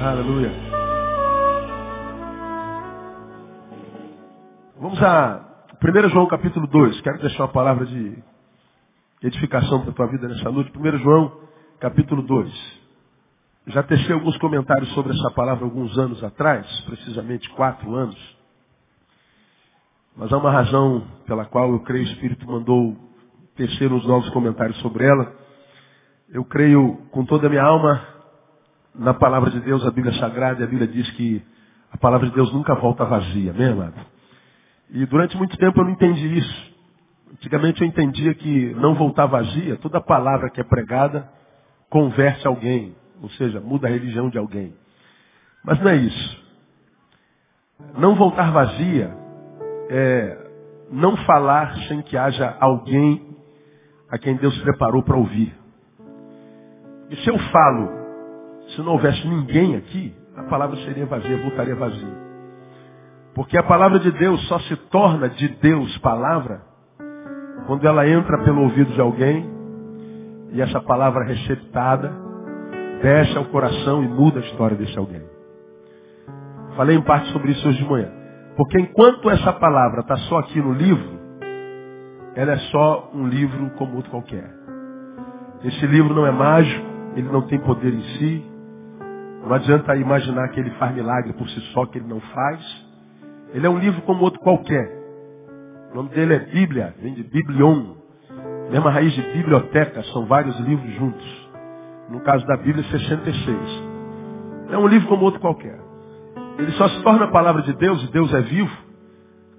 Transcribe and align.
Aleluia. 0.00 0.52
Vamos 4.78 5.02
a 5.02 5.44
1 5.82 6.08
João 6.10 6.28
capítulo 6.28 6.68
2. 6.68 7.00
Quero 7.00 7.18
deixar 7.18 7.42
uma 7.42 7.52
palavra 7.52 7.84
de 7.84 8.16
edificação 9.24 9.80
para 9.80 9.90
a 9.90 9.94
tua 9.94 10.06
vida 10.06 10.28
nessa 10.28 10.52
noite. 10.52 10.70
1 10.72 10.98
João 10.98 11.40
capítulo 11.80 12.22
2. 12.22 12.78
Já 13.66 13.82
testei 13.82 14.14
alguns 14.14 14.38
comentários 14.38 14.88
sobre 14.94 15.12
essa 15.12 15.32
palavra 15.32 15.64
alguns 15.64 15.98
anos 15.98 16.22
atrás, 16.22 16.64
precisamente 16.82 17.50
quatro 17.50 17.92
anos. 17.96 18.36
Mas 20.16 20.32
há 20.32 20.38
uma 20.38 20.52
razão 20.52 21.08
pela 21.26 21.44
qual 21.44 21.72
eu 21.72 21.80
creio 21.80 22.04
o 22.04 22.08
Espírito 22.12 22.46
mandou 22.46 22.96
tecer 23.56 23.92
uns 23.92 24.06
novos 24.06 24.30
comentários 24.30 24.78
sobre 24.78 25.04
ela. 25.04 25.34
Eu 26.28 26.44
creio 26.44 26.98
com 27.10 27.24
toda 27.24 27.48
a 27.48 27.50
minha 27.50 27.64
alma 27.64 28.17
na 28.94 29.14
palavra 29.14 29.50
de 29.50 29.60
Deus, 29.60 29.86
a 29.86 29.90
Bíblia 29.90 30.14
Sagrada, 30.18 30.60
e 30.60 30.64
a 30.64 30.66
Bíblia 30.66 30.88
diz 30.88 31.10
que 31.12 31.42
a 31.92 31.96
palavra 31.96 32.28
de 32.28 32.34
Deus 32.34 32.52
nunca 32.52 32.74
volta 32.74 33.04
vazia, 33.04 33.50
amém, 33.50 33.68
amado? 33.68 33.94
E 34.90 35.04
durante 35.06 35.36
muito 35.36 35.56
tempo 35.56 35.80
eu 35.80 35.84
não 35.84 35.92
entendi 35.92 36.38
isso. 36.38 36.76
Antigamente 37.32 37.80
eu 37.80 37.86
entendia 37.86 38.34
que 38.34 38.74
não 38.74 38.94
voltar 38.94 39.26
vazia, 39.26 39.76
toda 39.76 40.00
palavra 40.00 40.50
que 40.50 40.60
é 40.60 40.64
pregada 40.64 41.28
converte 41.90 42.46
alguém, 42.46 42.94
ou 43.22 43.30
seja, 43.30 43.60
muda 43.60 43.86
a 43.86 43.90
religião 43.90 44.28
de 44.28 44.38
alguém. 44.38 44.74
Mas 45.64 45.80
não 45.80 45.90
é 45.90 45.96
isso. 45.96 46.44
Não 47.96 48.14
voltar 48.14 48.50
vazia 48.50 49.14
é 49.90 50.48
não 50.90 51.16
falar 51.18 51.76
sem 51.86 52.02
que 52.02 52.16
haja 52.16 52.56
alguém 52.60 53.36
a 54.10 54.18
quem 54.18 54.36
Deus 54.36 54.56
preparou 54.58 55.02
para 55.02 55.16
ouvir. 55.16 55.54
E 57.10 57.16
se 57.16 57.28
eu 57.28 57.38
falo, 57.38 58.07
se 58.74 58.82
não 58.82 58.92
houvesse 58.92 59.26
ninguém 59.26 59.76
aqui, 59.76 60.14
a 60.36 60.44
palavra 60.44 60.76
seria 60.78 61.06
vazia, 61.06 61.36
voltaria 61.38 61.74
vazia. 61.74 62.28
Porque 63.34 63.56
a 63.56 63.62
palavra 63.62 63.98
de 63.98 64.10
Deus 64.10 64.40
só 64.48 64.58
se 64.60 64.76
torna 64.90 65.28
de 65.28 65.48
Deus 65.48 65.96
palavra 65.98 66.62
quando 67.66 67.86
ela 67.86 68.08
entra 68.08 68.38
pelo 68.44 68.62
ouvido 68.62 68.92
de 68.92 69.00
alguém 69.00 69.48
e 70.52 70.60
essa 70.60 70.80
palavra 70.80 71.24
receptada 71.24 72.12
desce 73.02 73.36
ao 73.36 73.44
coração 73.46 74.02
e 74.02 74.08
muda 74.08 74.40
a 74.40 74.42
história 74.42 74.76
desse 74.76 74.98
alguém. 74.98 75.22
Falei 76.76 76.96
em 76.96 77.02
parte 77.02 77.30
sobre 77.32 77.52
isso 77.52 77.68
hoje 77.68 77.78
de 77.78 77.88
manhã. 77.88 78.08
Porque 78.56 78.80
enquanto 78.80 79.30
essa 79.30 79.52
palavra 79.52 80.00
está 80.00 80.16
só 80.16 80.38
aqui 80.38 80.60
no 80.60 80.72
livro, 80.72 81.18
ela 82.34 82.52
é 82.52 82.58
só 82.70 83.10
um 83.14 83.26
livro 83.26 83.70
como 83.76 83.96
outro 83.96 84.10
qualquer. 84.10 84.50
Esse 85.62 85.86
livro 85.86 86.14
não 86.14 86.26
é 86.26 86.30
mágico, 86.30 86.86
ele 87.14 87.28
não 87.30 87.42
tem 87.42 87.58
poder 87.60 87.92
em 87.92 88.02
si. 88.02 88.47
Não 89.48 89.54
adianta 89.54 89.96
imaginar 89.96 90.46
que 90.48 90.60
ele 90.60 90.70
faz 90.72 90.94
milagre 90.94 91.32
por 91.32 91.48
si 91.48 91.58
só, 91.72 91.86
que 91.86 91.96
ele 91.96 92.06
não 92.06 92.20
faz. 92.20 92.86
Ele 93.54 93.66
é 93.66 93.70
um 93.70 93.78
livro 93.78 94.02
como 94.02 94.22
outro 94.22 94.38
qualquer. 94.40 94.86
O 95.90 95.96
nome 95.96 96.10
dele 96.10 96.34
é 96.34 96.38
Bíblia, 96.38 96.94
vem 97.00 97.14
de 97.14 97.22
Biblion. 97.22 97.94
Mesma 98.70 98.90
raiz 98.90 99.10
de 99.14 99.22
biblioteca, 99.22 100.02
são 100.12 100.26
vários 100.26 100.54
livros 100.60 100.92
juntos. 100.96 101.50
No 102.10 102.20
caso 102.20 102.46
da 102.46 102.58
Bíblia, 102.58 102.84
66. 102.90 103.58
É 104.70 104.76
um 104.76 104.86
livro 104.86 105.08
como 105.08 105.24
outro 105.24 105.40
qualquer. 105.40 105.80
Ele 106.58 106.70
só 106.72 106.86
se 106.86 107.02
torna 107.02 107.24
a 107.24 107.30
palavra 107.30 107.62
de 107.62 107.72
Deus, 107.72 108.04
e 108.04 108.12
Deus 108.12 108.34
é 108.34 108.42
vivo, 108.42 108.76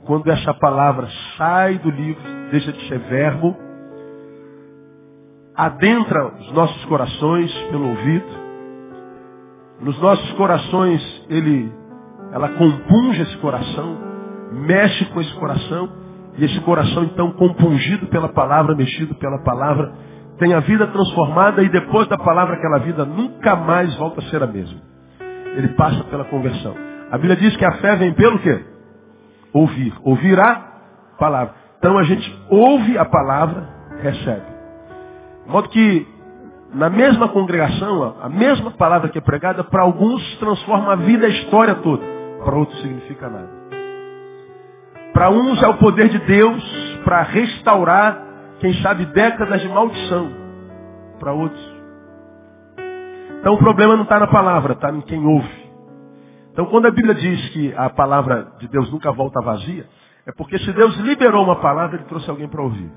quando 0.05 0.29
essa 0.29 0.53
palavra 0.53 1.07
sai 1.35 1.79
do 1.79 1.89
livro, 1.89 2.21
deixa 2.51 2.71
de 2.71 2.87
ser 2.87 2.99
verbo, 2.99 3.57
adentra 5.55 6.27
os 6.27 6.51
nossos 6.51 6.85
corações 6.85 7.51
pelo 7.71 7.89
ouvido. 7.89 8.48
Nos 9.81 9.99
nossos 10.01 10.31
corações, 10.33 11.25
ele, 11.29 11.71
ela 12.33 12.49
compunge 12.49 13.21
esse 13.21 13.37
coração, 13.37 13.97
mexe 14.51 15.05
com 15.05 15.21
esse 15.21 15.33
coração, 15.35 15.89
e 16.37 16.45
esse 16.45 16.59
coração, 16.61 17.03
então, 17.03 17.31
compungido 17.31 18.07
pela 18.07 18.29
palavra, 18.29 18.75
mexido 18.75 19.15
pela 19.15 19.39
palavra, 19.39 19.93
tem 20.37 20.53
a 20.53 20.61
vida 20.61 20.87
transformada 20.87 21.61
e 21.61 21.69
depois 21.69 22.07
da 22.07 22.17
palavra 22.17 22.55
aquela 22.55 22.79
vida 22.79 23.05
nunca 23.05 23.55
mais 23.57 23.93
volta 23.97 24.21
a 24.21 24.23
ser 24.29 24.41
a 24.41 24.47
mesma. 24.47 24.79
Ele 25.55 25.67
passa 25.69 26.03
pela 26.05 26.23
conversão. 26.25 26.73
A 27.11 27.17
Bíblia 27.17 27.35
diz 27.35 27.55
que 27.57 27.65
a 27.65 27.73
fé 27.73 27.95
vem 27.97 28.13
pelo 28.13 28.39
quê? 28.39 28.63
Ouvir. 29.51 29.93
Ouvir 30.03 30.39
a 30.39 30.55
palavra. 31.17 31.55
Então 31.77 31.97
a 31.97 32.03
gente 32.03 32.45
ouve 32.49 32.97
a 32.97 33.03
palavra, 33.03 33.67
recebe. 34.01 34.45
De 35.45 35.51
modo 35.51 35.67
que 35.69 36.07
na 36.73 36.89
mesma 36.89 37.27
congregação, 37.29 38.15
a 38.21 38.29
mesma 38.29 38.71
palavra 38.71 39.09
que 39.09 39.17
é 39.17 39.21
pregada, 39.21 39.63
para 39.63 39.83
alguns 39.83 40.37
transforma 40.37 40.93
a 40.93 40.95
vida 40.95 41.27
e 41.27 41.31
a 41.31 41.33
história 41.33 41.75
toda. 41.75 42.03
Para 42.43 42.55
outros 42.55 42.79
significa 42.81 43.27
nada. 43.29 43.49
Para 45.13 45.31
uns 45.31 45.61
é 45.61 45.67
o 45.67 45.77
poder 45.77 46.09
de 46.09 46.19
Deus 46.19 46.63
para 47.03 47.23
restaurar 47.23 48.23
quem 48.59 48.73
sabe 48.81 49.05
décadas 49.05 49.61
de 49.61 49.67
maldição 49.67 50.31
para 51.19 51.33
outros. 51.33 51.79
Então 53.39 53.53
o 53.53 53.57
problema 53.57 53.95
não 53.95 54.03
está 54.03 54.19
na 54.19 54.27
palavra, 54.27 54.73
está 54.73 54.91
em 54.91 55.01
quem 55.01 55.25
ouve. 55.25 55.69
Então 56.51 56.65
quando 56.65 56.85
a 56.85 56.91
Bíblia 56.91 57.15
diz 57.15 57.49
que 57.49 57.73
a 57.75 57.89
palavra 57.89 58.53
de 58.59 58.67
Deus 58.67 58.91
nunca 58.91 59.11
volta 59.11 59.41
vazia, 59.41 59.87
é 60.25 60.31
porque 60.31 60.59
se 60.59 60.71
Deus 60.73 60.95
liberou 60.97 61.43
uma 61.43 61.55
palavra, 61.55 61.95
ele 61.95 62.05
trouxe 62.05 62.29
alguém 62.29 62.47
para 62.47 62.61
ouvir. 62.61 62.91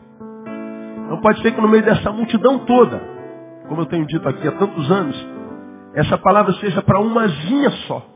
Não 1.09 1.21
pode 1.21 1.41
ser 1.41 1.53
que 1.53 1.61
no 1.61 1.69
meio 1.69 1.85
dessa 1.85 2.11
multidão 2.13 2.61
toda, 2.61 3.01
como 3.73 3.81
eu 3.81 3.87
tenho 3.87 4.07
dito 4.07 4.29
aqui 4.29 4.47
há 4.47 4.53
tantos 4.53 4.91
anos, 4.91 5.17
essa 5.95 6.19
palavra 6.19 6.53
seja 6.57 6.83
para 6.83 7.01
umazinha 7.01 7.71
só. 7.87 8.07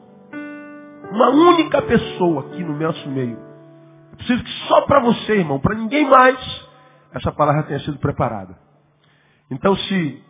Uma 1.10 1.30
única 1.30 1.80
pessoa 1.80 2.42
aqui 2.42 2.62
no 2.62 2.78
nosso 2.78 3.08
meio. 3.08 3.38
Eu 4.10 4.16
preciso 4.18 4.44
que 4.44 4.50
só 4.68 4.82
para 4.82 5.00
você, 5.00 5.38
irmão, 5.38 5.58
para 5.58 5.74
ninguém 5.74 6.06
mais, 6.10 6.36
essa 7.14 7.32
palavra 7.32 7.62
tenha 7.62 7.80
sido 7.80 7.96
preparada. 7.96 8.54
Então, 9.50 9.74
se 9.74 10.22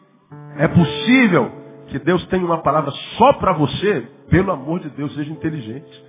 é 0.58 0.68
possível 0.68 1.50
que 1.88 1.98
Deus 1.98 2.24
tenha 2.26 2.46
uma 2.46 2.62
palavra 2.62 2.92
só 3.18 3.32
para 3.32 3.52
você, 3.52 4.08
pelo 4.30 4.52
amor 4.52 4.78
de 4.78 4.90
Deus, 4.90 5.12
seja 5.12 5.32
inteligente. 5.32 6.04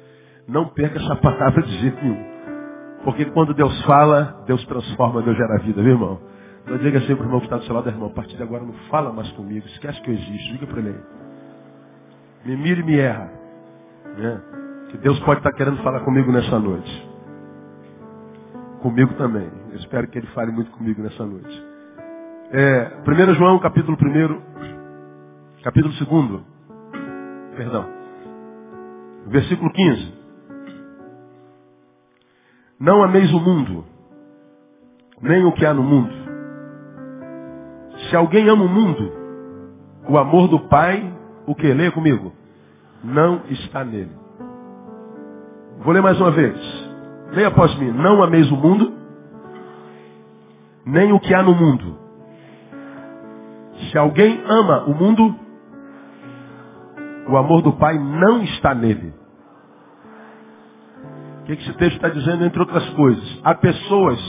Não 0.48 0.68
perca 0.68 1.00
essa 1.00 1.16
palavra 1.16 1.64
de 1.64 1.76
jeito 1.80 1.98
nenhum. 2.04 2.24
Porque 3.04 3.26
quando 3.26 3.56
Deus 3.56 3.82
fala, 3.84 4.44
Deus 4.46 4.64
transforma, 4.66 5.24
Deus 5.24 5.36
gera 5.36 5.58
vida, 5.58 5.82
viu 5.82 5.94
irmão? 5.94 6.37
Não 6.68 6.78
diga 6.78 7.00
sempre 7.02 7.16
para 7.16 7.24
o 7.24 7.28
irmão 7.28 7.40
que 7.40 7.46
está 7.46 7.58
do 7.58 7.64
seu 7.64 7.74
lado, 7.74 7.88
irmão, 7.88 8.10
a 8.10 8.14
partir 8.14 8.36
de 8.36 8.44
agora 8.44 8.64
não 8.64 8.74
fala 8.90 9.14
mais 9.14 9.32
comigo, 9.32 9.66
esquece 9.68 10.02
que 10.02 10.12
eu 10.12 10.16
existo, 10.16 10.52
liga 10.52 10.68
para 10.68 10.80
ele. 10.80 11.00
Me 12.44 12.58
mira 12.58 12.82
e 12.82 12.84
me 12.84 13.00
erra. 13.00 13.32
Né? 14.18 14.42
Que 14.90 14.98
Deus 14.98 15.18
pode 15.22 15.40
estar 15.40 15.52
tá 15.52 15.58
querendo 15.58 15.82
falar 15.82 16.02
comigo 16.02 16.32
nessa 16.32 16.60
noite. 16.60 17.10
Comigo 18.82 19.14
também. 19.14 19.50
Eu 19.72 19.78
espero 19.78 20.08
que 20.08 20.18
ele 20.18 20.28
fale 20.28 20.52
muito 20.52 20.70
comigo 20.72 21.02
nessa 21.02 21.26
noite. 21.26 21.66
É, 22.52 23.02
1 23.06 23.34
João, 23.36 23.60
capítulo 23.60 23.98
1, 23.98 25.62
capítulo 25.64 25.94
2, 25.94 26.44
perdão, 27.58 27.86
versículo 29.28 29.72
15. 29.72 30.14
Não 32.80 33.04
ameis 33.04 33.34
o 33.34 33.40
mundo, 33.40 33.84
nem 35.22 35.44
o 35.44 35.52
que 35.52 35.66
há 35.66 35.74
no 35.74 35.84
mundo. 35.84 36.17
Se 38.09 38.16
alguém 38.16 38.47
ama 38.50 38.63
o 38.63 38.69
mundo, 38.69 39.12
o 40.07 40.18
amor 40.18 40.47
do 40.47 40.59
Pai, 40.68 41.13
o 41.45 41.53
que? 41.53 41.73
Leia 41.73 41.91
comigo. 41.91 42.34
Não 43.03 43.41
está 43.50 43.84
nele. 43.84 44.12
Vou 45.79 45.94
ler 45.94 46.01
mais 46.01 46.19
uma 46.19 46.31
vez. 46.31 46.57
Leia 47.31 47.50
após 47.50 47.78
mim. 47.78 47.91
Não 47.91 48.23
ameis 48.23 48.50
o 48.51 48.56
mundo, 48.56 48.94
nem 50.85 51.12
o 51.12 51.19
que 51.19 51.34
há 51.34 51.44
no 51.44 51.53
mundo. 51.53 51.98
Se 53.92 53.98
alguém 53.98 54.42
ama 54.48 54.86
o 54.86 54.94
mundo, 54.94 55.36
o 57.30 57.38
amor 57.38 57.62
do 57.62 57.74
Pai 57.74 57.98
não 57.98 58.42
está 58.44 58.74
nele. 58.74 59.13
O 61.42 61.45
que 61.45 61.53
esse 61.53 61.74
texto 61.74 61.95
está 61.95 62.10
dizendo, 62.10 62.44
entre 62.44 62.60
outras 62.60 62.89
coisas? 62.92 63.42
Há 63.44 63.53
pessoas 63.56 64.19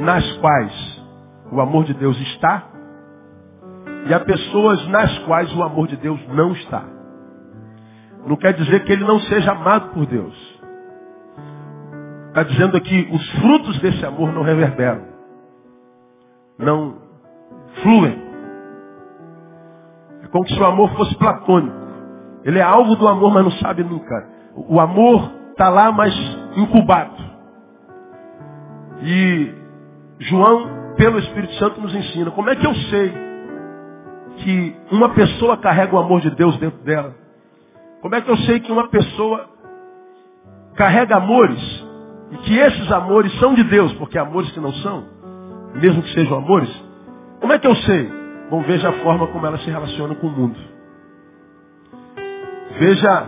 nas 0.00 0.30
quais 0.38 1.02
o 1.52 1.60
amor 1.60 1.84
de 1.84 1.94
Deus 1.94 2.18
está, 2.20 2.69
e 4.06 4.14
há 4.14 4.20
pessoas 4.20 4.86
nas 4.88 5.18
quais 5.20 5.54
o 5.54 5.62
amor 5.62 5.86
de 5.86 5.96
Deus 5.96 6.20
não 6.28 6.52
está. 6.52 6.84
Não 8.26 8.36
quer 8.36 8.52
dizer 8.54 8.84
que 8.84 8.92
ele 8.92 9.04
não 9.04 9.18
seja 9.20 9.52
amado 9.52 9.90
por 9.90 10.06
Deus. 10.06 10.60
Está 12.28 12.42
dizendo 12.42 12.76
aqui, 12.76 13.08
os 13.12 13.30
frutos 13.40 13.78
desse 13.80 14.04
amor 14.04 14.32
não 14.32 14.42
reverberam. 14.42 15.04
Não 16.58 16.96
fluem. 17.82 18.22
É 20.22 20.28
como 20.28 20.46
se 20.48 20.58
o 20.58 20.64
amor 20.64 20.90
fosse 20.94 21.16
platônico. 21.16 21.76
Ele 22.44 22.58
é 22.58 22.62
alvo 22.62 22.94
do 22.96 23.08
amor, 23.08 23.32
mas 23.32 23.44
não 23.44 23.52
sabe 23.52 23.82
nunca. 23.82 24.28
O 24.54 24.80
amor 24.80 25.30
está 25.50 25.68
lá, 25.68 25.92
mas 25.92 26.14
incubado. 26.56 27.16
E 29.02 29.54
João, 30.20 30.94
pelo 30.96 31.18
Espírito 31.18 31.54
Santo, 31.54 31.80
nos 31.80 31.94
ensina. 31.94 32.30
Como 32.30 32.48
é 32.50 32.56
que 32.56 32.66
eu 32.66 32.74
sei 32.74 33.29
que 34.42 34.76
uma 34.90 35.10
pessoa 35.10 35.56
carrega 35.56 35.94
o 35.94 35.98
amor 35.98 36.20
de 36.20 36.30
Deus 36.30 36.56
dentro 36.58 36.82
dela? 36.82 37.14
Como 38.02 38.14
é 38.14 38.20
que 38.20 38.30
eu 38.30 38.36
sei 38.38 38.60
que 38.60 38.72
uma 38.72 38.88
pessoa 38.88 39.48
carrega 40.74 41.16
amores 41.16 41.60
e 42.32 42.36
que 42.38 42.56
esses 42.56 42.90
amores 42.92 43.32
são 43.38 43.54
de 43.54 43.64
Deus, 43.64 43.92
porque 43.94 44.18
amores 44.18 44.50
que 44.52 44.60
não 44.60 44.72
são, 44.74 45.04
mesmo 45.74 46.02
que 46.02 46.12
sejam 46.14 46.38
amores, 46.38 46.70
como 47.40 47.52
é 47.52 47.58
que 47.58 47.66
eu 47.66 47.74
sei? 47.74 48.10
Bom, 48.50 48.62
veja 48.62 48.88
a 48.88 48.92
forma 48.92 49.26
como 49.28 49.46
ela 49.46 49.58
se 49.58 49.70
relaciona 49.70 50.14
com 50.14 50.26
o 50.26 50.30
mundo. 50.30 50.58
Veja 52.78 53.26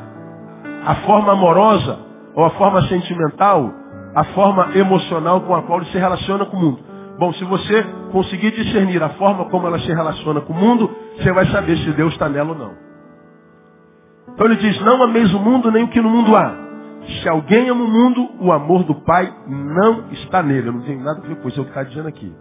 a 0.84 0.94
forma 1.06 1.32
amorosa 1.32 1.98
ou 2.34 2.44
a 2.44 2.50
forma 2.50 2.82
sentimental, 2.88 3.70
a 4.14 4.24
forma 4.24 4.76
emocional 4.76 5.40
com 5.42 5.54
a 5.54 5.62
qual 5.62 5.80
ele 5.80 5.90
se 5.90 5.98
relaciona 5.98 6.44
com 6.46 6.56
o 6.56 6.60
mundo. 6.60 6.80
Bom, 7.18 7.32
se 7.34 7.44
você 7.44 7.82
conseguir 8.10 8.50
discernir 8.52 9.02
a 9.02 9.10
forma 9.10 9.44
como 9.46 9.66
ela 9.66 9.78
se 9.78 9.92
relaciona 9.92 10.40
com 10.40 10.52
o 10.52 10.56
mundo, 10.56 10.90
você 11.16 11.32
vai 11.32 11.46
saber 11.46 11.76
se 11.78 11.92
Deus 11.92 12.12
está 12.12 12.28
nela 12.28 12.50
ou 12.50 12.58
não. 12.58 12.74
Então 14.28 14.46
ele 14.46 14.56
diz, 14.56 14.80
não 14.82 15.02
ameis 15.02 15.32
o 15.34 15.38
mundo 15.38 15.70
nem 15.70 15.84
o 15.84 15.88
que 15.88 16.00
no 16.00 16.10
mundo 16.10 16.34
há. 16.36 16.56
Se 17.20 17.28
alguém 17.28 17.68
ama 17.68 17.84
o 17.84 17.88
mundo, 17.88 18.30
o 18.40 18.52
amor 18.52 18.84
do 18.84 18.94
Pai 18.94 19.32
não 19.46 20.10
está 20.12 20.42
nele. 20.42 20.68
Eu 20.68 20.72
não 20.72 20.82
tenho 20.82 21.02
nada 21.02 21.20
a 21.20 21.26
ver 21.26 21.36
com 21.36 21.48
isso, 21.48 21.58
é 21.58 21.62
o 21.62 21.64
que 21.64 21.70
está 21.70 21.82
dizendo 21.82 22.08
aqui. 22.08 22.32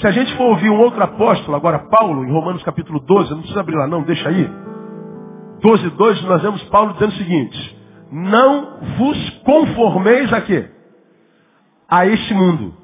Se 0.00 0.06
a 0.06 0.10
gente 0.10 0.36
for 0.36 0.44
ouvir 0.44 0.68
um 0.68 0.78
outro 0.78 1.02
apóstolo, 1.02 1.56
agora 1.56 1.78
Paulo, 1.90 2.24
em 2.24 2.30
Romanos 2.30 2.62
capítulo 2.62 3.00
12, 3.00 3.30
não 3.30 3.38
precisa 3.38 3.60
abrir 3.60 3.76
lá 3.76 3.86
não, 3.86 4.02
deixa 4.02 4.28
aí. 4.28 4.50
12, 5.62 5.90
2, 5.90 6.22
nós 6.24 6.42
vemos 6.42 6.62
Paulo 6.64 6.92
dizendo 6.94 7.12
o 7.12 7.16
seguinte, 7.16 7.78
não 8.12 8.78
vos 8.98 9.30
conformeis 9.44 10.32
a 10.32 10.40
quê? 10.42 10.68
A 11.88 12.06
este 12.06 12.34
mundo. 12.34 12.74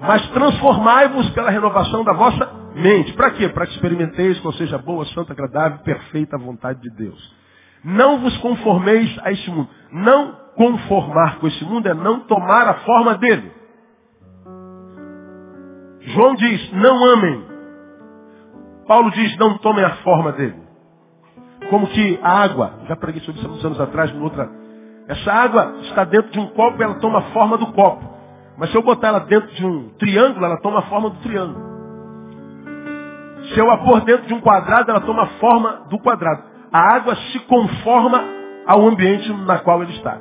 Mas 0.00 0.26
transformai-vos 0.30 1.28
pela 1.30 1.50
renovação 1.50 2.02
da 2.04 2.12
vossa 2.12 2.50
mente. 2.74 3.12
Para 3.12 3.30
quê? 3.32 3.48
Para 3.48 3.66
que 3.66 3.74
experimenteis 3.74 4.40
qual 4.40 4.52
seja 4.54 4.78
boa, 4.78 5.04
santa, 5.06 5.32
agradável, 5.32 5.78
perfeita 5.80 6.38
vontade 6.38 6.80
de 6.80 6.90
Deus. 6.90 7.40
Não 7.84 8.18
vos 8.18 8.36
conformeis 8.38 9.18
a 9.22 9.30
este 9.30 9.50
mundo. 9.50 9.68
Não 9.92 10.36
conformar 10.56 11.38
com 11.38 11.46
esse 11.46 11.64
mundo 11.64 11.86
é 11.86 11.94
não 11.94 12.20
tomar 12.20 12.68
a 12.68 12.74
forma 12.80 13.16
dele. 13.16 13.52
João 16.00 16.34
diz, 16.34 16.72
não 16.72 17.04
amem. 17.12 17.44
Paulo 18.86 19.10
diz, 19.10 19.36
não 19.36 19.58
tomem 19.58 19.84
a 19.84 19.96
forma 19.96 20.32
dele. 20.32 20.60
Como 21.68 21.86
que 21.88 22.18
a 22.22 22.42
água, 22.42 22.80
já 22.88 22.96
preguei 22.96 23.20
sobre 23.22 23.40
isso 23.40 23.64
há 23.64 23.66
anos 23.66 23.80
atrás, 23.80 24.10
em 24.10 24.20
outra. 24.20 24.50
Essa 25.08 25.32
água 25.32 25.76
está 25.82 26.04
dentro 26.04 26.30
de 26.30 26.40
um 26.40 26.48
copo 26.48 26.80
e 26.80 26.84
ela 26.84 26.94
toma 26.96 27.18
a 27.18 27.22
forma 27.32 27.58
do 27.58 27.66
copo. 27.72 28.09
Mas 28.60 28.70
se 28.70 28.76
eu 28.76 28.82
botar 28.82 29.08
ela 29.08 29.20
dentro 29.20 29.50
de 29.54 29.64
um 29.64 29.88
triângulo, 29.98 30.44
ela 30.44 30.60
toma 30.60 30.80
a 30.80 30.82
forma 30.82 31.08
do 31.08 31.16
triângulo. 31.20 31.70
Se 33.48 33.58
eu 33.58 33.70
a 33.70 33.78
pôr 33.78 34.02
dentro 34.02 34.26
de 34.26 34.34
um 34.34 34.40
quadrado, 34.42 34.90
ela 34.90 35.00
toma 35.00 35.22
a 35.22 35.26
forma 35.38 35.86
do 35.88 35.98
quadrado. 35.98 36.42
A 36.70 36.94
água 36.94 37.16
se 37.16 37.38
conforma 37.46 38.22
ao 38.66 38.86
ambiente 38.86 39.32
na 39.32 39.60
qual 39.60 39.82
ele 39.82 39.92
está. 39.92 40.20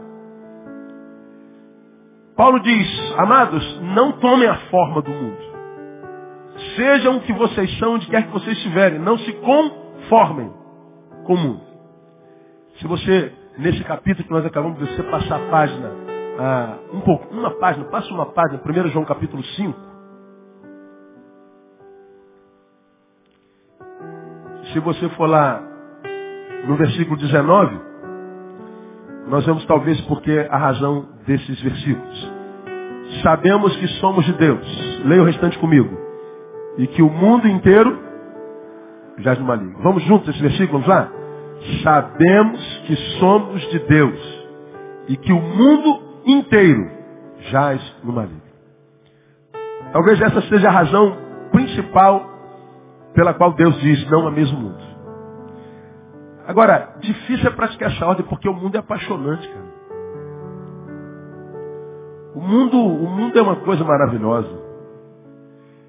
Paulo 2.38 2.62
diz, 2.62 3.13
amados, 3.18 3.81
não 3.81 4.13
tomem 4.13 4.47
a 4.47 4.56
forma 4.71 5.01
do 5.01 5.12
mundo. 5.12 5.50
Sejam 6.77 7.18
o 7.18 7.21
que 7.21 7.33
vocês 7.33 7.77
são, 7.77 7.95
onde 7.95 8.07
quer 8.07 8.25
que 8.25 8.31
vocês 8.31 8.56
estiverem. 8.56 9.00
Não 9.00 9.18
se 9.18 9.33
conformem 9.33 10.50
com 11.25 11.33
o 11.33 11.38
mundo. 11.38 11.62
Se 12.80 12.88
você, 12.88 13.33
nesse 13.57 13.83
capítulo 13.83 14.25
que 14.25 14.33
nós 14.33 14.45
acabamos 14.45 14.80
de 14.80 14.95
você 14.95 15.03
passar 15.03 15.36
a 15.36 15.50
página, 15.51 16.09
ah, 16.41 16.77
um 16.94 17.01
pouco, 17.01 17.27
uma 17.33 17.51
página, 17.51 17.83
passa 17.86 18.09
uma 18.13 18.27
página, 18.27 18.62
1 18.65 18.88
João 18.91 19.03
capítulo 19.03 19.44
5. 19.44 19.77
Se 24.71 24.80
você 24.80 25.09
for 25.09 25.27
lá 25.27 25.62
no 26.65 26.77
versículo 26.77 27.18
19, 27.18 27.77
nós 29.27 29.45
vemos 29.45 29.65
talvez 29.65 30.00
porque 30.01 30.47
a 30.50 30.57
razão 30.57 31.09
desses 31.27 31.62
versículos. 31.62 32.31
Sabemos 33.21 33.75
que 33.75 33.88
somos 34.00 34.25
de 34.25 34.31
Deus. 34.33 35.01
Leia 35.03 35.21
o 35.21 35.25
restante 35.25 35.59
comigo. 35.59 35.89
E 36.77 36.88
que 36.88 37.01
o 37.01 37.09
mundo 37.09 37.50
inteiro 37.50 38.00
jaz 39.18 39.38
no 39.38 39.45
maligno. 39.45 39.77
Vamos 39.83 40.03
juntos 40.03 40.30
esse 40.30 40.41
versículo, 40.41 40.80
vamos 40.80 40.88
lá? 40.88 41.12
Sabemos 41.83 42.77
que 42.88 42.95
somos 43.19 43.62
de 43.71 43.80
Deus. 43.80 44.47
E 45.09 45.18
que 45.18 45.33
o 45.33 45.41
mundo 45.41 46.09
inteiro 46.25 46.89
jaz 47.51 47.81
no 48.04 48.13
maligno. 48.13 48.42
Talvez 49.92 50.21
essa 50.21 50.42
seja 50.44 50.68
a 50.68 50.71
razão 50.71 51.18
principal 51.51 52.30
pela 53.13 53.33
qual 53.33 53.54
Deus 53.54 53.80
diz 53.81 54.10
não 54.10 54.27
a 54.27 54.31
mesmo 54.31 54.60
mundo. 54.60 54.89
Agora, 56.48 56.95
difícil 57.00 57.48
é 57.48 57.51
praticar 57.51 57.92
essa 57.92 58.06
ordem 58.06 58.25
porque 58.25 58.50
o 58.50 58.54
mundo 58.54 58.75
é 58.75 58.80
apaixonante, 58.80 59.48
cara. 59.48 59.69
O 62.36 62.42
mundo, 62.42 62.77
o 62.77 63.07
mundo 63.07 63.38
é 63.38 63.42
uma 63.42 63.57
coisa 63.57 63.83
maravilhosa. 63.83 64.50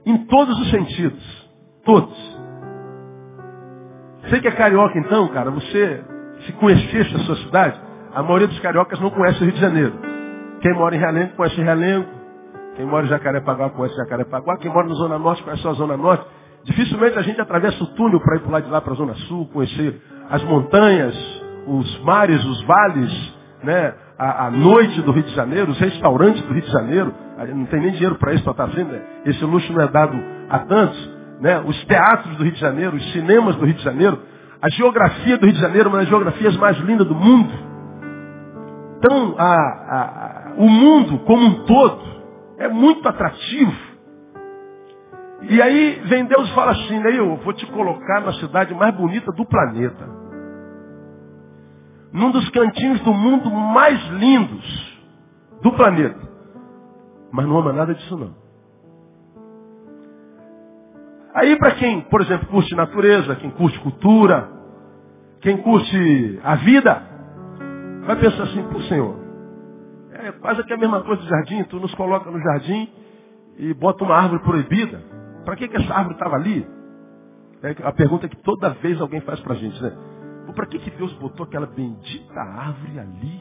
Em 0.04 0.26
todos 0.26 0.58
os 0.60 0.70
sentidos. 0.70 1.50
Todos. 1.84 2.40
Você 4.22 4.40
que 4.40 4.48
é 4.48 4.52
carioca 4.52 4.98
então, 4.98 5.28
cara, 5.28 5.50
você, 5.50 6.04
se 6.46 6.52
conhecesse 6.52 7.14
a 7.14 7.18
sua 7.20 7.36
cidade, 7.36 7.80
a 8.14 8.22
maioria 8.22 8.48
dos 8.48 8.58
cariocas 8.60 9.00
não 9.00 9.10
conhece 9.10 9.40
o 9.40 9.44
Rio 9.44 9.52
de 9.52 9.60
Janeiro. 9.60 10.09
Quem 10.60 10.74
mora 10.74 10.94
em 10.94 10.98
Realengo 10.98 11.32
conhece 11.36 11.60
Realengo. 11.60 12.06
Quem 12.76 12.86
mora 12.86 13.06
em 13.06 13.08
Jacarepaguá 13.08 13.70
conhece 13.70 13.96
Jacarepaguá. 13.96 14.56
Quem 14.58 14.70
mora 14.70 14.88
na 14.88 14.94
Zona 14.94 15.18
Norte 15.18 15.42
conhece 15.42 15.66
a 15.66 15.72
Zona 15.72 15.96
Norte. 15.96 16.24
Dificilmente 16.64 17.18
a 17.18 17.22
gente 17.22 17.40
atravessa 17.40 17.82
o 17.82 17.86
túnel 17.94 18.20
para 18.20 18.36
ir 18.36 18.40
para 18.40 18.52
lá 18.52 18.60
de 18.60 18.70
lá 18.70 18.80
para 18.80 18.92
a 18.92 18.96
Zona 18.96 19.14
Sul, 19.26 19.48
conhecer 19.52 20.00
as 20.28 20.44
montanhas, 20.44 21.14
os 21.66 22.00
mares, 22.04 22.44
os 22.44 22.62
vales, 22.64 23.34
né? 23.64 23.94
A, 24.18 24.46
a, 24.46 24.50
noite 24.50 25.00
do 25.00 25.12
Rio 25.12 25.22
de 25.22 25.34
Janeiro, 25.34 25.70
os 25.70 25.78
restaurantes 25.78 26.42
do 26.42 26.52
Rio 26.52 26.62
de 26.62 26.70
Janeiro. 26.70 27.14
Não 27.54 27.64
tem 27.64 27.80
nem 27.80 27.92
dinheiro 27.92 28.16
para 28.16 28.34
isso 28.34 28.44
para 28.44 28.52
estar 28.52 28.66
vendo. 28.66 28.92
Né? 28.92 29.00
Esse 29.24 29.42
luxo 29.46 29.72
não 29.72 29.80
é 29.80 29.88
dado 29.88 30.22
a 30.50 30.58
tantos. 30.58 31.10
Né? 31.40 31.58
Os 31.64 31.84
teatros 31.86 32.36
do 32.36 32.44
Rio 32.44 32.52
de 32.52 32.60
Janeiro, 32.60 32.96
os 32.96 33.12
cinemas 33.12 33.56
do 33.56 33.64
Rio 33.64 33.74
de 33.74 33.82
Janeiro. 33.82 34.18
A 34.60 34.68
geografia 34.68 35.38
do 35.38 35.46
Rio 35.46 35.54
de 35.54 35.60
Janeiro, 35.60 35.88
uma 35.88 35.98
das 35.98 36.08
geografias 36.08 36.54
mais 36.58 36.76
lindas 36.80 37.06
do 37.06 37.14
mundo. 37.14 37.50
Então, 38.98 39.34
a, 39.38 39.54
a, 39.54 40.39
o 40.56 40.68
mundo 40.68 41.18
como 41.20 41.46
um 41.46 41.64
todo 41.64 42.02
é 42.58 42.68
muito 42.68 43.08
atrativo. 43.08 43.90
E 45.42 45.60
aí 45.62 46.02
vem 46.04 46.26
Deus 46.26 46.48
e 46.48 46.54
fala 46.54 46.72
assim, 46.72 46.98
né, 46.98 47.18
eu 47.18 47.36
vou 47.36 47.52
te 47.54 47.66
colocar 47.66 48.20
na 48.20 48.32
cidade 48.34 48.74
mais 48.74 48.94
bonita 48.94 49.32
do 49.32 49.44
planeta. 49.46 50.08
Num 52.12 52.30
dos 52.30 52.48
cantinhos 52.50 53.00
do 53.00 53.14
mundo 53.14 53.50
mais 53.50 53.98
lindos 54.10 55.00
do 55.62 55.72
planeta. 55.72 56.28
Mas 57.32 57.46
não 57.46 57.58
ama 57.58 57.72
nada 57.72 57.94
disso 57.94 58.16
não. 58.16 58.34
Aí 61.34 61.56
para 61.56 61.72
quem, 61.72 62.00
por 62.02 62.20
exemplo, 62.20 62.48
curte 62.48 62.74
natureza, 62.74 63.36
quem 63.36 63.50
curte 63.50 63.78
cultura, 63.80 64.50
quem 65.40 65.56
curte 65.58 66.40
a 66.42 66.56
vida, 66.56 67.02
vai 68.04 68.16
pensar 68.16 68.42
assim, 68.42 68.62
por 68.64 68.82
Senhor, 68.82 69.19
é 70.28 70.32
quase 70.32 70.62
que 70.64 70.72
a 70.72 70.76
mesma 70.76 71.02
coisa 71.02 71.22
do 71.22 71.28
jardim, 71.28 71.64
tu 71.64 71.78
nos 71.78 71.94
coloca 71.94 72.30
no 72.30 72.40
jardim 72.40 72.88
e 73.58 73.74
bota 73.74 74.04
uma 74.04 74.16
árvore 74.16 74.42
proibida. 74.42 75.02
Para 75.44 75.56
que, 75.56 75.68
que 75.68 75.76
essa 75.76 75.94
árvore 75.94 76.14
estava 76.14 76.36
ali? 76.36 76.66
É 77.62 77.76
a 77.86 77.92
pergunta 77.92 78.28
que 78.28 78.36
toda 78.36 78.70
vez 78.70 79.00
alguém 79.00 79.20
faz 79.20 79.38
para 79.40 79.54
a 79.54 79.56
gente, 79.56 79.82
né? 79.82 79.92
Para 80.54 80.66
que, 80.66 80.78
que 80.78 80.90
Deus 80.90 81.12
botou 81.14 81.44
aquela 81.44 81.66
bendita 81.66 82.40
árvore 82.40 82.98
ali 82.98 83.40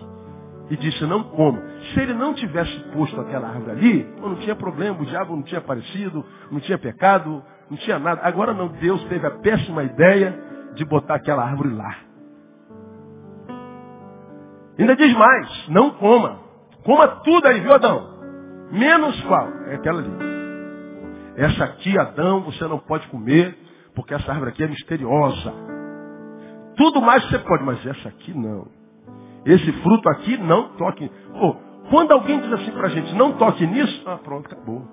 e 0.69 0.77
disse 0.77 1.03
não 1.05 1.24
coma? 1.24 1.62
Se 1.93 2.01
ele 2.01 2.13
não 2.13 2.33
tivesse 2.33 2.77
posto 2.91 3.19
aquela 3.19 3.48
árvore 3.48 3.71
ali, 3.71 4.13
não 4.21 4.36
tinha 4.36 4.55
problema, 4.55 5.01
o 5.01 5.05
diabo 5.05 5.36
não 5.36 5.43
tinha 5.43 5.59
aparecido, 5.59 6.24
não 6.51 6.59
tinha 6.59 6.77
pecado, 6.77 7.41
não 7.69 7.77
tinha 7.77 7.98
nada. 7.98 8.21
Agora 8.24 8.53
não, 8.53 8.67
Deus 8.67 9.03
teve 9.05 9.25
a 9.25 9.31
péssima 9.31 9.83
ideia 9.83 10.38
de 10.75 10.86
botar 10.86 11.15
aquela 11.15 11.43
árvore 11.43 11.74
lá. 11.74 11.95
Ainda 14.77 14.95
diz 14.95 15.13
mais, 15.13 15.67
não 15.69 15.91
coma. 15.91 16.48
Coma 16.83 17.07
tudo 17.24 17.48
aí, 17.48 17.59
viu 17.59 17.74
Adão? 17.74 18.19
Menos 18.71 19.21
qual? 19.24 19.48
É 19.67 19.75
aquela 19.75 20.00
ali. 20.00 20.12
Essa 21.36 21.65
aqui, 21.65 21.98
Adão, 21.98 22.41
você 22.41 22.67
não 22.67 22.79
pode 22.79 23.07
comer, 23.07 23.57
porque 23.95 24.13
essa 24.13 24.31
árvore 24.31 24.51
aqui 24.51 24.63
é 24.63 24.67
misteriosa. 24.67 25.53
Tudo 26.75 27.01
mais 27.01 27.24
você 27.29 27.39
pode, 27.39 27.63
mas 27.63 27.86
essa 27.86 28.09
aqui 28.09 28.38
não. 28.38 28.67
Esse 29.45 29.71
fruto 29.81 30.09
aqui 30.09 30.38
não 30.38 30.69
toque. 30.75 31.09
Pô, 31.31 31.55
quando 31.89 32.12
alguém 32.12 32.39
diz 32.39 32.53
assim 32.53 32.71
pra 32.71 32.89
gente, 32.89 33.15
não 33.15 33.33
toque 33.33 33.65
nisso, 33.65 34.03
ah, 34.05 34.17
pronto, 34.17 34.45
acabou. 34.45 34.86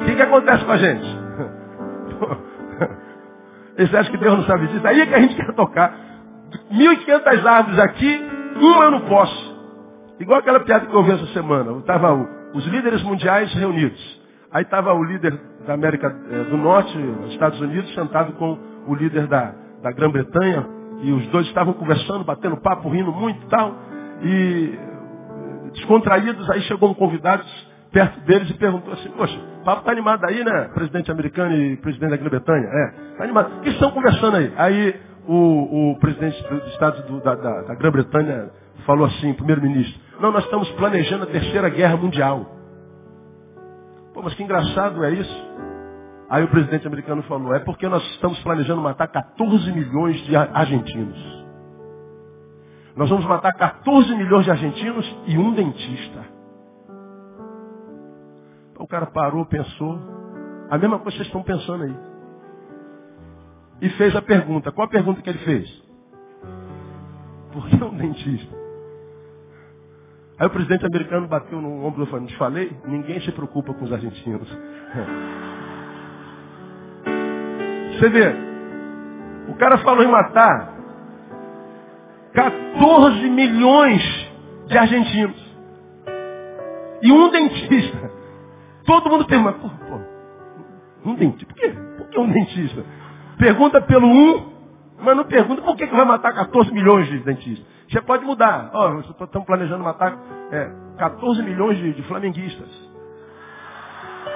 que, 0.04 0.14
que 0.14 0.22
acontece 0.22 0.64
com 0.64 0.72
a 0.72 0.76
gente? 0.76 1.06
Eles 3.76 3.94
acham 3.94 4.12
que 4.12 4.18
Deus 4.18 4.36
não 4.36 4.44
sabe 4.44 4.66
disso. 4.68 4.86
Aí 4.86 5.00
é 5.00 5.06
que 5.06 5.14
a 5.14 5.20
gente 5.20 5.36
quer 5.36 5.52
tocar. 5.54 5.94
1.500 6.72 7.46
árvores 7.46 7.78
aqui, 7.78 8.28
uma 8.56 8.84
eu 8.84 8.90
não 8.90 9.00
posso. 9.02 9.49
Igual 10.20 10.38
aquela 10.38 10.60
piada 10.60 10.86
que 10.86 10.94
eu 10.94 11.02
vi 11.02 11.12
essa 11.12 11.26
semana. 11.28 11.78
Estavam 11.78 12.28
os 12.54 12.66
líderes 12.66 13.02
mundiais 13.02 13.52
reunidos. 13.54 14.20
Aí 14.52 14.62
estava 14.62 14.92
o 14.92 15.02
líder 15.02 15.38
da 15.66 15.74
América 15.74 16.14
eh, 16.30 16.44
do 16.44 16.56
Norte, 16.56 16.96
Estados 17.30 17.60
Unidos, 17.60 17.92
sentado 17.94 18.32
com 18.34 18.58
o 18.86 18.94
líder 18.94 19.26
da, 19.26 19.54
da 19.82 19.92
Grã-Bretanha, 19.92 20.66
e 21.02 21.12
os 21.12 21.26
dois 21.28 21.46
estavam 21.46 21.72
conversando, 21.72 22.24
batendo 22.24 22.56
papo, 22.58 22.88
rindo 22.88 23.12
muito 23.12 23.42
e 23.44 23.48
tal, 23.48 23.74
e 24.22 24.78
descontraídos, 25.72 26.50
aí 26.50 26.60
chegou 26.62 26.90
um 26.90 26.94
convidado 26.94 27.44
perto 27.92 28.20
deles 28.20 28.50
e 28.50 28.54
perguntou 28.54 28.92
assim, 28.92 29.08
poxa, 29.10 29.38
o 29.60 29.64
papo 29.64 29.84
tá 29.84 29.92
animado 29.92 30.24
aí, 30.24 30.44
né? 30.44 30.70
Presidente 30.74 31.10
americano 31.10 31.54
e 31.54 31.76
presidente 31.76 32.10
da 32.10 32.16
Grã-Bretanha. 32.16 32.66
É, 32.66 33.16
tá 33.16 33.24
animado. 33.24 33.58
O 33.58 33.60
que 33.60 33.70
estão 33.70 33.90
conversando 33.90 34.36
aí? 34.36 34.52
Aí 34.56 35.00
o, 35.26 35.92
o 35.92 35.98
presidente 35.98 36.42
do, 36.42 36.60
do 36.60 36.68
Estado 36.68 37.06
do, 37.06 37.20
da, 37.20 37.34
da, 37.34 37.62
da 37.62 37.74
Grã-Bretanha 37.74 38.50
falou 38.86 39.06
assim, 39.06 39.32
primeiro-ministro, 39.34 40.00
não, 40.20 40.30
nós 40.30 40.44
estamos 40.44 40.70
planejando 40.72 41.24
a 41.24 41.26
terceira 41.26 41.68
guerra 41.70 41.96
mundial. 41.96 42.46
Pô, 44.12 44.22
mas 44.22 44.34
que 44.34 44.42
engraçado 44.42 45.02
é 45.04 45.12
isso. 45.12 45.50
Aí 46.28 46.44
o 46.44 46.48
presidente 46.48 46.86
americano 46.86 47.22
falou, 47.22 47.54
é 47.54 47.58
porque 47.60 47.88
nós 47.88 48.04
estamos 48.10 48.38
planejando 48.40 48.82
matar 48.82 49.08
14 49.08 49.72
milhões 49.72 50.16
de 50.26 50.36
argentinos. 50.36 51.18
Nós 52.94 53.08
vamos 53.08 53.24
matar 53.24 53.52
14 53.52 54.14
milhões 54.14 54.44
de 54.44 54.50
argentinos 54.50 55.16
e 55.26 55.38
um 55.38 55.54
dentista. 55.54 56.24
O 58.78 58.86
cara 58.86 59.06
parou, 59.06 59.46
pensou. 59.46 59.98
A 60.70 60.78
mesma 60.78 60.98
coisa 60.98 61.16
que 61.16 61.24
vocês 61.24 61.26
estão 61.26 61.42
pensando 61.42 61.84
aí. 61.84 61.96
E 63.80 63.88
fez 63.90 64.14
a 64.14 64.22
pergunta. 64.22 64.70
Qual 64.70 64.86
a 64.86 64.90
pergunta 64.90 65.22
que 65.22 65.30
ele 65.30 65.38
fez? 65.38 65.82
Por 67.52 67.66
que 67.68 67.82
um 67.82 67.96
dentista? 67.96 68.59
Aí 70.40 70.46
o 70.46 70.50
presidente 70.50 70.86
americano 70.86 71.28
bateu 71.28 71.60
no 71.60 71.84
ombro 71.84 72.02
e 72.02 72.06
falou, 72.06 72.26
te 72.26 72.34
falei, 72.38 72.74
ninguém 72.86 73.20
se 73.20 73.30
preocupa 73.30 73.74
com 73.74 73.84
os 73.84 73.92
argentinos. 73.92 74.48
Você 77.92 78.08
vê, 78.08 78.34
o 79.50 79.54
cara 79.56 79.76
falou 79.78 80.02
em 80.02 80.08
matar 80.08 80.74
14 82.32 83.28
milhões 83.28 84.02
de 84.66 84.78
argentinos. 84.78 85.50
E 87.02 87.12
um 87.12 87.30
dentista. 87.30 88.10
Todo 88.86 89.10
mundo 89.10 89.26
pergunta, 89.26 89.58
pô, 89.58 89.68
pô, 89.68 90.00
um 91.10 91.16
dentista, 91.16 91.52
por 91.52 91.54
quê? 91.54 91.68
Por 91.98 92.08
que 92.08 92.18
um 92.18 92.30
dentista? 92.30 92.82
Pergunta 93.36 93.82
pelo 93.82 94.06
um, 94.06 94.52
mas 95.02 95.14
não 95.14 95.24
pergunta 95.24 95.60
por 95.60 95.76
que, 95.76 95.86
que 95.86 95.94
vai 95.94 96.06
matar 96.06 96.32
14 96.32 96.72
milhões 96.72 97.08
de 97.08 97.18
dentistas. 97.18 97.79
Você 97.90 98.00
pode 98.02 98.24
mudar. 98.24 98.70
Oh, 98.72 99.00
estamos 99.00 99.46
planejando 99.46 99.82
matar 99.82 100.16
é, 100.52 100.70
14 100.96 101.42
milhões 101.42 101.76
de, 101.76 101.92
de, 101.92 102.02
flamenguistas. 102.04 102.68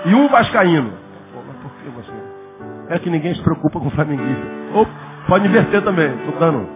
E 0.06 0.14
um 0.14 0.28
vascaíno. 0.28 0.92
Pô, 1.32 1.40
mas 1.46 1.56
por 1.58 1.70
que 1.70 1.88
você? 1.90 2.12
É 2.88 2.99
que 2.99 3.08
ninguém 3.08 3.32
se 3.34 3.42
preocupa 3.42 3.78
com 3.78 3.90
flamenguista. 3.90 4.44
Ou 4.75 4.87
pode 5.28 5.46
inverter 5.46 5.82
também, 5.82 6.16
estou 6.16 6.38
dando. 6.40 6.68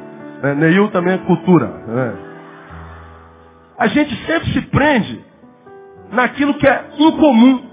É, 0.43 0.55
Neil 0.55 0.89
também 0.93 1.15
é 1.15 1.19
cultura. 1.19 1.67
É. 1.67 2.29
A 3.79 3.87
gente 3.89 4.15
sempre 4.25 4.53
se 4.53 4.61
prende 4.63 5.25
naquilo 6.13 6.55
que 6.55 6.67
é 6.67 6.91
incomum. 6.97 7.67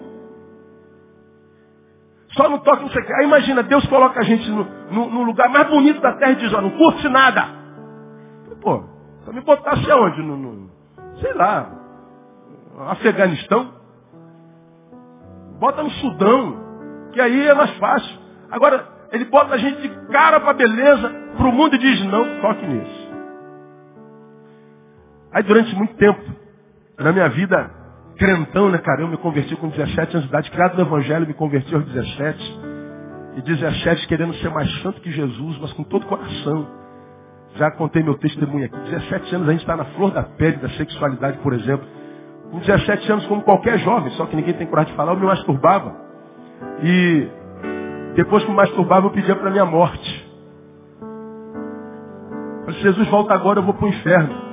Só 2.31 2.49
não 2.49 2.57
toca 2.57 2.81
não 2.81 2.89
sei 2.89 3.03
o 3.03 3.05
que. 3.05 3.13
Aí 3.13 3.25
imagina, 3.25 3.61
Deus 3.61 3.85
coloca 3.85 4.19
a 4.19 4.23
gente 4.23 4.49
no, 4.49 4.67
no, 4.91 5.09
no, 5.11 5.23
lugar 5.23 5.47
mais 5.49 5.69
bonito 5.69 6.01
da 6.01 6.13
terra 6.13 6.31
e 6.31 6.35
diz, 6.37 6.51
ó, 6.53 6.59
não 6.59 6.71
curte 6.71 7.07
nada. 7.07 7.45
Pô, 8.61 8.94
só 9.25 9.33
me 9.33 9.41
botasse 9.41 9.89
aonde? 9.91 10.21
No, 10.21 10.37
no, 10.37 10.69
sei 11.19 11.33
lá, 11.33 11.69
Afeganistão. 12.89 13.73
Bota 15.59 15.83
no 15.83 15.89
Sudão, 15.89 17.09
que 17.11 17.19
aí 17.19 17.47
é 17.47 17.53
mais 17.53 17.75
fácil. 17.77 18.19
Agora, 18.51 18.87
ele 19.11 19.25
bota 19.25 19.55
a 19.55 19.57
gente 19.57 19.81
de 19.81 19.89
cara 20.07 20.39
para 20.39 20.53
beleza, 20.53 21.09
para 21.37 21.47
o 21.47 21.51
mundo 21.51 21.75
e 21.75 21.79
diz, 21.79 22.05
não 22.05 22.41
toque 22.41 22.65
nisso. 22.67 23.05
Aí 25.31 25.43
durante 25.43 25.75
muito 25.75 25.95
tempo, 25.95 26.21
na 26.97 27.11
minha 27.11 27.29
vida, 27.29 27.71
crentão, 28.17 28.69
né, 28.69 28.77
cara? 28.77 29.01
Eu 29.01 29.07
me 29.07 29.17
converti 29.17 29.55
com 29.55 29.69
17 29.69 30.11
anos 30.11 30.23
de 30.23 30.29
idade, 30.29 30.51
criado 30.51 30.75
no 30.75 30.81
Evangelho, 30.81 31.27
me 31.27 31.33
converti 31.33 31.73
aos 31.73 31.85
17. 31.85 32.59
E 33.37 33.41
17 33.41 34.07
querendo 34.07 34.33
ser 34.35 34.49
mais 34.49 34.71
santo 34.81 35.01
que 35.01 35.11
Jesus, 35.11 35.57
mas 35.59 35.73
com 35.73 35.83
todo 35.83 36.03
o 36.03 36.07
coração. 36.07 36.84
Já 37.55 37.71
contei 37.71 38.03
meu 38.03 38.17
testemunho 38.17 38.65
aqui. 38.65 38.77
17 38.77 39.35
anos 39.35 39.47
a 39.47 39.51
gente 39.51 39.61
está 39.61 39.75
na 39.75 39.85
flor 39.85 40.11
da 40.11 40.23
pele 40.23 40.57
da 40.57 40.69
sexualidade, 40.69 41.37
por 41.39 41.53
exemplo. 41.53 41.85
Com 42.51 42.59
17 42.59 43.11
anos, 43.11 43.25
como 43.27 43.41
qualquer 43.41 43.79
jovem, 43.79 44.11
só 44.11 44.25
que 44.25 44.35
ninguém 44.35 44.53
tem 44.53 44.67
coragem 44.67 44.91
de 44.91 44.97
falar, 44.97 45.13
eu 45.13 45.19
me 45.19 45.25
masturbava. 45.25 45.95
E 46.83 47.27
depois 48.15 48.43
que 48.43 48.49
me 48.49 48.55
masturbava, 48.55 49.07
eu 49.07 49.11
pedia 49.11 49.35
para 49.35 49.49
minha 49.49 49.65
morte. 49.65 50.25
Falei, 52.65 52.81
Jesus 52.81 53.07
volta 53.09 53.33
agora, 53.33 53.59
eu 53.59 53.63
vou 53.63 53.73
para 53.73 53.85
o 53.85 53.89
inferno. 53.89 54.45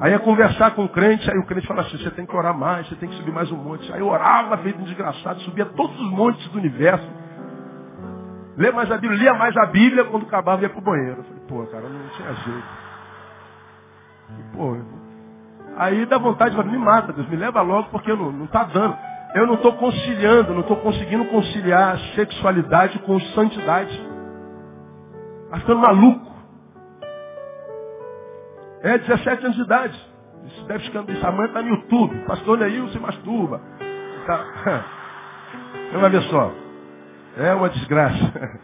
Aí 0.00 0.12
ia 0.12 0.18
conversar 0.18 0.72
com 0.72 0.84
o 0.84 0.88
crente, 0.88 1.30
aí 1.30 1.38
o 1.38 1.46
crente 1.46 1.66
fala 1.66 1.82
assim, 1.82 1.96
você 1.96 2.10
tem 2.10 2.26
que 2.26 2.36
orar 2.36 2.56
mais, 2.56 2.88
você 2.88 2.96
tem 2.96 3.08
que 3.08 3.14
subir 3.16 3.32
mais 3.32 3.50
um 3.52 3.56
monte. 3.56 3.92
Aí 3.92 4.00
eu 4.00 4.08
orava, 4.08 4.58
feito 4.58 4.80
um 4.80 4.84
desgraçado, 4.84 5.40
subia 5.42 5.64
todos 5.64 5.98
os 6.00 6.10
montes 6.10 6.46
do 6.48 6.58
universo. 6.58 7.08
Lê 8.56 8.70
mais 8.70 8.90
a 8.90 8.98
Bíblia, 8.98 9.18
lia 9.18 9.34
mais 9.34 9.56
a 9.56 9.66
Bíblia, 9.66 10.04
quando 10.04 10.26
acabava 10.26 10.62
ia 10.62 10.68
pro 10.68 10.80
banheiro. 10.80 11.18
Eu 11.18 11.24
falei, 11.24 11.42
pô, 11.48 11.66
cara, 11.66 11.88
não 11.88 12.08
tinha 12.10 12.32
jeito. 12.34 12.68
Pô, 14.54 14.76
aí 15.76 16.06
dá 16.06 16.18
vontade 16.18 16.54
de 16.54 16.68
me 16.68 16.78
mata, 16.78 17.12
Deus, 17.12 17.28
me 17.28 17.36
leva 17.36 17.62
logo, 17.62 17.88
porque 17.90 18.12
não, 18.12 18.30
não 18.30 18.46
tá 18.46 18.64
dando. 18.64 18.96
Eu 19.34 19.46
não 19.46 19.54
estou 19.54 19.72
conciliando, 19.74 20.52
não 20.52 20.60
estou 20.60 20.76
conseguindo 20.76 21.24
conciliar 21.26 21.98
sexualidade 22.14 22.98
com 23.00 23.18
santidade. 23.18 23.98
Está 25.44 25.60
ficando 25.60 25.80
maluco. 25.80 26.32
É 28.82 28.98
17 28.98 29.44
anos 29.44 29.56
de 29.56 29.62
idade. 29.62 30.12
Isso 30.44 30.66
deve 30.66 30.84
ficar 30.84 31.08
isso. 31.08 31.32
Mãe 31.32 31.46
está 31.46 31.62
no 31.62 31.68
YouTube. 31.68 32.18
Pastor 32.26 32.58
Neil 32.58 32.88
se 32.88 32.98
masturba. 32.98 33.60
Tá. 34.26 34.44
Vamos 35.92 36.10
ver 36.10 36.22
só. 36.24 36.61
É 37.36 37.54
uma 37.54 37.68
desgraça. 37.70 38.60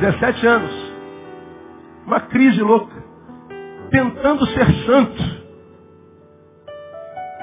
17 0.00 0.46
anos. 0.46 0.92
Uma 2.06 2.20
crise 2.20 2.60
louca. 2.62 3.02
Tentando 3.90 4.46
ser 4.46 4.66
santo. 4.86 5.42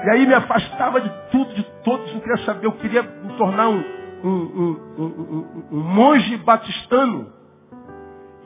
E 0.04 0.10
aí 0.10 0.26
me 0.26 0.34
afastava 0.34 1.00
de 1.00 1.10
tudo, 1.30 1.54
de 1.54 1.62
todos. 1.84 2.12
Não 2.12 2.20
queria 2.20 2.44
saber. 2.44 2.66
Eu 2.66 2.72
queria 2.72 3.02
me 3.02 3.34
tornar 3.36 3.68
um, 3.68 3.84
um, 4.24 4.76
um, 4.98 5.66
um 5.72 5.80
monge 5.80 6.36
batistano 6.38 7.40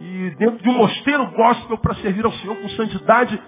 e 0.00 0.30
dentro 0.36 0.62
de 0.62 0.68
um 0.68 0.74
mosteiro 0.74 1.30
gospel 1.30 1.78
para 1.78 1.94
servir 1.96 2.24
ao 2.24 2.32
Senhor 2.32 2.56
com 2.56 2.68
santidade, 2.70 3.40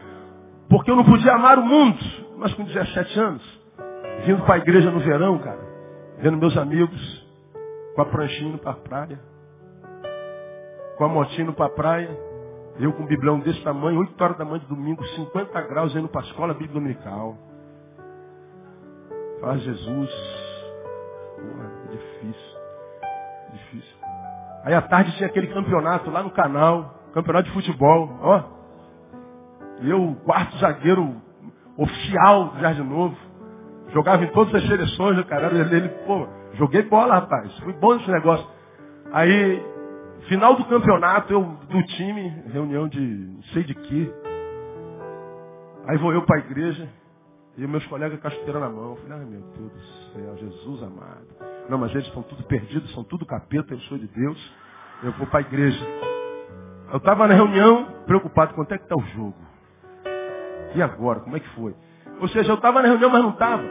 porque 0.68 0.90
eu 0.90 0.96
não 0.96 1.04
podia 1.04 1.32
amar 1.32 1.58
o 1.58 1.64
mundo, 1.66 1.98
mas 2.38 2.54
com 2.54 2.64
17 2.64 3.18
anos, 3.18 3.60
vindo 4.24 4.42
para 4.42 4.54
a 4.54 4.58
igreja 4.58 4.90
no 4.90 5.00
verão, 5.00 5.38
cara, 5.38 5.60
vendo 6.18 6.38
meus 6.38 6.56
amigos 6.56 7.15
com 7.96 8.02
a 8.02 8.06
pranchinha 8.06 8.50
indo 8.50 8.58
para 8.58 8.72
a 8.72 8.74
praia, 8.74 9.18
com 10.98 11.04
a 11.04 11.08
motinha 11.08 11.50
para 11.52 11.66
a 11.66 11.70
praia, 11.70 12.10
eu 12.78 12.92
com 12.92 13.04
um 13.04 13.06
biblão 13.06 13.40
desse 13.40 13.62
tamanho, 13.64 13.98
8 14.00 14.22
horas 14.22 14.36
da 14.36 14.44
manhã 14.44 14.58
de 14.58 14.66
domingo, 14.66 15.02
50 15.02 15.62
graus, 15.62 15.96
indo 15.96 16.08
para 16.08 16.20
a 16.20 16.24
escola 16.24 16.52
bíblica 16.52 16.74
dominical. 16.74 17.38
Fala 19.40 19.58
Jesus. 19.58 20.10
Porra, 21.36 21.72
é 21.84 21.92
difícil. 21.92 22.58
Difícil. 23.52 23.96
Aí 24.64 24.74
à 24.74 24.82
tarde 24.82 25.16
tinha 25.16 25.28
aquele 25.28 25.46
campeonato 25.46 26.10
lá 26.10 26.22
no 26.22 26.30
canal, 26.30 27.00
campeonato 27.14 27.48
de 27.48 27.54
futebol, 27.54 28.10
ó. 28.20 28.42
Eu, 29.82 30.16
quarto 30.24 30.56
zagueiro 30.58 31.16
oficial 31.78 32.48
do 32.50 32.60
Jardim 32.60 32.82
Novo. 32.82 33.16
Jogava 33.88 34.24
em 34.24 34.28
todas 34.32 34.54
as 34.54 34.68
seleções, 34.68 35.24
cara. 35.26 35.46
Ele, 35.48 35.88
pô, 36.06 36.26
joguei 36.56 36.82
bola, 36.82 37.14
rapaz. 37.14 37.56
Foi 37.60 37.72
bom 37.74 37.96
esse 37.96 38.10
negócio. 38.10 38.46
Aí, 39.12 39.62
final 40.28 40.54
do 40.56 40.64
campeonato, 40.64 41.32
eu 41.32 41.42
do 41.42 41.82
time, 41.84 42.28
reunião 42.52 42.88
de 42.88 43.00
não 43.00 43.42
sei 43.44 43.62
de 43.64 43.74
que. 43.74 44.12
Aí 45.88 45.96
vou 45.98 46.12
eu 46.12 46.22
para 46.22 46.36
a 46.36 46.40
igreja 46.40 46.88
e 47.56 47.66
meus 47.66 47.86
colegas 47.86 48.20
com 48.20 48.26
a 48.26 48.30
chuteira 48.30 48.60
na 48.60 48.68
mão. 48.68 48.90
Eu 48.90 48.96
falei, 48.96 49.18
ai 49.18 49.24
meu 49.24 49.40
Deus 49.40 49.72
do 49.72 49.80
céu, 50.12 50.36
Jesus 50.36 50.82
amado. 50.82 51.26
Não, 51.68 51.78
mas 51.78 51.92
eles 51.92 52.06
estão 52.06 52.22
tudo 52.22 52.42
perdidos, 52.44 52.92
são 52.92 53.04
tudo 53.04 53.24
capeta, 53.24 53.72
eu 53.72 53.80
sou 53.80 53.98
de 53.98 54.06
Deus. 54.08 54.54
Eu 55.02 55.12
vou 55.12 55.26
para 55.26 55.40
a 55.40 55.42
igreja. 55.42 55.84
Eu 56.90 56.98
estava 56.98 57.26
na 57.26 57.34
reunião, 57.34 57.86
preocupado, 58.06 58.54
quanto 58.54 58.72
é 58.72 58.78
que 58.78 58.84
está 58.84 58.96
o 58.96 59.04
jogo? 59.14 59.36
E 60.74 60.82
agora, 60.82 61.20
como 61.20 61.36
é 61.36 61.40
que 61.40 61.48
foi? 61.50 61.74
Ou 62.20 62.28
seja, 62.28 62.50
eu 62.50 62.56
estava 62.56 62.80
na 62.80 62.88
reunião, 62.88 63.10
mas 63.10 63.22
não 63.22 63.30
estava. 63.30 63.64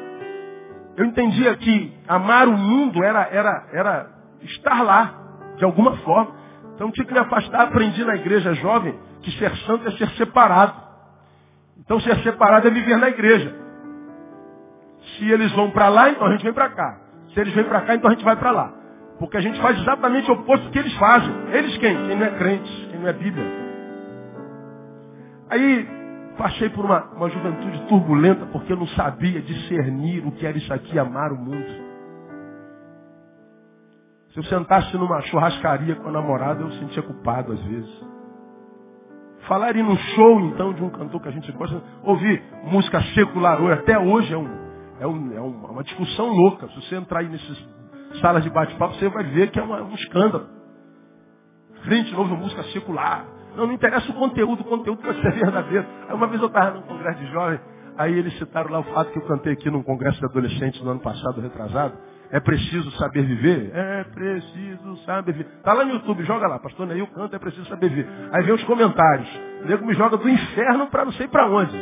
Eu 0.97 1.05
entendia 1.05 1.55
que 1.57 1.93
amar 2.07 2.47
o 2.47 2.57
mundo 2.57 3.03
era, 3.03 3.27
era, 3.31 3.67
era 3.73 4.07
estar 4.41 4.81
lá, 4.81 5.13
de 5.57 5.65
alguma 5.65 5.97
forma. 5.97 6.33
Então 6.73 6.91
tinha 6.91 7.05
que 7.05 7.13
me 7.13 7.19
afastar, 7.19 7.61
aprendi 7.61 8.03
na 8.03 8.15
igreja 8.15 8.53
jovem 8.55 8.97
que 9.21 9.31
ser 9.31 9.55
santo 9.65 9.87
é 9.87 9.91
ser 9.91 10.09
separado. 10.11 10.73
Então 11.79 11.99
ser 11.99 12.17
separado 12.23 12.67
é 12.67 12.71
viver 12.71 12.97
na 12.97 13.09
igreja. 13.09 13.53
Se 15.17 15.29
eles 15.29 15.51
vão 15.53 15.71
para 15.71 15.89
lá, 15.89 16.09
então 16.09 16.27
a 16.27 16.31
gente 16.31 16.43
vem 16.43 16.53
para 16.53 16.69
cá. 16.69 16.97
Se 17.33 17.39
eles 17.39 17.53
vêm 17.53 17.65
para 17.65 17.81
cá, 17.81 17.95
então 17.95 18.09
a 18.09 18.13
gente 18.13 18.23
vai 18.23 18.35
para 18.35 18.51
lá. 18.51 18.73
Porque 19.19 19.37
a 19.37 19.41
gente 19.41 19.59
faz 19.61 19.79
exatamente 19.79 20.29
o 20.29 20.33
oposto 20.33 20.65
do 20.65 20.71
que 20.71 20.79
eles 20.79 20.93
fazem. 20.95 21.33
Eles 21.51 21.77
quem? 21.77 21.95
Quem 22.07 22.15
não 22.15 22.25
é 22.25 22.31
crente, 22.31 22.87
quem 22.91 22.99
não 22.99 23.07
é 23.07 23.13
Bíblia. 23.13 23.45
Aí 25.49 25.94
passei 26.37 26.69
por 26.69 26.85
uma, 26.85 27.03
uma 27.13 27.29
juventude 27.29 27.87
turbulenta 27.87 28.45
porque 28.47 28.71
eu 28.71 28.77
não 28.77 28.87
sabia 28.87 29.41
discernir 29.41 30.25
o 30.25 30.31
que 30.31 30.45
era 30.45 30.57
isso 30.57 30.73
aqui, 30.73 30.97
amar 30.97 31.31
o 31.31 31.37
mundo. 31.37 31.85
Se 34.31 34.39
eu 34.39 34.43
sentasse 34.43 34.95
numa 34.97 35.21
churrascaria 35.21 35.95
com 35.95 36.09
a 36.09 36.11
namorada, 36.11 36.61
eu 36.61 36.71
sentia 36.73 37.01
culpado 37.01 37.53
às 37.53 37.61
vezes. 37.61 38.05
Falar 39.47 39.75
em 39.75 39.83
um 39.83 39.95
show, 39.95 40.39
então, 40.41 40.73
de 40.73 40.83
um 40.83 40.89
cantor 40.89 41.21
que 41.21 41.29
a 41.29 41.31
gente 41.31 41.51
gosta, 41.51 41.81
ouvir 42.03 42.43
música 42.63 43.01
secular 43.13 43.61
hoje, 43.61 43.79
até 43.79 43.97
hoje 43.97 44.33
é, 44.33 44.37
um, 44.37 44.49
é, 44.99 45.07
um, 45.07 45.37
é 45.37 45.39
uma 45.39 45.83
discussão 45.83 46.27
louca. 46.27 46.67
Se 46.67 46.75
você 46.81 46.95
entrar 46.95 47.19
aí 47.19 47.29
nessas 47.29 47.65
salas 48.19 48.43
de 48.43 48.49
bate-papo, 48.49 48.95
você 48.95 49.07
vai 49.07 49.23
ver 49.23 49.51
que 49.51 49.59
é 49.59 49.63
uma, 49.63 49.83
um 49.83 49.93
escândalo. 49.93 50.47
Frente 51.83 52.11
novo 52.13 52.35
música 52.35 52.63
secular. 52.73 53.34
Não, 53.55 53.67
não 53.67 53.73
interessa 53.73 54.11
o 54.11 54.15
conteúdo, 54.15 54.61
o 54.61 54.65
conteúdo 54.65 55.01
vai 55.01 55.13
ser 55.15 55.31
verdadeiro. 55.31 55.85
Aí 56.07 56.15
uma 56.15 56.27
vez 56.27 56.41
eu 56.41 56.47
estava 56.47 56.71
num 56.71 56.81
congresso 56.81 57.19
de 57.19 57.31
jovens, 57.31 57.61
aí 57.97 58.17
eles 58.17 58.37
citaram 58.37 58.71
lá 58.71 58.79
o 58.79 58.83
fato 58.83 59.11
que 59.11 59.19
eu 59.19 59.25
cantei 59.25 59.53
aqui 59.53 59.69
num 59.69 59.83
congresso 59.83 60.19
de 60.19 60.25
adolescentes 60.25 60.81
no 60.81 60.91
ano 60.91 60.99
passado, 60.99 61.41
retrasado. 61.41 61.97
É 62.31 62.39
preciso 62.39 62.91
saber 62.91 63.23
viver? 63.23 63.71
É 63.73 64.03
preciso 64.05 64.97
saber 65.05 65.31
viver. 65.33 65.49
Está 65.57 65.73
lá 65.73 65.85
no 65.85 65.93
YouTube, 65.93 66.23
joga 66.23 66.47
lá. 66.47 66.59
Pastor 66.59 66.87
Neil 66.87 67.07
canta, 67.07 67.35
é 67.35 67.39
preciso 67.39 67.65
saber 67.67 67.89
viver. 67.89 68.07
Aí 68.31 68.43
vem 68.43 68.53
os 68.53 68.63
comentários. 68.63 69.29
O 69.63 69.67
nego 69.67 69.85
me 69.85 69.93
joga 69.93 70.17
do 70.17 70.27
inferno 70.27 70.87
para 70.87 71.05
não 71.05 71.11
sei 71.13 71.27
para 71.27 71.47
onde. 71.47 71.77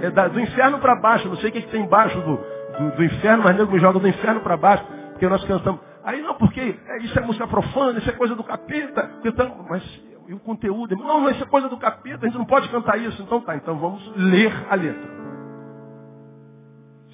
É 0.00 0.10
da, 0.10 0.28
do 0.28 0.40
inferno 0.40 0.78
para 0.78 0.94
baixo. 0.96 1.28
Não 1.28 1.36
sei 1.36 1.50
o 1.50 1.52
que, 1.52 1.62
que 1.62 1.70
tem 1.70 1.82
embaixo 1.82 2.18
do, 2.20 2.36
do, 2.36 2.96
do, 2.96 3.04
inferno, 3.04 3.42
mas 3.42 3.54
o 3.56 3.58
nego 3.58 3.72
me 3.72 3.78
joga 3.78 3.98
do 3.98 4.08
inferno 4.08 4.40
para 4.40 4.56
baixo. 4.56 4.84
Porque 5.10 5.28
nós 5.28 5.44
cantamos. 5.44 5.80
Aí 6.04 6.22
não, 6.22 6.34
porque 6.34 6.60
é, 6.60 6.98
isso 7.02 7.18
é 7.18 7.22
música 7.22 7.46
profana, 7.46 7.98
isso 7.98 8.08
é 8.08 8.12
coisa 8.12 8.34
do 8.34 8.44
capeta. 8.44 9.10
Então, 9.24 9.66
mas 9.68 9.82
e 10.28 10.34
o 10.34 10.40
conteúdo? 10.40 10.96
Não, 10.96 11.28
isso 11.30 11.42
é 11.42 11.46
coisa 11.46 11.68
do 11.68 11.76
capeta, 11.78 12.24
a 12.24 12.28
gente 12.28 12.38
não 12.38 12.46
pode 12.46 12.68
cantar 12.68 12.98
isso. 12.98 13.22
Então 13.22 13.40
tá, 13.40 13.56
então 13.56 13.78
vamos 13.78 14.16
ler 14.16 14.52
a 14.70 14.74
letra. 14.74 15.20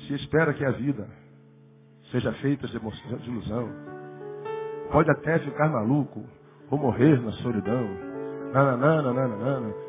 Se 0.07 0.15
espera 0.15 0.55
que 0.55 0.65
a 0.65 0.71
vida 0.71 1.09
seja 2.11 2.33
feita 2.35 2.67
de 2.67 2.77
ilusão. 3.31 3.69
Pode 4.91 5.11
até 5.11 5.39
ficar 5.41 5.69
maluco 5.69 6.25
ou 6.71 6.79
morrer 6.79 7.21
na 7.21 7.33
solidão. 7.33 7.89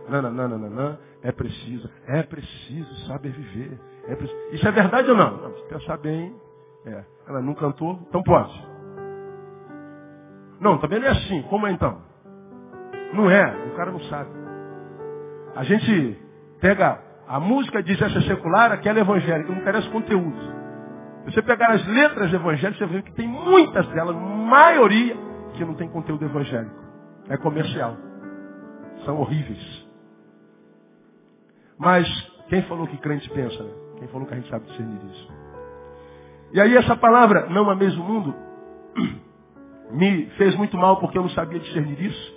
Nananana, 0.10 1.00
é 1.22 1.32
preciso, 1.32 1.90
é 2.08 2.24
preciso 2.24 3.08
saber 3.08 3.32
viver. 3.32 3.80
É 4.08 4.16
preciso. 4.16 4.40
Isso 4.52 4.68
é 4.68 4.72
verdade 4.72 5.10
ou 5.10 5.16
não? 5.18 5.38
não 5.38 5.56
se 5.56 5.64
pensar 5.70 5.98
bem, 5.98 6.36
é. 6.86 7.06
Ela 7.28 7.42
não 7.42 7.54
cantou, 7.54 8.00
então 8.08 8.24
pode. 8.24 8.68
Não, 10.60 10.80
também 10.80 11.00
não 11.00 11.08
é 11.08 11.12
assim. 11.12 11.44
Como 11.44 11.68
é 11.68 11.72
então? 11.72 12.02
Não 13.14 13.30
é, 13.30 13.46
o 13.68 13.76
cara 13.76 13.92
não 13.92 14.02
sabe. 14.02 14.30
A 15.56 15.64
gente 15.64 16.20
pega 16.60 17.08
a 17.28 17.42
música 17.42 17.84
diz 17.84 18.02
essa 18.02 18.20
é 18.20 18.22
secular, 18.22 18.72
aquela 18.72 19.00
é 19.00 19.02
evangélica, 19.02 19.52
não 19.52 19.60
interessa 19.60 19.90
o 19.90 19.92
conteúdo. 19.92 20.38
Você 21.26 21.42
pegar 21.42 21.72
as 21.72 21.86
letras 21.86 22.34
evangélicas, 22.34 22.78
você 22.78 22.86
vê 22.86 23.02
que 23.02 23.12
tem 23.12 23.28
muitas 23.28 23.86
delas, 23.90 24.16
maioria, 24.16 25.14
que 25.54 25.66
não 25.66 25.74
tem 25.74 25.90
conteúdo 25.90 26.24
evangélico. 26.24 26.74
É 27.28 27.36
comercial. 27.36 27.98
São 29.04 29.20
horríveis. 29.20 29.86
Mas 31.78 32.08
quem 32.48 32.62
falou 32.62 32.88
que 32.88 32.98
crente 32.98 33.30
pensa? 33.30 33.62
Né? 33.62 33.72
Quem 34.00 34.08
falou 34.08 34.26
que 34.26 34.34
a 34.34 34.38
gente 34.38 34.50
sabe 34.50 34.66
discernir 34.68 35.04
isso? 35.12 35.34
E 36.54 36.62
aí 36.62 36.78
essa 36.78 36.96
palavra, 36.96 37.48
não 37.50 37.70
ameis 37.70 37.94
o 37.98 38.04
mundo, 38.04 38.34
me 39.92 40.28
fez 40.38 40.56
muito 40.56 40.78
mal 40.78 40.98
porque 41.02 41.18
eu 41.18 41.24
não 41.24 41.30
sabia 41.32 41.60
discernir 41.60 42.02
isso. 42.02 42.37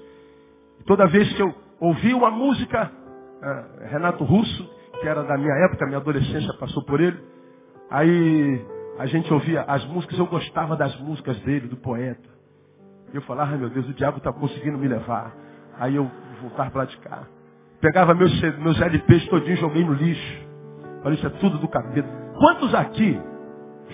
Toda 0.86 1.06
vez 1.06 1.32
que 1.34 1.42
eu 1.42 1.54
ouvi 1.80 2.14
uma 2.14 2.30
música, 2.30 2.90
uh, 2.90 3.88
Renato 3.88 4.24
Russo, 4.24 4.70
que 5.00 5.08
era 5.08 5.22
da 5.22 5.36
minha 5.36 5.54
época, 5.66 5.86
minha 5.86 5.98
adolescência 5.98 6.52
passou 6.54 6.84
por 6.84 7.00
ele, 7.00 7.18
aí 7.90 8.64
a 8.98 9.06
gente 9.06 9.32
ouvia 9.32 9.62
as 9.62 9.84
músicas, 9.86 10.18
eu 10.18 10.26
gostava 10.26 10.76
das 10.76 10.94
músicas 11.00 11.38
dele, 11.40 11.68
do 11.68 11.76
poeta. 11.76 12.28
Eu 13.12 13.22
falava, 13.22 13.56
meu 13.56 13.70
Deus, 13.70 13.88
o 13.88 13.94
diabo 13.94 14.18
está 14.18 14.32
conseguindo 14.32 14.78
me 14.78 14.86
levar. 14.86 15.34
Aí 15.78 15.96
eu 15.96 16.10
voltava 16.40 16.70
para 16.70 16.80
lá 16.82 16.84
de 16.84 16.96
cá. 16.98 17.26
Pegava 17.80 18.14
meus, 18.14 18.30
meus 18.58 18.80
LPs 18.80 19.26
todinho 19.28 19.56
joguei 19.56 19.84
no 19.84 19.94
lixo. 19.94 20.48
Falei, 21.02 21.16
isso 21.16 21.26
é 21.26 21.30
tudo 21.30 21.58
do 21.58 21.66
capeta. 21.66 22.08
Quantos 22.38 22.74
aqui 22.74 23.18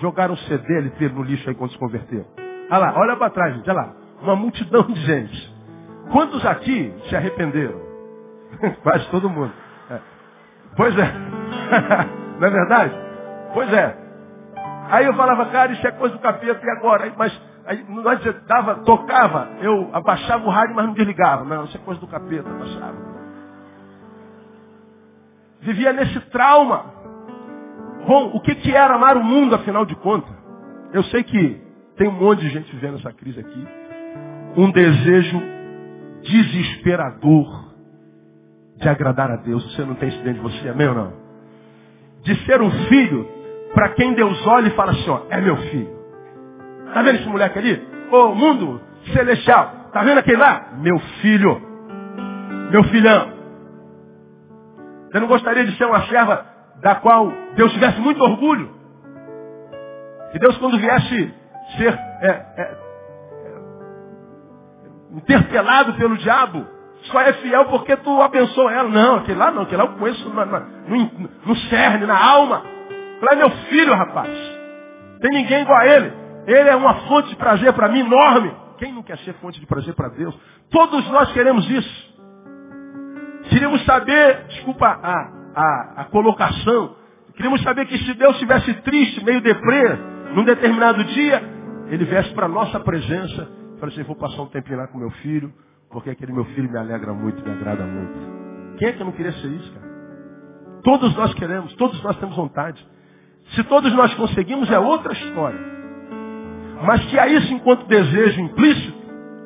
jogaram 0.00 0.36
CD, 0.36 0.78
LP 0.78 1.08
no 1.08 1.22
lixo 1.22 1.48
aí 1.48 1.54
quando 1.54 1.70
se 1.70 1.78
converteram? 1.78 2.26
Olha 2.68 2.78
lá, 2.78 2.98
olha 2.98 3.16
para 3.16 3.30
trás, 3.30 3.54
gente, 3.54 3.70
olha 3.70 3.80
lá. 3.80 3.96
Uma 4.22 4.34
multidão 4.34 4.82
de 4.82 5.00
gente. 5.00 5.55
Quantos 6.10 6.44
aqui 6.46 6.94
se 7.08 7.16
arrependeram? 7.16 7.80
Quase 8.82 9.08
todo 9.10 9.28
mundo. 9.28 9.52
É. 9.90 9.98
Pois 10.76 10.96
é. 10.96 11.12
Não 12.38 12.48
é 12.48 12.50
verdade? 12.50 12.94
Pois 13.54 13.72
é. 13.72 13.96
Aí 14.90 15.06
eu 15.06 15.14
falava, 15.14 15.46
cara, 15.46 15.72
isso 15.72 15.86
é 15.86 15.90
coisa 15.92 16.14
do 16.14 16.20
capeta, 16.20 16.64
e 16.64 16.70
agora? 16.70 17.12
Mas 17.16 17.40
aí, 17.66 17.84
nós 17.88 18.20
dava, 18.46 18.76
tocava, 18.76 19.48
eu 19.60 19.90
abaixava 19.92 20.46
o 20.46 20.50
rádio, 20.50 20.76
mas 20.76 20.86
não 20.86 20.94
desligava. 20.94 21.44
Não, 21.44 21.64
isso 21.64 21.76
é 21.76 21.80
coisa 21.80 22.00
do 22.00 22.06
capeta, 22.06 22.48
abaixava. 22.48 22.96
Vivia 25.60 25.92
nesse 25.92 26.20
trauma. 26.30 26.84
Bom, 28.06 28.30
o 28.34 28.40
que, 28.40 28.54
que 28.54 28.74
era 28.74 28.94
amar 28.94 29.16
o 29.16 29.24
mundo, 29.24 29.56
afinal 29.56 29.84
de 29.84 29.96
contas? 29.96 30.30
Eu 30.92 31.02
sei 31.04 31.24
que 31.24 31.60
tem 31.96 32.08
um 32.08 32.12
monte 32.12 32.40
de 32.40 32.50
gente 32.50 32.70
vivendo 32.72 32.98
essa 32.98 33.12
crise 33.12 33.40
aqui. 33.40 33.66
Um 34.56 34.70
desejo 34.70 35.55
desesperador 36.26 37.66
de 38.76 38.88
agradar 38.88 39.30
a 39.30 39.36
Deus. 39.36 39.62
Você 39.74 39.84
não 39.84 39.94
tem 39.94 40.08
isso 40.08 40.22
dentro 40.22 40.42
de 40.42 40.52
você, 40.52 40.68
amém 40.68 40.88
ou 40.88 40.94
não? 40.94 41.12
De 42.22 42.34
ser 42.44 42.60
um 42.60 42.70
filho 42.88 43.28
para 43.74 43.90
quem 43.90 44.14
Deus 44.14 44.46
olha 44.46 44.68
e 44.68 44.70
fala 44.70 44.92
assim, 44.92 45.08
ó, 45.08 45.22
é 45.30 45.40
meu 45.40 45.56
filho. 45.56 45.96
Tá 46.92 47.02
vendo 47.02 47.16
esse 47.16 47.28
moleque 47.28 47.58
ali? 47.58 47.86
Ô 48.10 48.34
mundo 48.34 48.80
celestial, 49.12 49.90
tá 49.92 50.02
vendo 50.02 50.18
aquele 50.18 50.38
lá? 50.38 50.72
Meu 50.78 50.98
filho. 51.20 51.60
Meu 52.70 52.84
filhão. 52.84 53.32
Você 55.10 55.20
não 55.20 55.28
gostaria 55.28 55.64
de 55.64 55.76
ser 55.76 55.84
uma 55.84 56.06
serva 56.06 56.44
da 56.80 56.96
qual 56.96 57.32
Deus 57.54 57.72
tivesse 57.72 58.00
muito 58.00 58.22
orgulho? 58.22 58.70
Que 60.32 60.38
Deus 60.38 60.56
quando 60.58 60.78
viesse 60.78 61.34
ser 61.76 61.92
é, 61.92 62.28
é, 62.28 62.85
interpelado 65.12 65.94
pelo 65.94 66.16
diabo, 66.16 66.66
só 67.02 67.20
é 67.20 67.32
fiel 67.34 67.66
porque 67.66 67.96
tu 67.96 68.20
abençoou 68.20 68.70
ela. 68.70 68.88
Não, 68.88 69.16
aquele 69.16 69.38
lá 69.38 69.50
não, 69.50 69.62
aquele 69.62 69.82
lá 69.82 69.88
eu 69.88 69.98
conheço 69.98 70.28
na, 70.30 70.44
na, 70.46 70.60
no, 70.60 71.30
no 71.46 71.56
cerne, 71.56 72.06
na 72.06 72.18
alma. 72.18 72.62
Falei, 73.20 73.38
meu 73.38 73.50
filho, 73.68 73.94
rapaz. 73.94 74.30
Tem 75.20 75.30
ninguém 75.30 75.62
igual 75.62 75.78
a 75.78 75.86
ele. 75.86 76.12
Ele 76.46 76.68
é 76.68 76.76
uma 76.76 76.94
fonte 77.06 77.28
de 77.30 77.36
prazer 77.36 77.72
para 77.72 77.88
mim 77.88 78.00
enorme. 78.00 78.52
Quem 78.78 78.92
não 78.92 79.02
quer 79.02 79.18
ser 79.18 79.32
fonte 79.34 79.58
de 79.58 79.66
prazer 79.66 79.94
para 79.94 80.08
Deus? 80.08 80.36
Todos 80.70 81.08
nós 81.10 81.32
queremos 81.32 81.68
isso. 81.70 82.16
Queríamos 83.48 83.84
saber, 83.84 84.44
desculpa 84.48 84.86
a, 84.86 85.30
a, 85.54 86.02
a 86.02 86.04
colocação, 86.06 86.96
queríamos 87.34 87.62
saber 87.62 87.86
que 87.86 87.96
se 87.98 88.14
Deus 88.14 88.34
estivesse 88.34 88.74
triste, 88.82 89.24
meio 89.24 89.40
deprê, 89.40 89.96
num 90.34 90.44
determinado 90.44 91.02
dia, 91.04 91.42
ele 91.88 92.04
viesse 92.04 92.34
para 92.34 92.46
a 92.46 92.48
nossa 92.48 92.80
presença 92.80 93.48
falasse 93.78 94.00
assim, 94.00 94.06
vou 94.06 94.16
passar 94.16 94.42
um 94.42 94.46
tempinho 94.46 94.78
lá 94.78 94.86
com 94.86 94.98
meu 94.98 95.10
filho, 95.10 95.52
porque 95.90 96.10
aquele 96.10 96.32
meu 96.32 96.44
filho 96.46 96.70
me 96.70 96.78
alegra 96.78 97.12
muito, 97.12 97.42
me 97.42 97.50
agrada 97.50 97.84
muito. 97.84 98.76
Quem 98.78 98.88
é 98.88 98.92
que 98.92 99.04
não 99.04 99.12
queria 99.12 99.32
ser 99.32 99.48
isso, 99.48 99.72
cara? 99.72 99.86
Todos 100.82 101.16
nós 101.16 101.34
queremos, 101.34 101.74
todos 101.74 102.02
nós 102.02 102.16
temos 102.18 102.36
vontade. 102.36 102.86
Se 103.54 103.64
todos 103.64 103.92
nós 103.94 104.12
conseguimos, 104.14 104.70
é 104.70 104.78
outra 104.78 105.12
história. 105.12 105.58
Mas 106.84 107.04
que 107.06 107.18
há 107.18 107.26
isso 107.28 107.52
enquanto 107.54 107.86
desejo 107.86 108.40
implícito, 108.40 108.98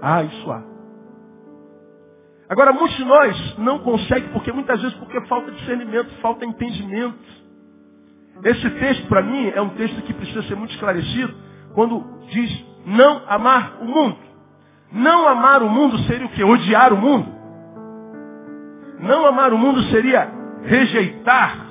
ah, 0.03 0.23
isso 0.23 0.51
há. 0.51 0.63
Agora, 2.49 2.73
muitos 2.73 2.97
de 2.97 3.05
nós 3.05 3.59
não 3.59 3.79
conseguem, 3.79 4.31
porque 4.31 4.51
muitas 4.51 4.83
vezes 4.83 4.97
porque 4.99 5.21
falta 5.27 5.53
discernimento, 5.53 6.11
falta 6.21 6.45
entendimento. 6.45 7.19
Esse 8.43 8.71
texto, 8.71 9.07
para 9.07 9.23
mim, 9.23 9.53
é 9.55 9.61
um 9.61 9.69
texto 9.71 10.03
que 10.03 10.13
precisa 10.13 10.43
ser 10.43 10.57
muito 10.57 10.73
esclarecido, 10.73 11.33
quando 11.75 12.05
diz 12.31 12.70
não 12.87 13.23
amar 13.29 13.79
o 13.81 13.85
mundo. 13.85 14.17
Não 14.93 15.29
amar 15.29 15.63
o 15.63 15.69
mundo 15.69 15.99
seria 16.01 16.27
o 16.27 16.31
que? 16.31 16.43
Odiar 16.43 16.93
o 16.93 16.97
mundo. 16.97 17.29
Não 18.99 19.27
amar 19.27 19.53
o 19.53 19.59
mundo 19.59 19.83
seria 19.85 20.31
rejeitar 20.63 21.71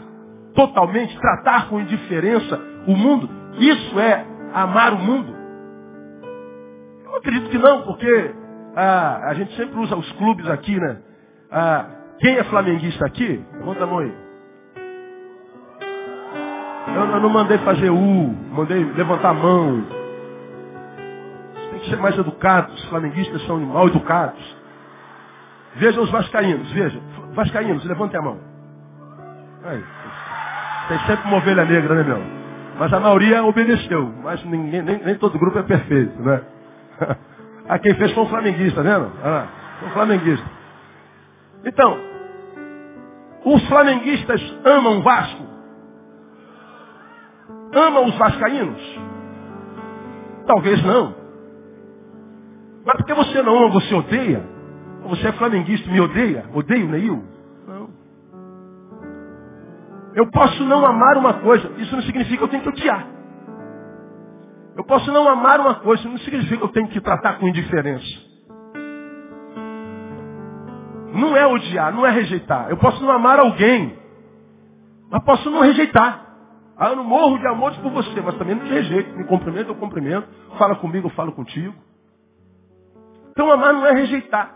totalmente, 0.56 1.18
tratar 1.20 1.70
com 1.70 1.80
indiferença 1.80 2.60
o 2.88 2.96
mundo, 2.96 3.30
isso 3.58 4.00
é 4.00 4.26
amar 4.54 4.94
o 4.94 5.00
mundo? 5.00 5.36
Eu 7.06 7.16
acredito 7.18 7.50
que 7.50 7.58
não, 7.58 7.84
porque 7.84 8.36
ah, 8.76 9.22
a 9.26 9.34
gente 9.36 9.56
sempre 9.56 9.80
usa 9.80 9.96
os 9.96 10.12
clubes 10.14 10.48
aqui, 10.50 10.80
né? 10.80 10.98
Ah, 11.52 11.86
quem 12.20 12.36
é 12.38 12.44
flamenguista 12.46 13.06
aqui? 13.06 13.44
Levanta 13.54 13.84
a 13.84 13.88
mão 13.88 14.00
aí. 14.00 14.14
Eu, 16.96 17.02
eu 17.06 17.20
não 17.22 17.30
mandei 17.30 17.58
fazer 17.60 17.90
U, 17.90 18.36
mandei 18.52 18.84
levantar 18.84 19.30
a 19.30 19.34
mão. 19.34 19.99
Tem 21.80 21.86
que 21.86 21.90
ser 21.92 21.98
mais 21.98 22.18
educados. 22.18 22.74
Os 22.74 22.90
flamenguistas 22.90 23.42
são 23.46 23.58
mal 23.62 23.88
educados. 23.88 24.58
Vejam 25.76 26.04
os 26.04 26.12
vascaínos, 26.12 26.70
vejam. 26.72 27.02
Vascaínos, 27.34 27.86
levantem 27.86 28.20
a 28.20 28.24
mão. 28.24 28.38
Aí. 29.64 29.84
Tem 30.90 31.00
sempre 31.00 31.28
uma 31.28 31.38
ovelha 31.38 31.64
negra, 31.64 31.96
né, 31.96 32.04
meu? 32.04 32.22
Mas 32.78 32.92
a 32.92 33.00
maioria 33.00 33.44
obedeceu. 33.46 34.14
Mas 34.24 34.44
ninguém, 34.44 34.82
nem, 34.82 34.98
nem 35.04 35.16
todo 35.16 35.40
grupo 35.40 35.60
é 35.60 35.64
perfeito, 35.64 36.22
né? 36.22 36.42
A 37.70 37.80
quem 37.80 37.94
fez 37.96 38.12
foi 38.12 38.24
um 38.24 38.28
flamenguista, 38.28 38.84
tá 38.84 38.90
vendo? 38.90 39.12
Ah, 39.24 39.48
foi 39.80 39.88
um 39.88 39.92
flamenguista. 39.92 40.46
Então, 41.64 41.98
os 43.46 43.68
flamenguistas 43.70 44.42
amam 44.66 45.02
Vasco? 45.02 45.48
Amam 47.74 48.06
os 48.06 48.18
vascaínos? 48.18 49.00
Talvez 50.46 50.84
não. 50.84 51.19
Mas 52.90 52.98
porque 52.98 53.14
você 53.14 53.44
não 53.44 53.56
ama, 53.56 53.70
você 53.70 53.94
odeia? 53.94 54.44
Você 55.04 55.28
é 55.28 55.32
flamenguista 55.34 55.88
e 55.88 55.92
me 55.92 56.02
odeia? 56.02 56.50
Odeio 56.52 56.88
o 56.88 56.90
Neil? 56.90 57.24
Não. 57.68 57.90
Eu 60.16 60.26
posso 60.32 60.64
não 60.64 60.84
amar 60.84 61.16
uma 61.18 61.36
coisa, 61.36 61.72
isso 61.78 61.96
não 61.96 62.02
significa 62.02 62.38
que 62.38 62.44
eu 62.44 62.48
tenho 62.48 62.64
que 62.64 62.70
odiar. 62.70 63.06
Eu 64.76 64.84
posso 64.86 65.12
não 65.12 65.30
amar 65.30 65.60
uma 65.60 65.76
coisa, 65.76 66.02
isso 66.02 66.10
não 66.10 66.18
significa 66.18 66.58
que 66.58 66.64
eu 66.64 66.70
tenho 66.70 66.88
que 66.88 67.00
tratar 67.00 67.38
com 67.38 67.48
indiferença. 67.48 68.08
Não 71.14 71.38
é 71.38 71.46
odiar, 71.46 71.94
não 71.94 72.08
é 72.08 72.10
rejeitar. 72.10 72.72
Eu 72.72 72.78
posso 72.78 73.04
não 73.04 73.12
amar 73.12 73.40
alguém, 73.40 74.00
mas 75.12 75.24
posso 75.24 75.48
não 75.52 75.62
rejeitar. 75.62 76.26
Ah, 76.76 76.90
eu 76.90 76.96
não 76.96 77.04
morro 77.04 77.38
de 77.38 77.46
amor 77.46 77.72
por 77.76 77.92
você, 77.92 78.20
mas 78.20 78.36
também 78.36 78.56
não 78.56 78.66
te 78.66 78.74
rejeito. 78.74 79.16
Me 79.16 79.26
cumprimento, 79.26 79.68
eu 79.68 79.76
cumprimento. 79.76 80.28
Fala 80.58 80.76
comigo, 80.76 81.06
eu 81.06 81.12
falo 81.12 81.34
contigo. 81.34 81.89
Então 83.32 83.52
amar 83.52 83.74
não 83.74 83.86
é 83.86 83.92
rejeitar. 83.92 84.56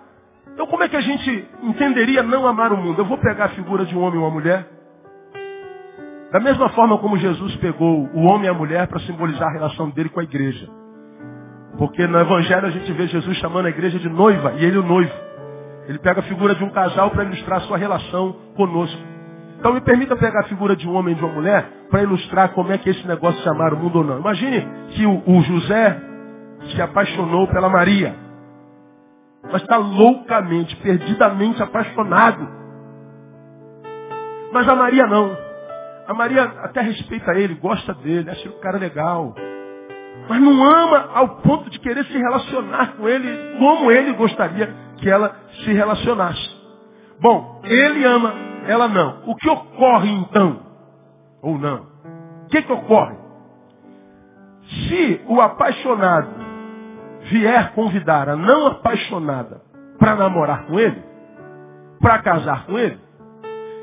Então 0.54 0.68
como 0.68 0.84
é 0.84 0.90
que 0.90 0.96
a 0.96 1.02
gente 1.02 1.48
entenderia 1.64 2.24
não 2.24 2.48
amar 2.48 2.72
o 2.72 2.78
mundo? 2.78 3.02
Eu 3.02 3.06
vou 3.06 3.18
pegar 3.18 3.46
a 3.46 3.50
figura 3.50 3.86
de 3.86 3.96
um 3.96 4.02
homem 4.02 4.20
e 4.20 4.24
uma 4.24 4.30
mulher. 4.30 4.68
Da 6.32 6.40
mesma 6.40 6.70
forma 6.70 6.98
como 6.98 7.18
Jesus 7.18 7.56
pegou 7.58 8.10
o 8.14 8.24
homem 8.24 8.46
e 8.46 8.50
a 8.50 8.54
mulher 8.54 8.88
para 8.88 9.00
simbolizar 9.02 9.48
a 9.48 9.54
relação 9.54 9.90
dele 9.92 10.10
com 10.10 10.20
a 10.20 10.24
igreja. 10.24 10.68
Porque 11.78 12.06
no 12.08 12.20
Evangelho 12.20 12.68
a 12.68 12.72
gente 12.72 12.92
vê 12.92 13.08
Jesus 13.08 13.38
chamando 13.38 13.66
a 13.68 13.70
igreja 13.70 14.00
de 14.00 14.10
noiva 14.10 14.54
e 14.58 14.66
ele 14.66 14.78
o 14.78 14.84
noivo. 14.84 15.14
Ele 15.88 16.00
pega 16.00 16.22
a 16.22 16.24
figura 16.24 16.56
de 16.56 16.64
um 16.64 16.70
casal 16.70 17.12
para 17.12 17.24
ilustrar 17.24 17.62
sua 17.62 17.78
relação 17.78 18.36
conosco. 18.56 19.02
Então 19.60 19.74
me 19.74 19.82
permita 19.82 20.16
pegar 20.16 20.42
a 20.42 20.44
figura 20.44 20.76
de 20.76 20.88
um 20.88 20.96
homem 20.96 21.14
e 21.14 21.18
de 21.18 21.24
uma 21.24 21.34
mulher 21.34 21.66
para 21.90 22.04
ilustrar 22.04 22.50
como 22.50 22.72
é 22.72 22.78
que 22.78 22.90
esse 22.90 23.08
negócio 23.08 23.42
de 23.42 23.50
amar 23.50 23.74
o 23.74 23.78
mundo 23.78 24.00
ou 24.00 24.04
não. 24.04 24.20
Imagine 24.20 24.68
que 24.90 25.06
o 25.06 25.42
José 25.42 26.02
se 26.72 26.82
apaixonou 26.82 27.48
pela 27.48 27.70
Maria. 27.70 28.23
Mas 29.52 29.62
está 29.62 29.78
loucamente, 29.78 30.76
perdidamente 30.78 31.62
apaixonado. 31.62 32.48
Mas 34.52 34.68
a 34.68 34.76
Maria 34.76 35.08
não. 35.08 35.36
A 36.08 36.14
Maria 36.14 36.44
até 36.44 36.82
respeita 36.82 37.34
ele, 37.34 37.56
gosta 37.56 37.94
dele, 37.96 38.30
acha 38.30 38.50
o 38.50 38.60
cara 38.60 38.78
legal. 38.78 39.36
Mas 40.28 40.42
não 40.42 40.64
ama 40.64 41.10
ao 41.14 41.30
ponto 41.42 41.70
de 41.70 41.80
querer 41.80 42.06
se 42.06 42.18
relacionar 42.18 42.94
com 42.96 43.08
ele 43.08 43.58
como 43.58 43.92
ele 43.92 44.14
gostaria 44.14 44.74
que 44.98 45.10
ela 45.10 45.36
se 45.64 45.74
relacionasse. 45.74 46.64
Bom, 47.20 47.62
ele 47.64 48.04
ama, 48.06 48.34
ela 48.68 48.88
não. 48.88 49.24
O 49.26 49.36
que 49.36 49.50
ocorre 49.50 50.10
então? 50.10 50.60
Ou 51.42 51.58
não? 51.58 51.88
O 52.46 52.50
que, 52.50 52.62
que 52.62 52.72
ocorre? 52.72 53.16
Se 54.88 55.22
o 55.28 55.42
apaixonado 55.42 56.43
vier 57.30 57.74
convidar 57.74 58.30
a 58.30 58.36
não 58.36 58.68
apaixonada 58.68 59.62
para 60.00 60.16
namorar 60.16 60.66
com 60.66 60.80
ele, 60.80 61.04
para 62.00 62.22
casar 62.22 62.66
com 62.66 62.78
ele, 62.78 63.00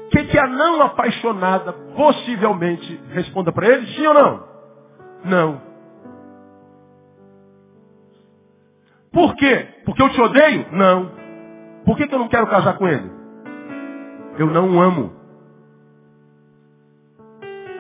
o 0.07 0.11
que, 0.11 0.24
que 0.24 0.38
a 0.38 0.46
não 0.46 0.83
apaixonada 0.83 1.72
possivelmente 1.72 3.00
responda 3.11 3.53
para 3.53 3.68
ele? 3.68 3.87
Sim 3.94 4.07
ou 4.09 4.14
não? 4.14 4.48
Não. 5.24 5.62
Por 9.12 9.35
quê? 9.37 9.68
Porque 9.85 10.03
eu 10.03 10.11
te 10.11 10.20
odeio? 10.20 10.66
Não. 10.72 11.12
Por 11.85 11.96
que, 11.96 12.07
que 12.07 12.14
eu 12.14 12.18
não 12.18 12.29
quero 12.29 12.46
casar 12.48 12.76
com 12.76 12.87
ele? 12.88 13.11
Eu 14.38 14.46
não 14.48 14.76
o 14.76 14.81
amo. 14.81 15.12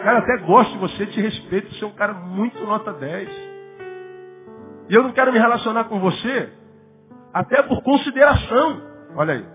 Cara, 0.02 0.18
até 0.18 0.38
gosto 0.38 0.72
de 0.72 0.78
você, 0.78 1.06
te 1.06 1.20
respeito, 1.20 1.74
você 1.74 1.84
é 1.84 1.86
um 1.86 1.92
cara 1.94 2.14
muito 2.14 2.58
nota 2.64 2.92
10. 2.92 3.49
E 4.90 4.94
eu 4.94 5.02
não 5.02 5.12
quero 5.12 5.32
me 5.32 5.38
relacionar 5.38 5.84
com 5.84 5.98
você, 6.00 6.52
até 7.32 7.62
por 7.62 7.82
consideração. 7.82 8.82
Olha 9.16 9.34
aí. 9.34 9.46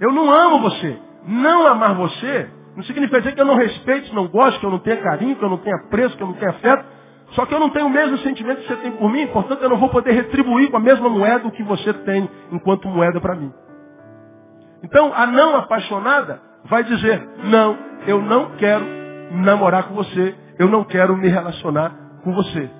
Eu 0.00 0.12
não 0.12 0.32
amo 0.32 0.60
você. 0.60 0.98
Não 1.26 1.66
amar 1.66 1.94
você 1.94 2.48
não 2.76 2.84
significa 2.84 3.20
dizer 3.20 3.34
que 3.34 3.40
eu 3.40 3.44
não 3.44 3.56
respeito, 3.56 4.14
não 4.14 4.28
gosto, 4.28 4.60
que 4.60 4.66
eu 4.66 4.70
não 4.70 4.78
tenha 4.78 4.96
carinho, 4.98 5.36
que 5.36 5.44
eu 5.44 5.50
não 5.50 5.58
tenha 5.58 5.78
preço, 5.90 6.16
que 6.16 6.22
eu 6.22 6.26
não 6.26 6.34
tenha 6.34 6.50
afeto. 6.50 6.84
Só 7.32 7.46
que 7.46 7.54
eu 7.54 7.60
não 7.60 7.70
tenho 7.70 7.86
o 7.86 7.90
mesmo 7.90 8.18
sentimento 8.18 8.62
que 8.62 8.68
você 8.68 8.76
tem 8.76 8.92
por 8.92 9.10
mim, 9.10 9.26
portanto 9.28 9.62
eu 9.62 9.68
não 9.68 9.76
vou 9.76 9.88
poder 9.88 10.12
retribuir 10.12 10.70
com 10.70 10.76
a 10.76 10.80
mesma 10.80 11.08
moeda 11.08 11.46
o 11.46 11.52
que 11.52 11.62
você 11.62 11.92
tem 11.92 12.28
enquanto 12.50 12.88
moeda 12.88 13.20
para 13.20 13.36
mim. 13.36 13.52
Então 14.82 15.12
a 15.14 15.26
não 15.26 15.56
apaixonada 15.56 16.40
vai 16.64 16.82
dizer, 16.82 17.28
não, 17.44 17.78
eu 18.06 18.20
não 18.20 18.56
quero 18.56 18.84
namorar 19.32 19.84
com 19.84 19.94
você, 19.94 20.34
eu 20.58 20.68
não 20.68 20.82
quero 20.82 21.16
me 21.16 21.28
relacionar 21.28 21.92
com 22.24 22.32
você. 22.32 22.79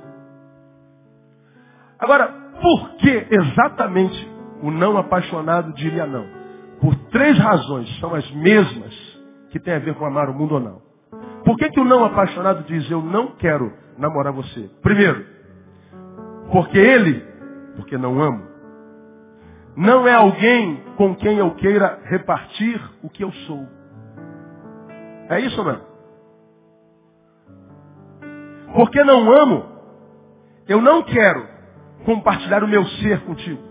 Agora, 2.01 2.29
por 2.61 2.97
que 2.97 3.27
exatamente 3.31 4.31
o 4.63 4.71
não 4.71 4.97
apaixonado 4.97 5.73
diria 5.75 6.07
não? 6.07 6.27
Por 6.81 6.95
três 7.11 7.39
razões, 7.39 8.01
são 8.01 8.15
as 8.15 8.29
mesmas 8.33 8.95
que 9.51 9.61
têm 9.61 9.75
a 9.75 9.79
ver 9.79 9.95
com 9.95 10.07
amar 10.07 10.31
o 10.31 10.35
mundo 10.35 10.55
ou 10.55 10.61
não. 10.61 10.83
Por 11.45 11.57
que, 11.57 11.69
que 11.69 11.81
o 11.81 11.85
não 11.85 12.05
apaixonado 12.05 12.65
diz 12.65 12.91
eu 12.91 13.03
não 13.03 13.37
quero 13.37 13.73
namorar 13.99 14.33
você? 14.33 14.71
Primeiro, 14.83 15.27
porque 16.51 16.79
ele, 16.79 17.21
porque 17.77 17.99
não 17.99 18.21
amo, 18.21 18.49
não 19.77 20.09
é 20.09 20.15
alguém 20.15 20.83
com 20.97 21.15
quem 21.17 21.39
eu 21.39 21.55
queira 21.55 22.01
repartir 22.05 22.81
o 23.03 23.11
que 23.11 23.25
eu 23.25 23.33
sou. 23.47 23.67
É 25.29 25.41
isso, 25.41 25.63
não? 25.63 25.81
Porque 28.75 29.03
não 29.05 29.33
amo, 29.33 29.67
eu 30.69 30.81
não 30.81 31.03
quero 31.03 31.60
compartilhar 32.05 32.63
o 32.65 32.69
meu 32.69 32.85
ser 32.87 33.21
contigo. 33.21 33.63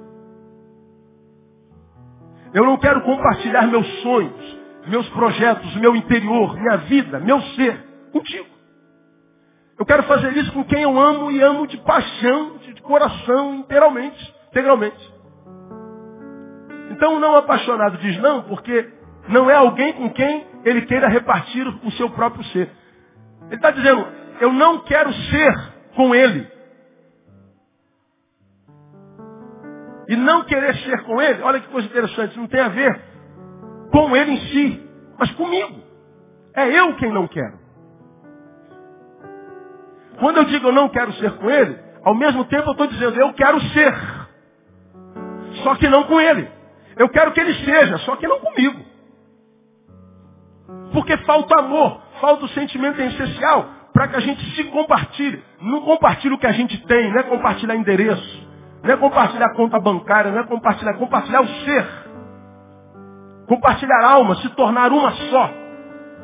Eu 2.53 2.65
não 2.65 2.77
quero 2.77 3.01
compartilhar 3.01 3.67
meus 3.67 3.87
sonhos, 4.01 4.59
meus 4.87 5.07
projetos, 5.09 5.75
meu 5.75 5.95
interior, 5.95 6.55
minha 6.55 6.77
vida, 6.77 7.19
meu 7.19 7.39
ser 7.41 7.77
contigo. 8.11 8.47
Eu 9.77 9.85
quero 9.85 10.03
fazer 10.03 10.35
isso 10.35 10.51
com 10.51 10.63
quem 10.65 10.81
eu 10.81 10.99
amo 10.99 11.31
e 11.31 11.41
amo 11.41 11.65
de 11.67 11.77
paixão, 11.77 12.57
de 12.57 12.81
coração, 12.81 13.55
integralmente. 13.55 14.35
integralmente. 14.49 15.13
Então 16.91 17.19
não 17.19 17.37
apaixonado 17.37 17.97
diz 17.99 18.17
não, 18.17 18.43
porque 18.43 18.89
não 19.29 19.49
é 19.49 19.55
alguém 19.55 19.93
com 19.93 20.09
quem 20.09 20.45
ele 20.65 20.81
queira 20.81 21.07
repartir 21.07 21.65
o 21.85 21.91
seu 21.91 22.09
próprio 22.09 22.43
ser. 22.45 22.69
Ele 23.47 23.55
está 23.55 23.71
dizendo, 23.71 24.05
eu 24.41 24.51
não 24.51 24.79
quero 24.79 25.13
ser 25.13 25.53
com 25.95 26.13
ele. 26.13 26.45
E 30.09 30.15
não 30.15 30.43
querer 30.43 30.75
ser 30.77 31.03
com 31.03 31.21
ele, 31.21 31.43
olha 31.43 31.59
que 31.59 31.67
coisa 31.67 31.87
interessante, 31.87 32.35
não 32.35 32.47
tem 32.47 32.59
a 32.59 32.67
ver 32.67 32.99
com 33.91 34.17
ele 34.17 34.31
em 34.31 34.39
si, 34.47 34.89
mas 35.19 35.29
comigo. 35.33 35.83
É 36.55 36.67
eu 36.67 36.95
quem 36.95 37.13
não 37.13 37.27
quero. 37.27 37.59
Quando 40.17 40.37
eu 40.37 40.45
digo 40.45 40.69
eu 40.69 40.71
não 40.71 40.89
quero 40.89 41.13
ser 41.13 41.31
com 41.33 41.47
ele, 41.47 41.77
ao 42.03 42.15
mesmo 42.15 42.43
tempo 42.45 42.69
eu 42.69 42.71
estou 42.71 42.87
dizendo 42.87 43.21
eu 43.21 43.31
quero 43.33 43.61
ser. 43.61 43.93
Só 45.63 45.75
que 45.75 45.87
não 45.87 46.05
com 46.05 46.19
ele. 46.19 46.49
Eu 46.97 47.07
quero 47.09 47.31
que 47.31 47.39
ele 47.39 47.53
seja, 47.63 47.99
só 47.99 48.15
que 48.15 48.27
não 48.27 48.39
comigo. 48.39 48.83
Porque 50.91 51.15
falta 51.17 51.59
amor, 51.59 52.01
falta 52.19 52.45
o 52.45 52.49
sentimento 52.49 52.99
essencial 52.99 53.69
para 53.93 54.07
que 54.07 54.15
a 54.15 54.21
gente 54.21 54.43
se 54.55 54.63
compartilhe. 54.65 55.43
Não 55.61 55.81
compartilhe 55.81 56.33
o 56.33 56.39
que 56.39 56.47
a 56.47 56.51
gente 56.51 56.83
tem, 56.87 57.11
não 57.11 57.19
é 57.19 57.23
compartilhar 57.23 57.75
endereço, 57.75 58.48
não 58.83 58.93
é 58.93 58.97
compartilhar 58.97 59.49
conta 59.55 59.79
bancária, 59.79 60.31
não 60.31 60.39
é 60.39 60.43
compartilhar, 60.43 60.91
é 60.91 60.97
compartilhar 60.97 61.41
o 61.41 61.47
ser. 61.47 61.85
Compartilhar 63.47 64.03
alma, 64.05 64.35
se 64.35 64.49
tornar 64.49 64.91
uma 64.91 65.11
só. 65.11 65.49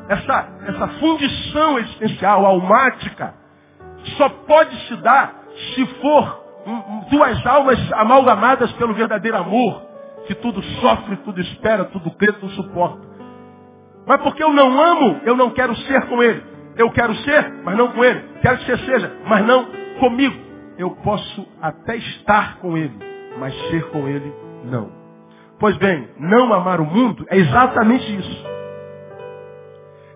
Essa, 0.08 0.48
essa 0.68 0.88
fundição 1.00 1.78
existencial, 1.78 2.46
almática, 2.46 3.34
só 4.16 4.28
pode 4.28 4.76
se 4.86 4.96
dar 4.96 5.34
se 5.74 5.86
for 6.00 6.46
duas 7.10 7.46
almas 7.46 7.78
amalgamadas 7.92 8.72
pelo 8.72 8.94
verdadeiro 8.94 9.36
amor, 9.36 9.82
que 10.26 10.34
tudo 10.34 10.62
sofre, 10.80 11.16
tudo 11.18 11.40
espera, 11.40 11.84
tudo 11.86 12.10
crê, 12.12 12.32
tudo 12.32 12.50
suporta. 12.52 13.06
Mas 14.06 14.20
porque 14.22 14.42
eu 14.42 14.52
não 14.52 14.80
amo, 14.80 15.20
eu 15.24 15.36
não 15.36 15.50
quero 15.50 15.74
ser 15.74 16.06
com 16.06 16.22
ele. 16.22 16.42
Eu 16.76 16.90
quero 16.90 17.14
ser, 17.16 17.52
mas 17.64 17.76
não 17.76 17.88
com 17.88 18.04
ele. 18.04 18.22
Quero 18.40 18.58
que 18.58 18.66
você 18.66 18.78
seja, 18.78 19.12
mas 19.26 19.44
não 19.44 19.66
comigo. 19.98 20.45
Eu 20.78 20.90
posso 20.96 21.46
até 21.60 21.96
estar 21.96 22.58
com 22.58 22.76
ele, 22.76 22.96
mas 23.38 23.54
ser 23.70 23.88
com 23.90 24.08
ele 24.08 24.32
não. 24.64 24.90
Pois 25.58 25.76
bem, 25.78 26.08
não 26.18 26.52
amar 26.52 26.80
o 26.80 26.84
mundo 26.84 27.24
é 27.28 27.38
exatamente 27.38 28.16
isso. 28.16 28.46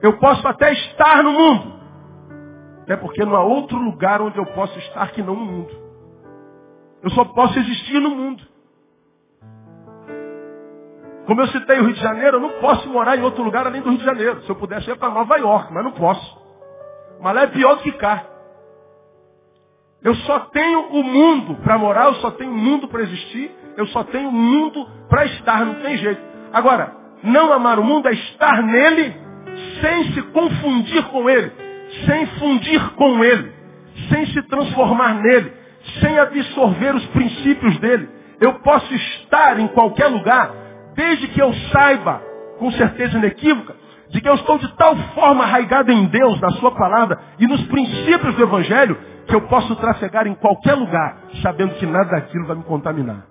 Eu 0.02 0.18
posso 0.18 0.46
até 0.46 0.72
estar 0.72 1.22
no 1.22 1.32
mundo, 1.32 1.74
até 2.82 2.96
porque 2.96 3.24
não 3.24 3.36
há 3.36 3.44
outro 3.44 3.78
lugar 3.78 4.20
onde 4.20 4.38
eu 4.38 4.46
posso 4.46 4.78
estar 4.78 5.10
que 5.12 5.22
não 5.22 5.34
no 5.34 5.44
mundo. 5.44 5.90
Eu 7.02 7.10
só 7.10 7.24
posso 7.24 7.58
existir 7.58 8.00
no 8.00 8.10
mundo. 8.10 8.42
Como 11.26 11.40
eu 11.40 11.48
citei 11.48 11.78
o 11.78 11.84
Rio 11.84 11.94
de 11.94 12.00
Janeiro, 12.00 12.36
eu 12.36 12.40
não 12.40 12.60
posso 12.60 12.88
morar 12.88 13.16
em 13.16 13.22
outro 13.22 13.42
lugar 13.42 13.66
além 13.66 13.80
do 13.80 13.90
Rio 13.90 13.98
de 13.98 14.04
Janeiro. 14.04 14.42
Se 14.42 14.50
eu 14.50 14.56
pudesse 14.56 14.90
ir 14.90 14.98
para 14.98 15.14
Nova 15.14 15.36
York, 15.38 15.72
mas 15.72 15.84
não 15.84 15.92
posso. 15.92 16.40
Mas 17.20 17.34
lá 17.34 17.42
é 17.42 17.46
pior 17.46 17.76
do 17.76 17.82
que 17.82 17.92
cá. 17.92 18.24
Eu 20.02 20.14
só 20.14 20.40
tenho 20.40 20.80
o 20.88 21.02
mundo 21.02 21.56
para 21.62 21.76
morar, 21.76 22.06
eu 22.06 22.14
só 22.14 22.30
tenho 22.30 22.50
o 22.50 22.56
mundo 22.56 22.88
para 22.88 23.02
existir, 23.02 23.50
eu 23.76 23.86
só 23.88 24.02
tenho 24.04 24.30
o 24.30 24.32
mundo 24.32 24.86
para 25.08 25.26
estar, 25.26 25.64
não 25.64 25.74
tem 25.74 25.98
jeito. 25.98 26.20
Agora, 26.52 26.94
não 27.22 27.52
amar 27.52 27.78
o 27.78 27.84
mundo 27.84 28.08
é 28.08 28.12
estar 28.12 28.62
nele 28.62 29.14
sem 29.80 30.12
se 30.12 30.22
confundir 30.22 31.02
com 31.04 31.28
ele, 31.28 31.52
sem 32.06 32.26
fundir 32.38 32.90
com 32.94 33.22
ele, 33.22 33.52
sem 34.08 34.26
se 34.26 34.42
transformar 34.42 35.14
nele, 35.14 35.52
sem 36.00 36.18
absorver 36.18 36.94
os 36.94 37.06
princípios 37.08 37.78
dele. 37.78 38.08
Eu 38.40 38.54
posso 38.60 38.92
estar 38.94 39.60
em 39.60 39.68
qualquer 39.68 40.06
lugar, 40.06 40.50
desde 40.94 41.28
que 41.28 41.42
eu 41.42 41.52
saiba, 41.72 42.22
com 42.58 42.70
certeza 42.72 43.18
inequívoca, 43.18 43.76
de 44.10 44.20
que 44.20 44.28
eu 44.28 44.34
estou 44.34 44.58
de 44.58 44.68
tal 44.76 44.96
forma 45.14 45.44
arraigado 45.44 45.90
em 45.90 46.06
Deus, 46.06 46.40
na 46.40 46.50
Sua 46.52 46.72
palavra 46.72 47.18
e 47.38 47.46
nos 47.46 47.62
princípios 47.68 48.34
do 48.34 48.42
Evangelho, 48.42 48.96
que 49.26 49.34
eu 49.34 49.42
posso 49.42 49.74
trafegar 49.76 50.26
em 50.26 50.34
qualquer 50.34 50.74
lugar, 50.74 51.18
sabendo 51.42 51.74
que 51.74 51.86
nada 51.86 52.10
daquilo 52.10 52.46
vai 52.46 52.56
me 52.56 52.64
contaminar. 52.64 53.26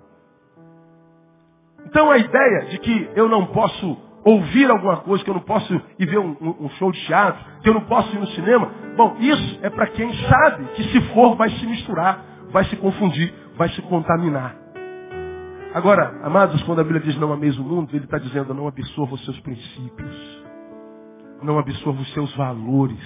Então 1.86 2.10
a 2.10 2.18
ideia 2.18 2.66
de 2.70 2.78
que 2.78 3.10
eu 3.14 3.28
não 3.28 3.46
posso 3.46 3.96
ouvir 4.24 4.70
alguma 4.70 4.98
coisa, 4.98 5.24
que 5.24 5.30
eu 5.30 5.34
não 5.34 5.42
posso 5.42 5.80
ir 5.98 6.06
ver 6.06 6.18
um, 6.18 6.36
um 6.60 6.68
show 6.70 6.92
de 6.92 7.00
teatro, 7.06 7.42
que 7.62 7.68
eu 7.68 7.74
não 7.74 7.82
posso 7.82 8.14
ir 8.14 8.18
no 8.18 8.26
cinema, 8.28 8.70
bom, 8.96 9.16
isso 9.18 9.58
é 9.62 9.70
para 9.70 9.86
quem 9.88 10.12
sabe 10.14 10.64
que 10.74 10.84
se 10.84 11.00
for 11.12 11.36
vai 11.36 11.50
se 11.50 11.66
misturar, 11.66 12.24
vai 12.50 12.64
se 12.64 12.76
confundir, 12.76 13.32
vai 13.56 13.68
se 13.70 13.82
contaminar. 13.82 14.56
Agora, 15.72 16.20
amados, 16.22 16.62
quando 16.64 16.80
a 16.80 16.82
Bíblia 16.82 17.00
diz 17.00 17.16
não 17.16 17.32
ameis 17.32 17.56
o 17.58 17.62
mundo, 17.62 17.90
ele 17.92 18.04
está 18.04 18.18
dizendo 18.18 18.52
não 18.52 18.66
absorva 18.66 19.14
os 19.14 19.24
seus 19.24 19.38
princípios, 19.40 20.39
não 21.42 21.58
absorva 21.58 22.00
os 22.00 22.12
seus 22.12 22.34
valores. 22.36 22.98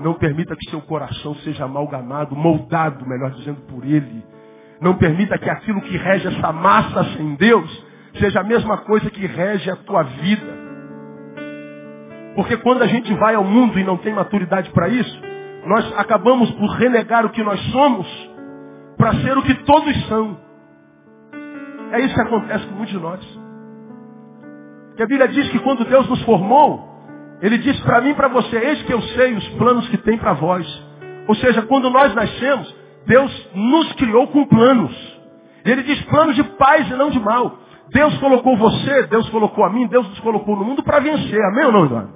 Não 0.00 0.14
permita 0.14 0.54
que 0.56 0.70
seu 0.70 0.80
coração 0.82 1.34
seja 1.36 1.64
amalgamado, 1.64 2.36
moldado, 2.36 3.06
melhor 3.06 3.30
dizendo, 3.30 3.60
por 3.62 3.84
ele. 3.84 4.24
Não 4.80 4.94
permita 4.94 5.38
que 5.38 5.48
aquilo 5.48 5.80
que 5.80 5.96
rege 5.96 6.28
essa 6.28 6.52
massa 6.52 7.04
sem 7.16 7.34
Deus 7.36 7.86
seja 8.18 8.40
a 8.40 8.44
mesma 8.44 8.78
coisa 8.78 9.10
que 9.10 9.26
rege 9.26 9.70
a 9.70 9.76
tua 9.76 10.02
vida. 10.02 10.66
Porque 12.34 12.56
quando 12.58 12.82
a 12.82 12.86
gente 12.86 13.12
vai 13.14 13.34
ao 13.34 13.44
mundo 13.44 13.78
e 13.78 13.84
não 13.84 13.96
tem 13.96 14.12
maturidade 14.12 14.70
para 14.70 14.88
isso, 14.88 15.22
nós 15.64 15.98
acabamos 15.98 16.50
por 16.52 16.68
renegar 16.72 17.24
o 17.24 17.30
que 17.30 17.42
nós 17.42 17.58
somos 17.72 18.06
para 18.98 19.14
ser 19.14 19.36
o 19.36 19.42
que 19.42 19.54
todos 19.64 20.06
são. 20.06 20.38
É 21.92 22.00
isso 22.00 22.14
que 22.14 22.20
acontece 22.20 22.66
com 22.66 22.74
muitos 22.74 22.94
de 22.94 23.00
nós. 23.00 23.40
Que 24.96 25.02
a 25.02 25.06
Bíblia 25.06 25.28
diz 25.28 25.48
que 25.50 25.58
quando 25.60 25.84
Deus 25.84 26.08
nos 26.08 26.22
formou, 26.22 26.85
ele 27.40 27.58
disse 27.58 27.82
para 27.82 28.00
mim 28.00 28.10
e 28.10 28.14
para 28.14 28.28
você, 28.28 28.56
eis 28.56 28.82
que 28.82 28.92
eu 28.92 29.02
sei 29.02 29.34
os 29.34 29.48
planos 29.50 29.88
que 29.88 29.98
tem 29.98 30.16
para 30.16 30.32
vós. 30.32 30.66
Ou 31.28 31.34
seja, 31.34 31.62
quando 31.62 31.90
nós 31.90 32.14
nascemos, 32.14 32.74
Deus 33.06 33.50
nos 33.54 33.92
criou 33.94 34.26
com 34.28 34.46
planos. 34.46 34.92
Ele 35.64 35.82
diz 35.82 36.00
planos 36.06 36.34
de 36.34 36.44
paz 36.44 36.88
e 36.88 36.94
não 36.94 37.10
de 37.10 37.20
mal. 37.20 37.58
Deus 37.90 38.16
colocou 38.18 38.56
você, 38.56 39.06
Deus 39.06 39.28
colocou 39.30 39.64
a 39.64 39.70
mim, 39.70 39.86
Deus 39.86 40.08
nos 40.08 40.20
colocou 40.20 40.56
no 40.56 40.64
mundo 40.64 40.82
para 40.82 41.00
vencer. 41.00 41.40
Amém 41.44 41.66
ou 41.66 41.72
não, 41.72 41.84
irmão? 41.84 42.08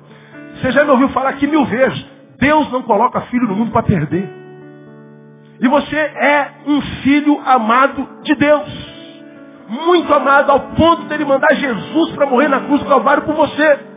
Você 0.55 0.73
já 0.73 0.85
me 0.85 0.91
ouviu 0.91 1.09
falar 1.11 1.31
aqui 1.31 1.47
mil 1.47 1.65
vezes. 1.65 2.05
Deus 2.39 2.71
não 2.73 2.83
coloca 2.83 3.21
filho 3.23 3.47
no 3.47 3.55
mundo 3.55 3.71
para 3.71 3.83
perder. 3.83 4.29
E 5.61 5.69
você 5.69 5.97
é 5.97 6.51
um 6.67 6.81
filho 6.81 7.41
amado 7.45 8.09
de 8.23 8.35
Deus. 8.35 8.91
Muito 9.69 10.13
amado 10.13 10.51
ao 10.51 10.61
ponto 10.61 11.03
dele 11.05 11.25
mandar 11.25 11.55
Jesus 11.55 12.13
para 12.13 12.27
morrer 12.27 12.49
na 12.49 12.61
cruz 12.61 12.83
do 12.83 12.89
Calvário 12.89 13.23
por 13.25 13.35
você. 13.35 13.90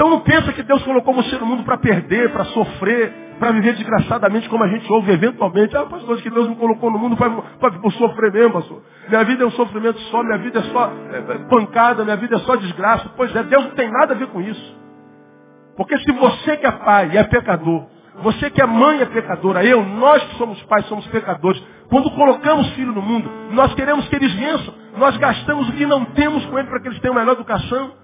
Então 0.00 0.08
não 0.08 0.20
pensa 0.20 0.50
que 0.54 0.62
Deus 0.62 0.82
colocou 0.82 1.12
você 1.12 1.36
no 1.36 1.44
mundo 1.44 1.62
para 1.62 1.76
perder, 1.76 2.32
para 2.32 2.46
sofrer, 2.46 3.12
para 3.38 3.52
viver 3.52 3.74
desgraçadamente 3.74 4.48
como 4.48 4.64
a 4.64 4.68
gente 4.68 4.90
ouve 4.90 5.12
eventualmente. 5.12 5.76
Ah, 5.76 5.84
pastor, 5.84 6.22
que 6.22 6.30
Deus 6.30 6.48
me 6.48 6.56
colocou 6.56 6.90
no 6.90 6.98
mundo 6.98 7.18
para 7.18 7.90
sofrer 7.98 8.32
mesmo, 8.32 8.50
pastor. 8.50 8.82
Minha 9.10 9.22
vida 9.24 9.44
é 9.44 9.46
um 9.46 9.50
sofrimento 9.50 10.00
só, 10.10 10.22
minha 10.22 10.38
vida 10.38 10.60
é 10.60 10.62
só 10.62 10.86
é, 10.86 11.18
é, 11.18 11.38
pancada, 11.50 12.02
minha 12.02 12.16
vida 12.16 12.36
é 12.36 12.38
só 12.38 12.56
desgraça. 12.56 13.10
Pois 13.14 13.36
é, 13.36 13.42
Deus 13.42 13.62
não 13.62 13.72
tem 13.72 13.92
nada 13.92 14.14
a 14.14 14.16
ver 14.16 14.28
com 14.28 14.40
isso. 14.40 14.78
Porque 15.76 15.98
se 15.98 16.12
você 16.12 16.56
que 16.56 16.64
é 16.64 16.72
pai 16.72 17.18
é 17.18 17.24
pecador, 17.24 17.84
você 18.22 18.48
que 18.48 18.62
é 18.62 18.64
mãe 18.64 19.02
é 19.02 19.04
pecadora, 19.04 19.62
eu, 19.66 19.84
nós 19.84 20.24
que 20.24 20.36
somos 20.36 20.62
pais 20.62 20.86
somos 20.86 21.06
pecadores. 21.08 21.62
Quando 21.90 22.10
colocamos 22.12 22.70
filho 22.70 22.94
no 22.94 23.02
mundo, 23.02 23.30
nós 23.50 23.74
queremos 23.74 24.08
que 24.08 24.16
eles 24.16 24.32
vençam. 24.32 24.72
Nós 24.96 25.14
gastamos 25.18 25.68
o 25.68 25.72
que 25.72 25.84
não 25.84 26.06
temos 26.06 26.42
com 26.46 26.58
eles 26.58 26.70
para 26.70 26.80
que 26.80 26.88
eles 26.88 27.00
tenham 27.00 27.14
melhor 27.14 27.32
educação. 27.32 27.99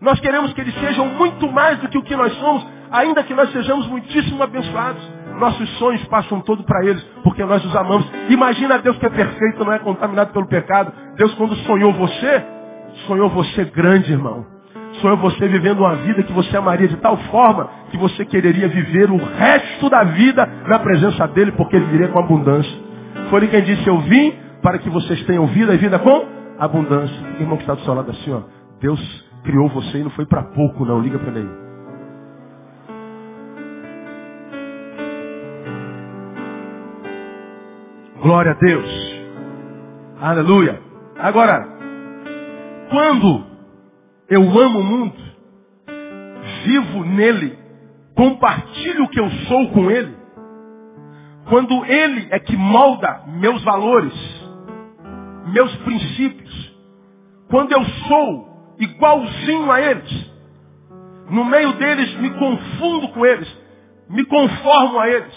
Nós 0.00 0.20
queremos 0.20 0.52
que 0.52 0.60
eles 0.60 0.74
sejam 0.74 1.06
muito 1.06 1.50
mais 1.50 1.78
do 1.80 1.88
que 1.88 1.98
o 1.98 2.02
que 2.02 2.14
nós 2.14 2.32
somos, 2.34 2.64
ainda 2.90 3.22
que 3.24 3.34
nós 3.34 3.50
sejamos 3.50 3.86
muitíssimo 3.88 4.42
abençoados. 4.42 5.02
Nossos 5.38 5.68
sonhos 5.78 6.04
passam 6.06 6.40
todo 6.40 6.62
para 6.62 6.84
eles, 6.84 7.02
porque 7.22 7.44
nós 7.44 7.64
os 7.64 7.74
amamos. 7.74 8.06
Imagina 8.28 8.78
Deus 8.78 8.96
que 8.98 9.06
é 9.06 9.10
perfeito, 9.10 9.64
não 9.64 9.72
é 9.72 9.78
contaminado 9.78 10.32
pelo 10.32 10.46
pecado. 10.46 10.92
Deus 11.16 11.34
quando 11.34 11.54
sonhou 11.56 11.92
você, 11.92 12.44
sonhou 13.06 13.28
você 13.28 13.64
grande, 13.64 14.12
irmão. 14.12 14.46
Sonhou 15.00 15.16
você 15.16 15.46
vivendo 15.48 15.80
uma 15.80 15.96
vida 15.96 16.22
que 16.22 16.32
você 16.32 16.56
amaria 16.56 16.88
de 16.88 16.96
tal 16.96 17.16
forma 17.16 17.68
que 17.90 17.96
você 17.96 18.24
quereria 18.24 18.68
viver 18.68 19.10
o 19.10 19.16
resto 19.16 19.90
da 19.90 20.04
vida 20.04 20.48
na 20.66 20.78
presença 20.78 21.26
dele, 21.28 21.52
porque 21.52 21.76
ele 21.76 21.86
viria 21.86 22.08
com 22.08 22.20
abundância. 22.20 22.78
Foi 23.30 23.40
ele 23.40 23.48
quem 23.48 23.62
disse, 23.62 23.86
eu 23.86 23.98
vim 24.00 24.32
para 24.62 24.78
que 24.78 24.88
vocês 24.88 25.22
tenham 25.24 25.46
vida 25.46 25.74
e 25.74 25.76
vida 25.76 25.98
com 25.98 26.24
abundância. 26.58 27.16
Irmão 27.38 27.56
que 27.56 27.64
está 27.64 27.74
do 27.74 27.80
seu 27.82 27.94
lado 27.94 28.10
assim, 28.10 28.32
ó. 28.32 28.42
Deus 28.80 29.27
criou 29.48 29.66
você 29.70 30.00
e 30.00 30.04
não 30.04 30.10
foi 30.10 30.26
para 30.26 30.42
pouco 30.42 30.84
não. 30.84 31.00
Liga 31.00 31.18
para 31.18 31.32
mim. 31.32 31.48
Glória 38.20 38.50
a 38.50 38.54
Deus. 38.54 39.24
Aleluia. 40.20 40.82
Agora, 41.18 41.66
quando 42.90 43.46
eu 44.28 44.42
amo 44.42 44.80
o 44.80 44.84
mundo, 44.84 45.16
vivo 46.66 47.04
nele, 47.04 47.58
compartilho 48.14 49.04
o 49.04 49.08
que 49.08 49.18
eu 49.18 49.30
sou 49.48 49.70
com 49.70 49.90
ele, 49.90 50.14
quando 51.48 51.86
ele 51.86 52.28
é 52.30 52.38
que 52.38 52.54
molda 52.54 53.22
meus 53.28 53.64
valores, 53.64 54.12
meus 55.54 55.74
princípios, 55.76 56.76
quando 57.48 57.72
eu 57.72 57.82
sou 57.82 58.47
igualzinho 58.78 59.70
a 59.70 59.80
eles. 59.80 60.30
No 61.30 61.44
meio 61.44 61.72
deles 61.74 62.14
me 62.18 62.30
confundo 62.30 63.08
com 63.08 63.26
eles, 63.26 63.48
me 64.08 64.24
conformo 64.24 64.98
a 64.98 65.08
eles. 65.08 65.34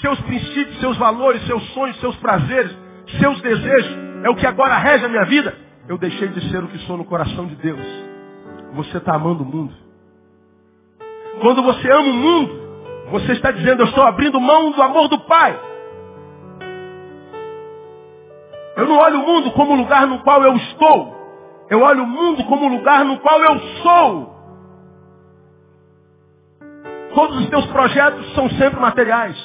Seus 0.00 0.18
princípios, 0.20 0.80
seus 0.80 0.96
valores, 0.96 1.46
seus 1.46 1.62
sonhos, 1.72 1.98
seus 2.00 2.16
prazeres, 2.16 2.76
seus 3.20 3.40
desejos, 3.40 3.96
é 4.24 4.30
o 4.30 4.36
que 4.36 4.46
agora 4.46 4.78
rege 4.78 5.04
a 5.04 5.08
minha 5.08 5.24
vida. 5.24 5.56
Eu 5.88 5.98
deixei 5.98 6.28
de 6.28 6.50
ser 6.50 6.62
o 6.62 6.68
que 6.68 6.78
sou 6.80 6.96
no 6.96 7.04
coração 7.04 7.46
de 7.46 7.56
Deus. 7.56 7.80
Você 8.74 8.98
está 8.98 9.14
amando 9.14 9.42
o 9.42 9.46
mundo. 9.46 9.74
Quando 11.40 11.62
você 11.62 11.90
ama 11.90 12.08
o 12.08 12.14
mundo, 12.14 12.60
você 13.10 13.32
está 13.32 13.50
dizendo, 13.50 13.82
eu 13.82 13.86
estou 13.86 14.04
abrindo 14.04 14.40
mão 14.40 14.70
do 14.70 14.82
amor 14.82 15.08
do 15.08 15.18
Pai. 15.20 15.58
Eu 18.76 18.86
não 18.86 18.98
olho 18.98 19.20
o 19.20 19.26
mundo 19.26 19.50
como 19.52 19.72
o 19.72 19.76
lugar 19.76 20.06
no 20.06 20.20
qual 20.20 20.42
eu 20.42 20.56
estou. 20.56 21.19
Eu 21.70 21.80
olho 21.82 22.02
o 22.02 22.06
mundo 22.06 22.44
como 22.46 22.66
o 22.66 22.68
lugar 22.68 23.04
no 23.04 23.20
qual 23.20 23.40
eu 23.40 23.60
sou. 23.82 24.40
Todos 27.14 27.38
os 27.38 27.48
teus 27.48 27.64
projetos 27.66 28.34
são 28.34 28.50
sempre 28.50 28.80
materiais. 28.80 29.36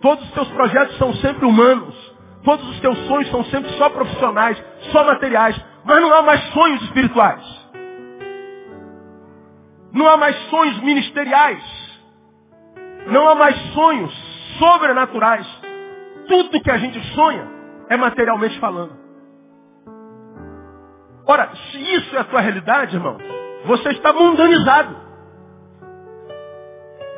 Todos 0.00 0.24
os 0.24 0.30
teus 0.32 0.48
projetos 0.48 0.96
são 0.96 1.12
sempre 1.16 1.44
humanos. 1.44 1.94
Todos 2.42 2.66
os 2.70 2.80
teus 2.80 2.98
sonhos 3.06 3.30
são 3.30 3.44
sempre 3.44 3.70
só 3.72 3.90
profissionais, 3.90 4.62
só 4.92 5.04
materiais. 5.04 5.60
Mas 5.84 6.00
não 6.00 6.14
há 6.14 6.22
mais 6.22 6.40
sonhos 6.52 6.82
espirituais. 6.84 7.44
Não 9.92 10.08
há 10.08 10.16
mais 10.16 10.36
sonhos 10.48 10.78
ministeriais. 10.80 11.62
Não 13.08 13.28
há 13.28 13.34
mais 13.34 13.56
sonhos 13.74 14.12
sobrenaturais. 14.58 15.46
Tudo 16.28 16.62
que 16.62 16.70
a 16.70 16.78
gente 16.78 16.98
sonha 17.14 17.46
é 17.90 17.96
materialmente 17.96 18.58
falando. 18.58 19.07
Ora, 21.28 21.54
se 21.54 21.78
isso 21.78 22.16
é 22.16 22.20
a 22.20 22.24
tua 22.24 22.40
realidade, 22.40 22.96
irmão, 22.96 23.18
você 23.66 23.90
está 23.90 24.12
mundanizado. 24.12 24.96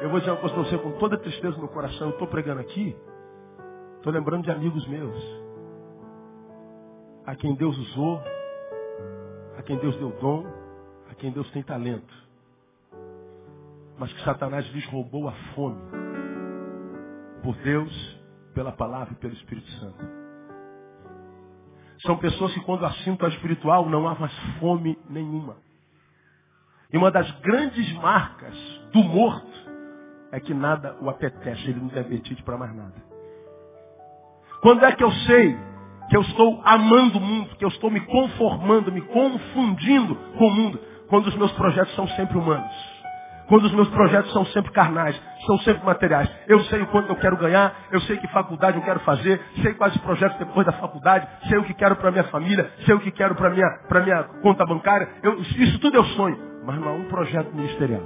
Eu 0.03 0.11
vou 0.11 0.19
dizer 0.19 0.33
uma 0.33 0.41
coisa 0.41 0.55
para 0.55 0.65
você 0.65 0.79
com 0.79 0.93
toda 0.99 1.17
tristeza 1.19 1.57
no 1.59 1.69
coração, 1.69 2.09
eu 2.09 2.13
estou 2.13 2.27
pregando 2.27 2.61
aqui, 2.61 2.97
Estou 4.01 4.15
lembrando 4.15 4.45
de 4.45 4.51
amigos 4.51 4.87
meus. 4.89 5.15
A 7.27 7.37
quem 7.37 7.55
Deus 7.55 7.77
usou, 7.77 8.19
a 9.59 9.63
quem 9.63 9.77
Deus 9.77 9.95
deu 9.99 10.09
dom, 10.19 10.47
a 11.11 11.15
quem 11.15 11.31
Deus 11.31 11.51
tem 11.51 11.63
talento. 11.63 12.15
Mas 13.99 14.11
que 14.11 14.25
Satanás 14.25 14.67
lhes 14.73 14.87
roubou 14.87 15.29
a 15.29 15.33
fome. 15.55 15.83
Por 17.43 17.55
Deus, 17.57 18.23
pela 18.55 18.73
palavra 18.73 19.13
e 19.13 19.17
pelo 19.17 19.35
Espírito 19.35 19.71
Santo. 19.73 20.20
São 22.03 22.17
pessoas 22.17 22.53
que 22.55 22.61
quando 22.61 22.85
assintam 22.87 23.29
a 23.29 23.31
espiritual 23.31 23.89
não 23.89 24.09
há 24.09 24.15
mais 24.15 24.33
fome 24.59 24.99
nenhuma. 25.09 25.57
E 26.93 26.97
uma 26.97 27.11
das 27.11 27.31
grandes 27.41 27.93
marcas 27.95 28.57
do 28.93 29.03
morto 29.03 29.71
é 30.33 30.41
que 30.41 30.55
nada 30.55 30.97
o 31.01 31.11
apetece, 31.11 31.69
ele 31.69 31.81
não 31.81 31.89
tem 31.89 32.01
apetite 32.01 32.43
para 32.43 32.57
mais 32.57 32.75
nada. 32.75 32.95
Quando 34.63 34.85
é 34.85 34.93
que 34.93 35.03
eu 35.03 35.13
sei 35.13 35.57
que 36.09 36.17
eu 36.17 36.23
estou 36.23 36.61
amando 36.65 37.19
o 37.19 37.21
mundo, 37.21 37.57
que 37.57 37.65
eu 37.65 37.69
estou 37.69 37.91
me 37.91 38.01
conformando, 38.01 38.93
me 38.93 39.01
confundindo 39.03 40.15
com 40.37 40.47
o 40.47 40.51
mundo? 40.51 40.81
Quando 41.09 41.27
os 41.27 41.37
meus 41.37 41.53
projetos 41.53 41.95
são 41.95 42.07
sempre 42.09 42.37
humanos. 42.37 42.90
Quando 43.51 43.65
os 43.65 43.73
meus 43.73 43.89
projetos 43.89 44.33
são 44.33 44.47
sempre 44.47 44.71
carnais, 44.71 45.21
são 45.45 45.59
sempre 45.59 45.85
materiais. 45.85 46.31
Eu 46.47 46.61
sei 46.67 46.83
o 46.83 46.87
quanto 46.87 47.09
eu 47.11 47.17
quero 47.17 47.37
ganhar, 47.37 47.75
eu 47.91 48.01
sei 48.03 48.17
que 48.17 48.29
faculdade 48.29 48.77
eu 48.77 48.85
quero 48.85 49.01
fazer, 49.01 49.41
sei 49.61 49.75
quais 49.75 49.97
projetos 49.99 50.39
depois 50.39 50.65
da 50.65 50.71
faculdade, 50.75 51.27
sei 51.49 51.59
o 51.59 51.65
que 51.65 51.75
quero 51.75 51.97
para 51.97 52.13
minha 52.13 52.23
família, 52.25 52.71
sei 52.87 52.95
o 52.95 53.01
que 53.01 53.11
quero 53.11 53.35
para 53.35 53.51
minha, 53.51 53.69
para 53.89 54.03
minha 54.05 54.23
conta 54.41 54.65
bancária. 54.65 55.09
Eu, 55.25 55.41
isso 55.41 55.81
tudo 55.81 55.97
eu 55.97 56.05
sonho, 56.05 56.39
mas 56.65 56.79
não 56.79 56.91
há 56.91 56.93
um 56.93 57.09
projeto 57.09 57.53
ministerial. 57.53 58.05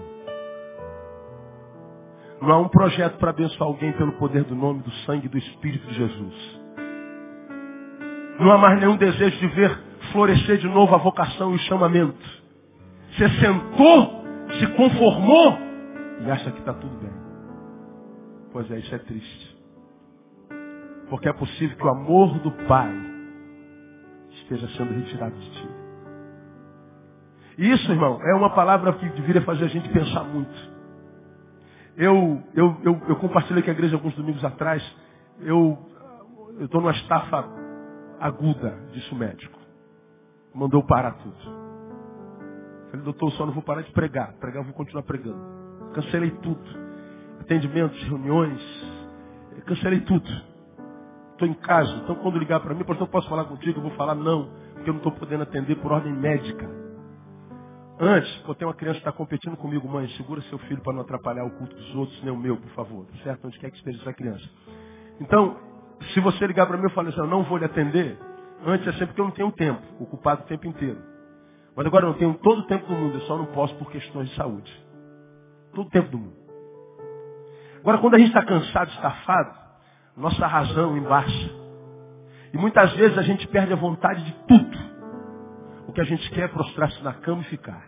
Não 2.40 2.50
há 2.50 2.58
um 2.58 2.68
projeto 2.68 3.18
para 3.18 3.28
abençoar 3.28 3.68
alguém 3.68 3.92
pelo 3.92 4.12
poder 4.12 4.44
do 4.44 4.54
nome, 4.54 4.80
do 4.80 4.90
sangue, 5.04 5.28
do 5.28 5.36
Espírito 5.36 5.86
de 5.88 5.94
Jesus. 5.94 6.60
Não 8.40 8.50
há 8.50 8.56
mais 8.56 8.80
nenhum 8.80 8.96
desejo 8.96 9.38
de 9.38 9.46
ver 9.48 9.78
florescer 10.10 10.56
de 10.56 10.68
novo 10.68 10.94
a 10.94 10.98
vocação 10.98 11.52
e 11.52 11.56
o 11.56 11.58
chamamento. 11.58 12.16
Você 13.12 13.28
sentou, 13.40 14.23
se 14.58 14.66
conformou 14.76 15.58
e 16.20 16.30
acha 16.30 16.50
que 16.50 16.58
está 16.58 16.72
tudo 16.74 16.96
bem. 16.98 17.12
Pois 18.52 18.70
é, 18.70 18.78
isso 18.78 18.94
é 18.94 18.98
triste. 18.98 19.54
Porque 21.08 21.28
é 21.28 21.32
possível 21.32 21.76
que 21.76 21.84
o 21.84 21.90
amor 21.90 22.38
do 22.38 22.50
Pai 22.66 22.92
esteja 24.30 24.68
sendo 24.76 24.92
retirado 24.94 25.34
de 25.34 25.50
ti. 25.50 25.68
Isso, 27.58 27.90
irmão, 27.92 28.20
é 28.22 28.34
uma 28.34 28.50
palavra 28.50 28.92
que 28.94 29.08
deveria 29.10 29.42
fazer 29.42 29.64
a 29.64 29.68
gente 29.68 29.88
pensar 29.90 30.24
muito. 30.24 30.74
Eu, 31.96 32.42
eu, 32.54 32.76
eu, 32.82 33.02
eu 33.08 33.16
compartilhei 33.16 33.62
com 33.62 33.70
a 33.70 33.72
igreja 33.72 33.96
alguns 33.96 34.14
domingos 34.14 34.44
atrás. 34.44 34.82
Eu 35.40 35.78
estou 36.60 36.80
numa 36.80 36.92
estafa 36.92 37.44
aguda, 38.20 38.76
disse 38.92 39.12
o 39.12 39.16
médico. 39.16 39.58
Mandou 40.54 40.84
parar 40.84 41.12
tudo. 41.12 41.63
Falei, 42.94 43.04
doutor, 43.04 43.32
só 43.32 43.44
não 43.44 43.52
vou 43.52 43.62
parar 43.62 43.82
de 43.82 43.90
pregar. 43.90 44.34
Pregar, 44.34 44.60
eu 44.60 44.64
vou 44.64 44.72
continuar 44.72 45.02
pregando. 45.02 45.40
Cancelei 45.94 46.30
tudo. 46.30 46.62
Atendimentos, 47.40 48.00
reuniões. 48.04 48.62
Cancelei 49.66 50.00
tudo. 50.02 50.28
Estou 51.32 51.48
em 51.48 51.54
casa. 51.54 51.92
Então, 51.96 52.14
quando 52.16 52.38
ligar 52.38 52.60
para 52.60 52.72
mim, 52.72 52.84
pastor, 52.84 53.08
posso 53.08 53.28
falar 53.28 53.46
contigo? 53.46 53.80
Eu 53.80 53.82
vou 53.82 53.90
falar 53.92 54.14
não, 54.14 54.48
porque 54.74 54.90
eu 54.90 54.94
não 54.94 54.98
estou 54.98 55.10
podendo 55.10 55.42
atender 55.42 55.74
por 55.76 55.90
ordem 55.90 56.12
médica. 56.12 56.70
Antes, 57.98 58.32
pô, 58.42 58.54
tem 58.54 58.66
uma 58.66 58.74
criança 58.74 59.00
que 59.00 59.08
está 59.08 59.12
competindo 59.12 59.56
comigo, 59.56 59.88
mãe, 59.88 60.08
segura 60.10 60.40
seu 60.42 60.58
filho 60.58 60.80
para 60.80 60.92
não 60.92 61.00
atrapalhar 61.00 61.44
o 61.44 61.50
culto 61.50 61.74
dos 61.74 61.94
outros, 61.96 62.22
nem 62.22 62.32
o 62.32 62.36
meu, 62.36 62.56
por 62.56 62.70
favor. 62.70 63.06
Certo? 63.24 63.44
Onde 63.48 63.58
quer 63.58 63.72
que 63.72 63.76
esteja 63.76 64.00
essa 64.02 64.12
criança. 64.12 64.48
Então, 65.20 65.56
se 66.12 66.20
você 66.20 66.46
ligar 66.46 66.66
para 66.66 66.76
mim 66.76 66.86
e 66.86 66.90
falar 66.90 67.08
assim, 67.08 67.18
eu 67.18 67.26
não 67.26 67.42
vou 67.42 67.58
lhe 67.58 67.64
atender, 67.64 68.16
antes 68.64 68.86
é 68.86 68.92
sempre 68.92 69.16
que 69.16 69.20
eu 69.20 69.24
não 69.24 69.32
tenho 69.32 69.50
tempo, 69.50 69.82
ocupado 69.98 70.42
o 70.42 70.46
tempo 70.46 70.64
inteiro. 70.68 71.13
Mas 71.76 71.86
agora 71.86 72.06
eu 72.06 72.14
tenho 72.14 72.34
todo 72.34 72.60
o 72.60 72.66
tempo 72.66 72.86
do 72.86 72.94
mundo, 72.94 73.16
eu 73.16 73.22
só 73.22 73.36
não 73.36 73.46
posso 73.46 73.74
por 73.76 73.90
questões 73.90 74.28
de 74.28 74.36
saúde. 74.36 74.72
Todo 75.74 75.86
o 75.86 75.90
tempo 75.90 76.08
do 76.08 76.18
mundo. 76.18 76.36
Agora, 77.80 77.98
quando 77.98 78.14
a 78.14 78.18
gente 78.18 78.28
está 78.28 78.42
cansado, 78.42 78.90
estafado, 78.90 79.54
nossa 80.16 80.46
razão 80.46 80.96
embaixo. 80.96 81.64
E 82.52 82.56
muitas 82.56 82.94
vezes 82.94 83.18
a 83.18 83.22
gente 83.22 83.46
perde 83.48 83.72
a 83.72 83.76
vontade 83.76 84.24
de 84.24 84.32
tudo. 84.46 84.78
O 85.88 85.92
que 85.92 86.00
a 86.00 86.04
gente 86.04 86.30
quer 86.30 86.44
é 86.44 86.48
prostrar-se 86.48 87.02
na 87.02 87.12
cama 87.12 87.42
e 87.42 87.44
ficar. 87.46 87.84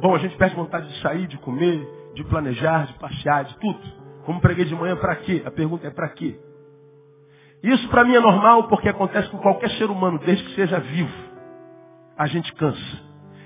Bom, 0.00 0.14
a 0.14 0.18
gente 0.18 0.36
perde 0.36 0.56
vontade 0.56 0.88
de 0.88 1.00
sair, 1.00 1.26
de 1.26 1.38
comer, 1.38 2.12
de 2.14 2.24
planejar, 2.24 2.86
de 2.86 2.94
passear, 2.94 3.44
de 3.44 3.56
tudo. 3.58 3.80
Como 4.24 4.40
preguei 4.40 4.64
de 4.64 4.74
manhã, 4.74 4.96
para 4.96 5.16
quê? 5.16 5.42
A 5.46 5.50
pergunta 5.50 5.86
é 5.86 5.90
para 5.90 6.08
quê? 6.10 6.38
Isso 7.62 7.88
para 7.88 8.04
mim 8.04 8.14
é 8.14 8.20
normal 8.20 8.68
porque 8.68 8.88
acontece 8.88 9.30
com 9.30 9.38
qualquer 9.38 9.70
ser 9.70 9.88
humano, 9.90 10.18
desde 10.18 10.44
que 10.44 10.54
seja 10.56 10.78
vivo. 10.80 11.25
A 12.16 12.26
gente 12.26 12.52
cansa. 12.54 13.00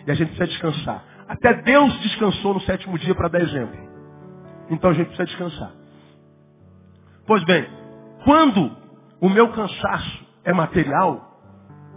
E 0.07 0.11
a 0.11 0.15
gente 0.15 0.29
precisa 0.29 0.47
descansar. 0.47 1.05
Até 1.29 1.55
Deus 1.63 1.93
descansou 2.01 2.55
no 2.55 2.61
sétimo 2.63 2.99
dia 2.99 3.15
para 3.15 3.29
dar 3.29 3.41
exemplo. 3.41 3.79
Então 4.71 4.91
a 4.91 4.95
gente 4.95 5.07
precisa 5.09 5.27
descansar. 5.27 5.73
Pois 7.27 7.45
bem, 7.45 7.67
quando 8.25 8.77
o 9.21 9.29
meu 9.29 9.49
cansaço 9.53 10.27
é 10.45 10.53
material, 10.53 11.31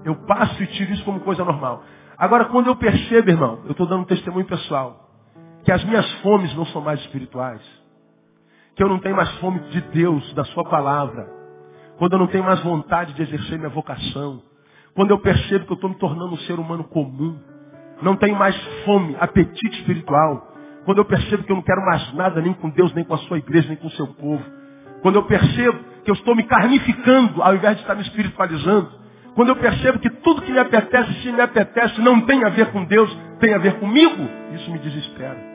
eu 0.06 0.16
passo 0.26 0.62
e 0.62 0.68
tiro 0.68 0.92
isso 0.92 1.04
como 1.04 1.20
coisa 1.22 1.44
normal. 1.44 1.84
Agora, 2.18 2.46
quando 2.46 2.68
eu 2.68 2.76
percebo, 2.76 3.30
irmão, 3.30 3.62
eu 3.66 3.72
estou 3.72 3.88
dando 3.88 4.02
um 4.02 4.06
testemunho 4.06 4.46
pessoal, 4.46 5.10
que 5.64 5.72
as 5.72 5.84
minhas 5.84 6.10
fomes 6.22 6.54
não 6.56 6.66
são 6.68 6.82
mais 6.82 7.00
espirituais, 7.02 7.62
que 8.76 8.84
eu 8.84 8.90
não 8.90 9.00
tenho 9.00 9.16
mais 9.16 9.32
fome 9.40 9.60
de 9.70 9.82
Deus, 9.82 10.34
da 10.34 10.44
Sua 10.46 10.64
palavra, 10.64 11.28
quando 11.98 12.14
eu 12.14 12.20
não 12.20 12.28
tenho 12.28 12.44
mais 12.44 12.62
vontade 12.62 13.14
de 13.14 13.22
exercer 13.22 13.58
minha 13.58 13.70
vocação, 13.70 14.42
quando 14.96 15.12
eu 15.12 15.20
percebo 15.20 15.66
que 15.66 15.72
eu 15.72 15.76
estou 15.76 15.90
me 15.90 15.98
tornando 15.98 16.34
um 16.34 16.38
ser 16.40 16.60
humano 16.60 16.84
comum, 16.84 17.38
não 18.02 18.16
tenho 18.16 18.36
mais 18.36 18.56
fome, 18.86 19.16
apetite 19.20 19.80
espiritual, 19.80 20.52
quando 20.86 21.00
eu 21.00 21.06
percebo 21.06 21.44
que 21.44 21.52
eu 21.52 21.56
não 21.56 21.64
quero 21.64 21.82
mais 21.86 22.14
nada 22.14 22.42
nem 22.42 22.54
com 22.54 22.70
Deus, 22.70 22.94
nem 22.94 23.04
com 23.04 23.14
a 23.14 23.18
sua 23.20 23.38
igreja, 23.38 23.68
nem 23.70 23.78
com 23.78 23.88
o 23.88 23.92
seu 23.92 24.08
povo, 24.08 24.44
quando 25.02 25.16
eu 25.16 25.24
percebo 25.24 25.80
que 26.04 26.12
eu 26.12 26.16
estou 26.16 26.36
me 26.36 26.44
carnificando 26.44 27.42
ao 27.42 27.56
invés 27.56 27.76
de 27.76 27.82
estar 27.82 27.96
me 27.96 28.02
espiritualizando, 28.02 28.92
quando 29.36 29.50
eu 29.50 29.56
percebo 29.56 30.00
que 30.00 30.10
tudo 30.10 30.42
que 30.44 30.52
me 30.52 30.60
apetece, 30.60 31.14
se 31.22 31.32
me 31.32 31.42
apetece, 31.42 32.00
não 32.02 32.22
tem 32.22 32.44
a 32.44 32.50
ver 32.50 32.72
com 32.72 32.86
Deus, 32.86 33.12
tem 33.40 33.54
a 33.54 33.58
ver 33.58 33.80
comigo, 33.80 34.28
isso 34.54 34.70
me 34.72 34.78
desespera. 34.80 35.54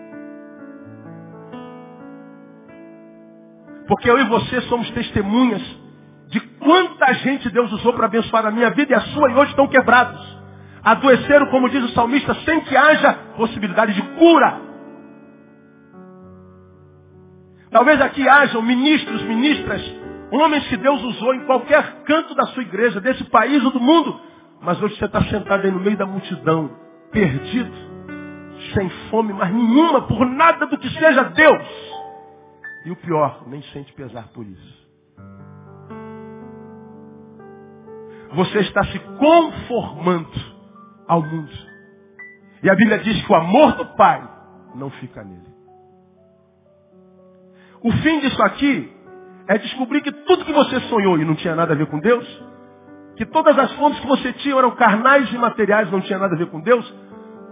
Porque 3.86 4.10
eu 4.10 4.18
e 4.18 4.24
você 4.24 4.60
somos 4.62 4.90
testemunhas 4.90 5.62
de 6.28 6.40
quanta 6.40 7.12
gente 7.14 7.50
Deus 7.50 7.72
usou 7.72 7.92
para 7.92 8.06
abençoar 8.06 8.46
a 8.46 8.50
minha 8.50 8.70
vida 8.70 8.92
e 8.92 8.94
a 8.94 9.00
sua, 9.00 9.30
e 9.30 9.34
hoje 9.34 9.50
estão 9.50 9.66
quebrados. 9.66 10.38
Adoeceram, 10.84 11.46
como 11.46 11.68
diz 11.68 11.82
o 11.84 11.94
salmista, 11.94 12.34
sem 12.44 12.60
que 12.62 12.76
haja 12.76 13.12
possibilidade 13.36 13.92
de 13.94 14.02
cura. 14.02 14.60
Talvez 17.70 18.00
aqui 18.00 18.26
hajam 18.26 18.62
ministros, 18.62 19.22
ministras, 19.22 19.82
Homens 20.30 20.66
que 20.68 20.76
Deus 20.76 21.02
usou 21.02 21.34
em 21.34 21.46
qualquer 21.46 22.02
canto 22.04 22.34
da 22.34 22.46
sua 22.48 22.62
igreja, 22.62 23.00
desse 23.00 23.24
país 23.24 23.64
ou 23.64 23.70
do 23.70 23.80
mundo. 23.80 24.20
Mas 24.60 24.80
hoje 24.82 24.96
você 24.96 25.06
está 25.06 25.22
sentado 25.24 25.64
aí 25.64 25.70
no 25.70 25.80
meio 25.80 25.96
da 25.96 26.04
multidão, 26.04 26.70
perdido, 27.10 27.72
sem 28.74 28.90
fome 29.10 29.32
mais 29.32 29.52
nenhuma, 29.52 30.02
por 30.02 30.26
nada 30.26 30.66
do 30.66 30.76
que 30.76 30.88
seja 30.90 31.22
Deus. 31.24 31.68
E 32.84 32.90
o 32.90 32.96
pior, 32.96 33.44
nem 33.46 33.62
sente 33.72 33.92
pesar 33.94 34.28
por 34.34 34.44
isso. 34.44 34.77
Você 38.32 38.58
está 38.60 38.84
se 38.84 38.98
conformando 38.98 40.30
ao 41.06 41.22
mundo. 41.22 41.52
E 42.62 42.68
a 42.68 42.74
Bíblia 42.74 42.98
diz 42.98 43.24
que 43.24 43.32
o 43.32 43.36
amor 43.36 43.72
do 43.72 43.86
Pai 43.96 44.22
não 44.74 44.90
fica 44.90 45.22
nele. 45.22 45.48
O 47.82 47.92
fim 47.92 48.20
disso 48.20 48.42
aqui 48.42 48.92
é 49.46 49.56
descobrir 49.58 50.02
que 50.02 50.12
tudo 50.12 50.44
que 50.44 50.52
você 50.52 50.80
sonhou 50.82 51.18
e 51.18 51.24
não 51.24 51.34
tinha 51.36 51.54
nada 51.54 51.72
a 51.72 51.76
ver 51.76 51.86
com 51.86 51.98
Deus, 51.98 52.26
que 53.16 53.24
todas 53.26 53.58
as 53.58 53.72
fontes 53.72 54.00
que 54.00 54.06
você 54.06 54.32
tinha 54.34 54.56
eram 54.56 54.72
carnais 54.72 55.32
e 55.32 55.38
materiais, 55.38 55.90
não 55.90 56.00
tinha 56.00 56.18
nada 56.18 56.34
a 56.34 56.38
ver 56.38 56.46
com 56.46 56.60
Deus, 56.60 56.94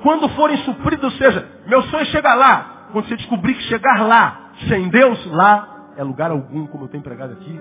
quando 0.03 0.29
forem 0.31 0.57
supridos, 0.59 1.05
ou 1.05 1.11
seja, 1.19 1.49
meu 1.67 1.83
sonho 1.85 2.05
chegar 2.07 2.35
lá, 2.35 2.89
quando 2.93 3.09
você 3.09 3.17
descobrir 3.17 3.55
que 3.55 3.63
chegar 3.63 4.07
lá, 4.07 4.51
sem 4.69 4.89
Deus, 4.89 5.27
lá 5.27 5.93
é 5.97 6.05
lugar 6.05 6.31
algum, 6.31 6.67
como 6.67 6.85
eu 6.85 6.89
tenho 6.89 7.03
pregado 7.03 7.33
aqui, 7.33 7.61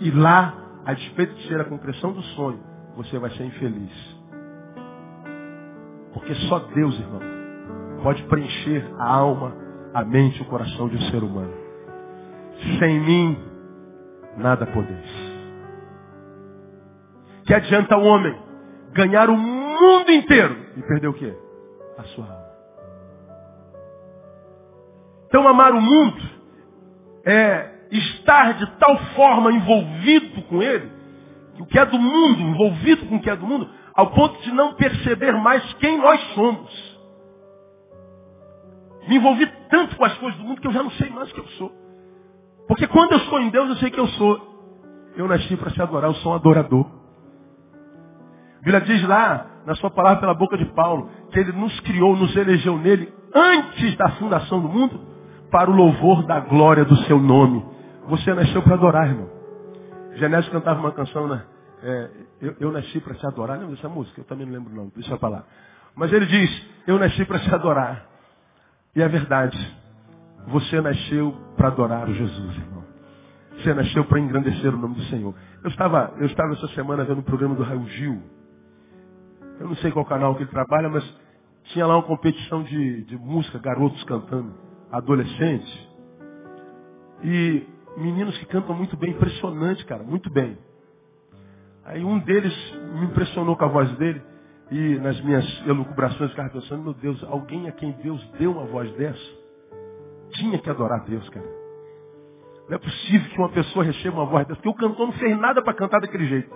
e 0.00 0.10
lá, 0.10 0.54
a 0.84 0.92
despeito 0.92 1.34
de 1.34 1.48
ser 1.48 1.60
a 1.60 1.64
concreção 1.64 2.12
do 2.12 2.22
sonho, 2.22 2.60
você 2.96 3.18
vai 3.18 3.30
ser 3.30 3.44
infeliz. 3.44 3.92
Porque 6.12 6.34
só 6.48 6.58
Deus, 6.60 6.98
irmão, 6.98 7.20
pode 8.02 8.22
preencher 8.24 8.88
a 8.98 9.08
alma, 9.08 9.54
a 9.92 10.04
mente 10.04 10.40
o 10.42 10.44
coração 10.46 10.88
de 10.88 10.96
um 10.96 11.10
ser 11.10 11.22
humano. 11.22 11.52
Sem 12.78 13.00
mim, 13.00 13.38
nada 14.36 14.66
podeis. 14.66 15.34
Que 17.46 17.54
adianta 17.54 17.96
o 17.96 18.04
homem 18.04 18.38
ganhar 18.92 19.28
o 19.28 19.36
mundo 19.36 20.10
inteiro 20.10 20.56
e 20.76 20.82
perder 20.82 21.08
o 21.08 21.14
quê? 21.14 21.36
A 21.98 22.02
sua 22.04 22.24
alma. 22.24 22.44
Então 25.26 25.48
amar 25.48 25.72
o 25.72 25.80
mundo 25.80 26.22
é 27.26 27.73
estar 27.98 28.54
de 28.54 28.66
tal 28.78 28.96
forma 29.14 29.52
envolvido 29.52 30.42
com 30.42 30.62
ele, 30.62 30.90
que 31.54 31.62
o 31.62 31.66
que 31.66 31.78
é 31.78 31.86
do 31.86 31.98
mundo, 31.98 32.40
envolvido 32.40 33.06
com 33.06 33.16
o 33.16 33.20
que 33.20 33.30
é 33.30 33.36
do 33.36 33.46
mundo, 33.46 33.68
ao 33.94 34.08
ponto 34.08 34.40
de 34.42 34.52
não 34.52 34.74
perceber 34.74 35.32
mais 35.32 35.62
quem 35.74 35.98
nós 35.98 36.20
somos. 36.34 36.94
Me 39.08 39.16
envolvi 39.16 39.46
tanto 39.70 39.96
com 39.96 40.04
as 40.04 40.14
coisas 40.18 40.38
do 40.38 40.46
mundo 40.46 40.60
que 40.60 40.66
eu 40.66 40.72
já 40.72 40.82
não 40.82 40.90
sei 40.92 41.10
mais 41.10 41.30
o 41.30 41.34
que 41.34 41.40
eu 41.40 41.48
sou. 41.58 41.72
Porque 42.66 42.86
quando 42.86 43.12
eu 43.12 43.18
estou 43.18 43.40
em 43.40 43.50
Deus, 43.50 43.68
eu 43.68 43.76
sei 43.76 43.90
que 43.90 44.00
eu 44.00 44.08
sou. 44.08 44.54
Eu 45.16 45.28
nasci 45.28 45.56
para 45.56 45.70
se 45.70 45.80
adorar, 45.80 46.10
eu 46.10 46.14
sou 46.16 46.32
um 46.32 46.34
adorador. 46.34 46.86
A 48.58 48.64
Bíblia 48.64 48.80
diz 48.80 49.06
lá, 49.06 49.46
na 49.66 49.74
sua 49.76 49.90
palavra 49.90 50.20
pela 50.20 50.34
boca 50.34 50.56
de 50.56 50.64
Paulo, 50.72 51.10
que 51.30 51.38
ele 51.38 51.52
nos 51.52 51.78
criou, 51.80 52.16
nos 52.16 52.34
elegeu 52.34 52.78
nele 52.78 53.12
antes 53.34 53.94
da 53.96 54.10
fundação 54.12 54.60
do 54.60 54.68
mundo, 54.68 54.98
para 55.50 55.70
o 55.70 55.74
louvor 55.74 56.26
da 56.26 56.40
glória 56.40 56.84
do 56.84 56.96
seu 57.04 57.18
nome. 57.20 57.73
Você 58.06 58.34
nasceu 58.34 58.62
para 58.62 58.74
adorar, 58.74 59.08
irmão. 59.08 59.30
Genésio 60.14 60.50
cantava 60.52 60.80
uma 60.80 60.92
canção, 60.92 61.26
né? 61.26 61.42
É, 61.82 62.10
eu, 62.40 62.56
eu, 62.60 62.72
nasci 62.72 63.00
para 63.00 63.14
te 63.14 63.26
adorar. 63.26 63.58
Lembra 63.58 63.74
dessa 63.74 63.88
música? 63.88 64.20
Eu 64.20 64.24
também 64.24 64.46
não 64.46 64.54
lembro 64.54 64.74
não, 64.74 64.88
deixa 64.94 65.12
eu 65.12 65.18
falar. 65.18 65.44
Mas 65.94 66.12
ele 66.12 66.26
diz, 66.26 66.66
eu 66.86 66.98
nasci 66.98 67.24
para 67.24 67.38
te 67.38 67.54
adorar. 67.54 68.06
E 68.94 69.02
é 69.02 69.08
verdade. 69.08 69.76
Você 70.48 70.80
nasceu 70.80 71.34
para 71.56 71.68
adorar 71.68 72.08
o 72.08 72.14
Jesus, 72.14 72.56
irmão. 72.56 72.84
Você 73.56 73.72
nasceu 73.72 74.04
para 74.04 74.20
engrandecer 74.20 74.74
o 74.74 74.78
nome 74.78 74.94
do 74.96 75.02
Senhor. 75.04 75.34
Eu 75.62 75.70
estava, 75.70 76.14
eu 76.18 76.26
estava 76.26 76.52
essa 76.52 76.68
semana 76.68 77.04
vendo 77.04 77.20
o 77.20 77.22
programa 77.22 77.54
do 77.54 77.62
Raul 77.62 77.86
Gil. 77.88 78.22
Eu 79.60 79.68
não 79.68 79.76
sei 79.76 79.90
qual 79.90 80.04
canal 80.04 80.34
que 80.34 80.42
ele 80.42 80.50
trabalha, 80.50 80.88
mas 80.88 81.04
tinha 81.64 81.86
lá 81.86 81.96
uma 81.96 82.02
competição 82.02 82.62
de, 82.62 83.04
de 83.04 83.16
música, 83.16 83.58
garotos 83.58 84.02
cantando, 84.04 84.52
adolescentes. 84.90 85.88
E 87.22 87.66
meninos 87.96 88.36
que 88.38 88.46
cantam 88.46 88.74
muito 88.74 88.96
bem, 88.96 89.10
impressionante, 89.10 89.84
cara, 89.84 90.02
muito 90.02 90.30
bem. 90.30 90.58
Aí 91.84 92.04
um 92.04 92.18
deles 92.18 92.54
me 92.94 93.06
impressionou 93.06 93.56
com 93.56 93.64
a 93.64 93.68
voz 93.68 93.90
dele. 93.96 94.22
E 94.70 94.96
nas 94.96 95.20
minhas 95.20 95.44
elucubrações, 95.66 96.30
ficava 96.30 96.48
pensando, 96.48 96.82
meu 96.82 96.94
Deus, 96.94 97.22
alguém 97.24 97.68
a 97.68 97.72
quem 97.72 97.92
Deus 98.02 98.22
deu 98.38 98.52
uma 98.52 98.64
voz 98.64 98.90
dessa, 98.92 99.20
tinha 100.30 100.58
que 100.58 100.70
adorar 100.70 101.04
Deus, 101.04 101.28
cara. 101.28 101.46
Não 102.68 102.76
é 102.76 102.78
possível 102.78 103.30
que 103.30 103.38
uma 103.38 103.50
pessoa 103.50 103.84
receba 103.84 104.16
uma 104.16 104.26
voz 104.26 104.46
dessa, 104.46 104.60
porque 104.60 104.68
o 104.70 104.88
cantor 104.88 105.06
não 105.06 105.12
fez 105.14 105.38
nada 105.38 105.62
para 105.62 105.74
cantar 105.74 106.00
daquele 106.00 106.26
jeito. 106.26 106.50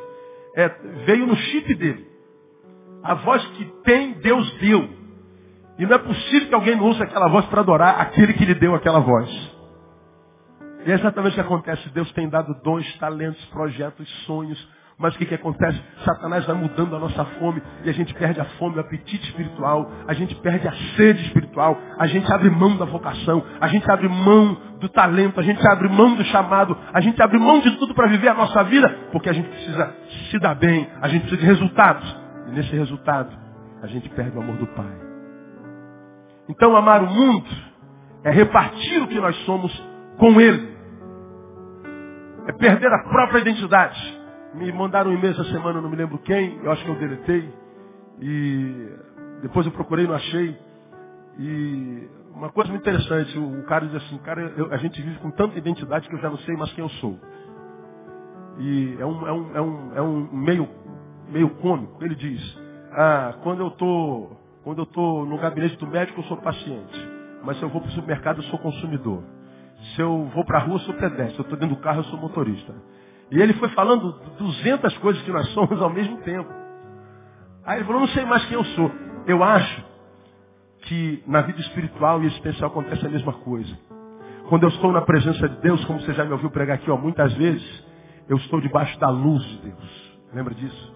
É, 0.56 0.68
veio 1.04 1.26
no 1.26 1.36
chip 1.36 1.74
dele. 1.74 2.08
A 3.02 3.14
voz 3.14 3.46
que 3.48 3.64
tem, 3.84 4.14
Deus 4.14 4.50
deu. 4.58 4.88
E 5.78 5.86
não 5.86 5.94
é 5.94 5.98
possível 5.98 6.48
que 6.48 6.54
alguém 6.54 6.76
não 6.76 6.88
use 6.88 7.02
aquela 7.02 7.28
voz 7.28 7.44
para 7.46 7.60
adorar 7.60 8.00
aquele 8.00 8.32
que 8.32 8.44
lhe 8.44 8.54
deu 8.54 8.74
aquela 8.74 9.00
voz. 9.00 9.47
E 10.86 10.90
é 10.90 10.94
exatamente 10.94 11.32
o 11.32 11.34
que 11.34 11.40
acontece. 11.40 11.88
Deus 11.90 12.10
tem 12.12 12.28
dado 12.28 12.54
dons, 12.62 12.86
talentos, 12.98 13.44
projetos, 13.46 14.08
sonhos. 14.24 14.58
Mas 14.98 15.14
o 15.14 15.18
que, 15.18 15.26
que 15.26 15.34
acontece? 15.34 15.80
Satanás 16.04 16.44
vai 16.44 16.56
mudando 16.56 16.96
a 16.96 16.98
nossa 16.98 17.24
fome 17.24 17.62
e 17.84 17.88
a 17.88 17.92
gente 17.92 18.12
perde 18.14 18.40
a 18.40 18.44
fome, 18.44 18.76
o 18.76 18.80
apetite 18.80 19.24
espiritual, 19.28 19.88
a 20.08 20.12
gente 20.12 20.34
perde 20.36 20.66
a 20.66 20.72
sede 20.96 21.24
espiritual, 21.26 21.78
a 21.96 22.06
gente 22.08 22.30
abre 22.32 22.50
mão 22.50 22.76
da 22.76 22.84
vocação, 22.84 23.44
a 23.60 23.68
gente 23.68 23.88
abre 23.88 24.08
mão 24.08 24.56
do 24.80 24.88
talento, 24.88 25.38
a 25.38 25.42
gente 25.44 25.64
abre 25.68 25.88
mão 25.88 26.16
do 26.16 26.24
chamado, 26.24 26.76
a 26.92 27.00
gente 27.00 27.22
abre 27.22 27.38
mão 27.38 27.60
de 27.60 27.70
tudo 27.78 27.94
para 27.94 28.08
viver 28.08 28.28
a 28.28 28.34
nossa 28.34 28.64
vida, 28.64 28.88
porque 29.12 29.28
a 29.28 29.32
gente 29.32 29.48
precisa 29.48 29.94
se 30.32 30.38
dar 30.40 30.56
bem, 30.56 30.90
a 31.00 31.06
gente 31.06 31.20
precisa 31.22 31.42
de 31.42 31.46
resultados. 31.46 32.16
E 32.48 32.50
nesse 32.50 32.74
resultado, 32.74 33.30
a 33.80 33.86
gente 33.86 34.08
perde 34.08 34.36
o 34.36 34.40
amor 34.40 34.56
do 34.56 34.66
Pai. 34.66 35.08
Então, 36.48 36.74
amar 36.74 37.04
o 37.04 37.06
mundo 37.06 37.46
é 38.24 38.32
repartir 38.32 39.02
o 39.02 39.06
que 39.06 39.20
nós 39.20 39.36
somos 39.44 39.70
com 40.18 40.40
Ele. 40.40 40.76
É 42.46 42.52
perder 42.52 42.92
a 42.92 43.04
própria 43.04 43.40
identidade. 43.40 44.18
Me 44.54 44.72
mandaram 44.72 45.10
um 45.10 45.14
e-mail 45.14 45.32
essa 45.34 45.44
semana, 45.44 45.80
não 45.80 45.90
me 45.90 45.96
lembro 45.96 46.18
quem, 46.18 46.58
eu 46.62 46.70
acho 46.72 46.84
que 46.84 46.90
eu 46.90 46.96
deletei. 46.96 47.52
E 48.20 48.88
depois 49.42 49.66
eu 49.66 49.72
procurei, 49.72 50.06
não 50.06 50.14
achei. 50.14 50.58
E 51.38 52.08
uma 52.34 52.50
coisa 52.50 52.70
muito 52.70 52.82
interessante, 52.82 53.38
o, 53.38 53.62
cara 53.64 53.86
diz 53.86 53.96
assim, 53.96 54.18
cara, 54.18 54.40
eu, 54.56 54.72
a 54.72 54.76
gente 54.78 55.00
vive 55.00 55.18
com 55.20 55.30
tanta 55.30 55.58
identidade 55.58 56.08
que 56.08 56.14
eu 56.14 56.20
já 56.20 56.30
não 56.30 56.38
sei 56.38 56.56
mais 56.56 56.72
quem 56.72 56.82
eu 56.82 56.90
sou. 56.90 57.18
E 58.58 58.96
é 58.98 59.06
um, 59.06 59.26
é 59.26 59.32
um, 59.32 59.56
é 59.56 59.60
um, 59.60 59.92
é 59.96 60.02
um 60.02 60.32
meio 60.32 60.68
meio 61.28 61.50
cômico. 61.56 62.02
Ele 62.02 62.14
diz, 62.14 62.58
ah, 62.92 63.34
quando 63.42 63.60
eu 63.60 63.70
tô, 63.72 64.30
quando 64.64 64.78
eu 64.78 64.86
tô 64.86 65.24
no 65.24 65.38
gabinete 65.38 65.76
do 65.76 65.86
médico, 65.86 66.20
eu 66.20 66.24
sou 66.24 66.36
paciente. 66.38 67.08
Mas 67.44 67.58
se 67.58 67.62
eu 67.62 67.68
vou 67.68 67.80
para 67.80 67.90
o 67.90 67.92
supermercado, 67.92 68.38
eu 68.38 68.44
sou 68.44 68.58
consumidor. 68.58 69.22
Se 69.94 70.02
eu 70.02 70.24
vou 70.34 70.44
para 70.44 70.58
a 70.58 70.62
rua, 70.62 70.76
eu 70.76 70.80
sou 70.80 70.94
pedestre. 70.94 71.34
Se 71.34 71.38
eu 71.38 71.42
estou 71.42 71.58
dentro 71.58 71.76
do 71.76 71.82
carro, 71.82 72.00
eu 72.00 72.04
sou 72.04 72.18
motorista. 72.18 72.74
E 73.30 73.40
ele 73.40 73.52
foi 73.54 73.68
falando 73.70 74.12
200 74.38 74.96
coisas 74.98 75.22
que 75.22 75.30
nós 75.30 75.46
somos 75.50 75.80
ao 75.80 75.90
mesmo 75.90 76.18
tempo. 76.18 76.50
Aí 77.64 77.78
ele 77.78 77.84
falou, 77.84 78.00
não 78.00 78.08
sei 78.08 78.24
mais 78.24 78.44
quem 78.46 78.54
eu 78.54 78.64
sou. 78.64 78.90
Eu 79.26 79.44
acho 79.44 79.84
que 80.82 81.22
na 81.26 81.42
vida 81.42 81.60
espiritual 81.60 82.22
e 82.22 82.26
existencial 82.26 82.70
acontece 82.70 83.06
a 83.06 83.10
mesma 83.10 83.32
coisa. 83.32 83.78
Quando 84.48 84.62
eu 84.62 84.70
estou 84.70 84.90
na 84.90 85.02
presença 85.02 85.46
de 85.48 85.60
Deus, 85.60 85.84
como 85.84 86.00
você 86.00 86.14
já 86.14 86.24
me 86.24 86.32
ouviu 86.32 86.50
pregar 86.50 86.76
aqui 86.76 86.90
ó, 86.90 86.96
muitas 86.96 87.32
vezes, 87.34 87.84
eu 88.28 88.36
estou 88.38 88.60
debaixo 88.60 88.98
da 88.98 89.10
luz 89.10 89.42
de 89.44 89.58
Deus. 89.58 90.18
Lembra 90.32 90.54
disso? 90.54 90.94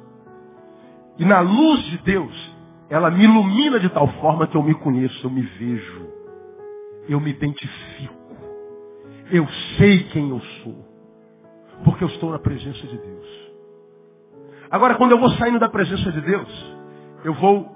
E 1.19 1.25
na 1.25 1.41
luz 1.41 1.83
de 1.85 1.99
Deus, 1.99 2.57
ela 2.89 3.11
me 3.11 3.25
ilumina 3.25 3.79
de 3.79 3.91
tal 3.91 4.09
forma 4.21 4.47
que 4.47 4.57
eu 4.57 4.63
me 4.63 4.75
conheço, 4.75 5.27
eu 5.27 5.31
me 5.31 5.43
vejo, 5.43 6.07
eu 7.09 7.21
me 7.21 7.31
identifico, 7.31 8.22
eu 9.33 9.49
sei 9.79 10.05
quem 10.11 10.29
eu 10.29 10.41
sou, 10.63 10.77
porque 11.85 12.05
eu 12.05 12.09
estou 12.09 12.31
na 12.31 12.39
presença 12.39 12.87
de 12.87 12.99
Deus. 12.99 13.53
Agora, 14.71 14.95
quando 14.97 15.13
eu 15.13 15.19
vou 15.19 15.31
saindo 15.31 15.59
da 15.59 15.71
presença 15.71 16.13
de 16.13 16.21
Deus, 16.21 16.77
eu 17.25 17.33
vou, 17.35 17.67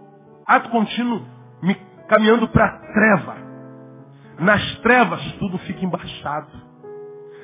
ato 0.47 0.69
contínuo, 0.69 1.25
me 1.63 1.75
caminhando 2.09 2.47
para 2.49 2.67
a 2.67 2.79
treva. 2.93 3.37
Nas 4.39 4.79
trevas 4.81 5.21
tudo 5.39 5.57
fica 5.59 5.83
embaçado. 5.83 6.51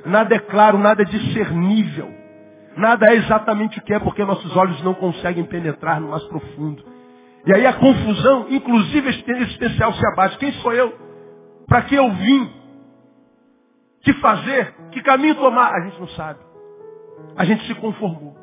Nada 0.05 0.35
é 0.35 0.39
claro, 0.39 0.77
nada 0.77 1.03
é 1.03 1.07
discernível. 1.07 2.13
Nada 2.77 3.07
é 3.07 3.17
exatamente 3.17 3.79
o 3.79 3.83
que 3.83 3.95
é, 3.95 3.99
porque 3.99 4.25
nossos 4.25 4.55
olhos 4.57 4.83
não 4.83 4.95
conseguem 4.95 5.45
penetrar 5.45 6.01
no 6.01 6.11
mais 6.11 6.25
profundo. 6.25 6.85
E 7.47 7.55
aí 7.55 7.67
a 7.67 7.73
confusão, 7.73 8.47
inclusive 8.51 9.09
existencial, 9.09 9.93
se 9.95 10.07
abate. 10.09 10.37
Quem 10.39 10.53
sou 10.53 10.73
eu? 10.73 10.95
Para 11.67 11.83
que 11.83 11.95
eu 11.95 12.11
vim? 12.13 12.62
Que 14.03 14.13
fazer? 14.15 14.75
Que 14.91 15.03
caminho 15.03 15.35
tomar? 15.37 15.73
A 15.73 15.81
gente 15.81 16.01
não 16.01 16.09
sabe. 16.09 16.41
A 17.37 17.45
gente 17.45 17.67
se 17.67 17.75
conformou. 17.77 18.37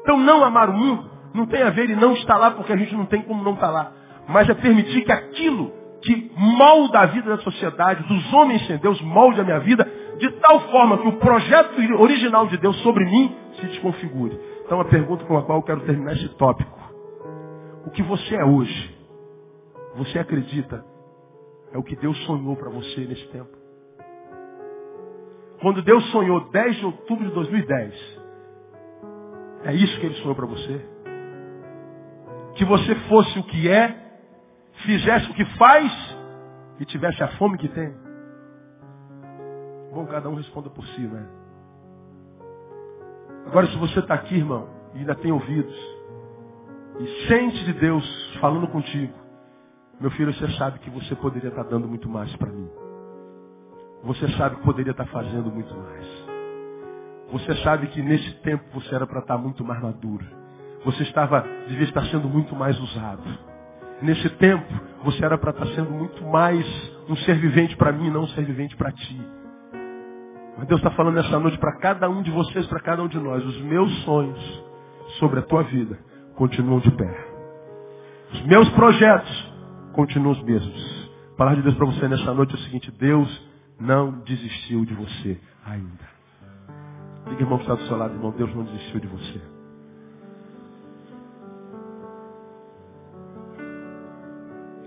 Então 0.00 0.16
não 0.18 0.42
amar 0.44 0.70
o 0.70 0.72
mundo 0.72 1.10
não 1.34 1.46
tem 1.46 1.62
a 1.62 1.70
ver 1.70 1.88
e 1.90 1.96
não 1.96 2.12
estar 2.14 2.36
lá 2.36 2.50
porque 2.50 2.72
a 2.72 2.76
gente 2.76 2.94
não 2.94 3.06
tem 3.06 3.22
como 3.22 3.42
não 3.42 3.54
estar 3.54 3.70
lá. 3.70 3.92
Mas 4.28 4.48
é 4.48 4.54
permitir 4.54 5.02
que 5.02 5.12
aquilo 5.12 5.72
que 6.02 6.30
molda 6.36 7.00
a 7.00 7.06
vida 7.06 7.36
da 7.36 7.42
sociedade, 7.42 8.02
dos 8.06 8.32
homens 8.32 8.66
sem 8.66 8.76
Deus, 8.78 9.00
molde 9.02 9.40
a 9.40 9.44
minha 9.44 9.60
vida, 9.60 9.88
de 10.18 10.30
tal 10.32 10.60
forma 10.68 10.98
que 10.98 11.08
o 11.08 11.12
projeto 11.12 11.78
original 12.00 12.46
de 12.48 12.56
Deus 12.58 12.76
sobre 12.82 13.04
mim 13.04 13.34
se 13.60 13.66
desconfigure. 13.66 14.38
Então 14.64 14.80
a 14.80 14.84
pergunta 14.84 15.24
com 15.24 15.36
a 15.36 15.42
qual 15.42 15.58
eu 15.58 15.62
quero 15.62 15.80
terminar 15.80 16.12
esse 16.12 16.28
tópico. 16.30 16.78
O 17.86 17.90
que 17.90 18.02
você 18.02 18.34
é 18.36 18.44
hoje, 18.44 18.98
você 19.96 20.18
acredita, 20.18 20.84
é 21.72 21.78
o 21.78 21.82
que 21.82 21.96
Deus 21.96 22.16
sonhou 22.26 22.56
para 22.56 22.70
você 22.70 23.00
nesse 23.00 23.26
tempo. 23.28 23.61
Quando 25.62 25.80
Deus 25.80 26.04
sonhou 26.10 26.50
10 26.50 26.76
de 26.76 26.84
outubro 26.84 27.24
de 27.24 27.32
2010, 27.32 28.20
é 29.62 29.72
isso 29.72 30.00
que 30.00 30.06
Ele 30.06 30.14
sonhou 30.16 30.34
para 30.34 30.46
você? 30.46 30.84
Que 32.56 32.64
você 32.64 32.96
fosse 33.08 33.38
o 33.38 33.44
que 33.44 33.68
é, 33.70 33.96
fizesse 34.84 35.30
o 35.30 35.34
que 35.34 35.44
faz 35.56 36.16
e 36.80 36.84
tivesse 36.84 37.22
a 37.22 37.28
fome 37.38 37.56
que 37.58 37.68
tem. 37.68 37.94
Bom, 39.92 40.04
cada 40.06 40.28
um 40.28 40.34
responda 40.34 40.68
por 40.68 40.84
si, 40.84 41.00
né? 41.02 41.28
Agora, 43.46 43.68
se 43.68 43.76
você 43.76 44.00
está 44.00 44.14
aqui, 44.14 44.34
irmão, 44.34 44.68
e 44.94 44.98
ainda 44.98 45.14
tem 45.14 45.30
ouvidos, 45.30 45.76
e 46.98 47.28
sente 47.28 47.64
de 47.66 47.72
Deus 47.74 48.36
falando 48.40 48.66
contigo, 48.66 49.14
meu 50.00 50.10
filho, 50.10 50.34
você 50.34 50.48
sabe 50.58 50.80
que 50.80 50.90
você 50.90 51.14
poderia 51.14 51.50
estar 51.50 51.62
tá 51.62 51.70
dando 51.70 51.86
muito 51.86 52.08
mais 52.08 52.34
para 52.36 52.50
mim. 52.50 52.68
Você 54.04 54.28
sabe 54.36 54.56
que 54.56 54.62
poderia 54.62 54.90
estar 54.90 55.06
fazendo 55.06 55.50
muito 55.50 55.74
mais. 55.74 56.06
Você 57.32 57.54
sabe 57.62 57.86
que 57.86 58.02
nesse 58.02 58.30
tempo 58.40 58.64
você 58.74 58.94
era 58.94 59.06
para 59.06 59.20
estar 59.20 59.38
muito 59.38 59.64
mais 59.64 59.80
maduro. 59.80 60.24
Você 60.84 61.02
estava, 61.04 61.46
devia 61.68 61.84
estar 61.84 62.04
sendo 62.06 62.28
muito 62.28 62.54
mais 62.56 62.78
usado. 62.78 63.22
Nesse 64.02 64.28
tempo, 64.30 64.66
você 65.04 65.24
era 65.24 65.38
para 65.38 65.50
estar 65.50 65.66
sendo 65.68 65.90
muito 65.90 66.24
mais 66.24 66.66
um 67.08 67.16
ser 67.16 67.36
vivente 67.36 67.76
para 67.76 67.92
mim, 67.92 68.10
não 68.10 68.24
um 68.24 68.28
ser 68.28 68.44
vivente 68.44 68.76
para 68.76 68.90
ti. 68.90 69.20
Mas 70.58 70.66
Deus 70.66 70.80
está 70.80 70.90
falando 70.90 71.14
nessa 71.14 71.38
noite 71.38 71.56
para 71.58 71.78
cada 71.78 72.10
um 72.10 72.20
de 72.20 72.30
vocês, 72.30 72.66
para 72.66 72.80
cada 72.80 73.02
um 73.02 73.08
de 73.08 73.18
nós. 73.18 73.44
Os 73.44 73.60
meus 73.62 74.02
sonhos 74.04 74.64
sobre 75.20 75.38
a 75.38 75.42
tua 75.42 75.62
vida 75.62 75.98
continuam 76.34 76.80
de 76.80 76.90
pé. 76.90 77.26
Os 78.32 78.46
meus 78.46 78.68
projetos 78.70 79.52
continuam 79.92 80.32
os 80.32 80.42
mesmos. 80.42 81.10
A 81.34 81.36
palavra 81.36 81.58
de 81.58 81.62
Deus 81.62 81.76
para 81.76 81.86
você 81.86 82.08
nessa 82.08 82.34
noite 82.34 82.54
é 82.54 82.58
o 82.58 82.62
seguinte: 82.62 82.90
Deus 82.98 83.51
não 83.82 84.12
desistiu 84.20 84.84
de 84.84 84.94
você 84.94 85.40
ainda. 85.64 86.08
Diga, 87.28 87.42
irmão, 87.42 87.58
que 87.58 87.64
está 87.64 87.74
do 87.74 87.86
seu 87.88 87.96
lado, 87.96 88.14
irmão, 88.14 88.30
Deus 88.30 88.54
não 88.54 88.64
desistiu 88.64 89.00
de 89.00 89.06
você. 89.08 89.40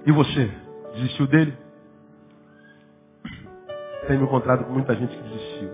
E 0.05 0.11
você? 0.11 0.51
Desistiu 0.93 1.27
dele? 1.27 1.57
Tenho 4.07 4.23
encontrado 4.23 4.63
com 4.65 4.73
muita 4.73 4.95
gente 4.95 5.15
que 5.15 5.23
desistiu. 5.23 5.69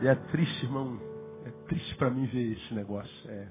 E 0.00 0.08
é 0.08 0.14
triste, 0.14 0.64
irmão. 0.64 0.98
É 1.44 1.50
triste 1.68 1.94
para 1.96 2.10
mim 2.10 2.26
ver 2.26 2.52
esse 2.52 2.72
negócio. 2.72 3.30
É, 3.30 3.48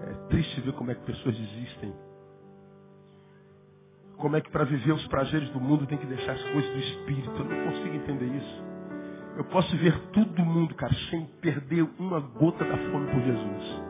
é 0.00 0.14
triste 0.28 0.60
ver 0.62 0.72
como 0.72 0.90
é 0.92 0.94
que 0.94 1.04
pessoas 1.04 1.36
desistem. 1.36 1.92
Como 4.22 4.36
é 4.36 4.40
que 4.40 4.52
para 4.52 4.62
viver 4.62 4.92
os 4.92 5.04
prazeres 5.08 5.50
do 5.50 5.60
mundo 5.60 5.84
tem 5.84 5.98
que 5.98 6.06
deixar 6.06 6.30
as 6.30 6.42
coisas 6.44 6.70
do 6.70 6.78
espírito. 6.78 7.28
Eu 7.36 7.44
não 7.44 7.72
consigo 7.72 7.96
entender 7.96 8.26
isso. 8.26 8.64
Eu 9.36 9.44
posso 9.46 9.76
ver 9.78 9.98
tudo 10.12 10.32
do 10.32 10.44
mundo, 10.44 10.76
cara, 10.76 10.94
sem 11.10 11.26
perder 11.40 11.84
uma 11.98 12.20
gota 12.20 12.64
da 12.64 12.76
fome 12.76 13.10
por 13.10 13.20
Jesus. 13.20 13.82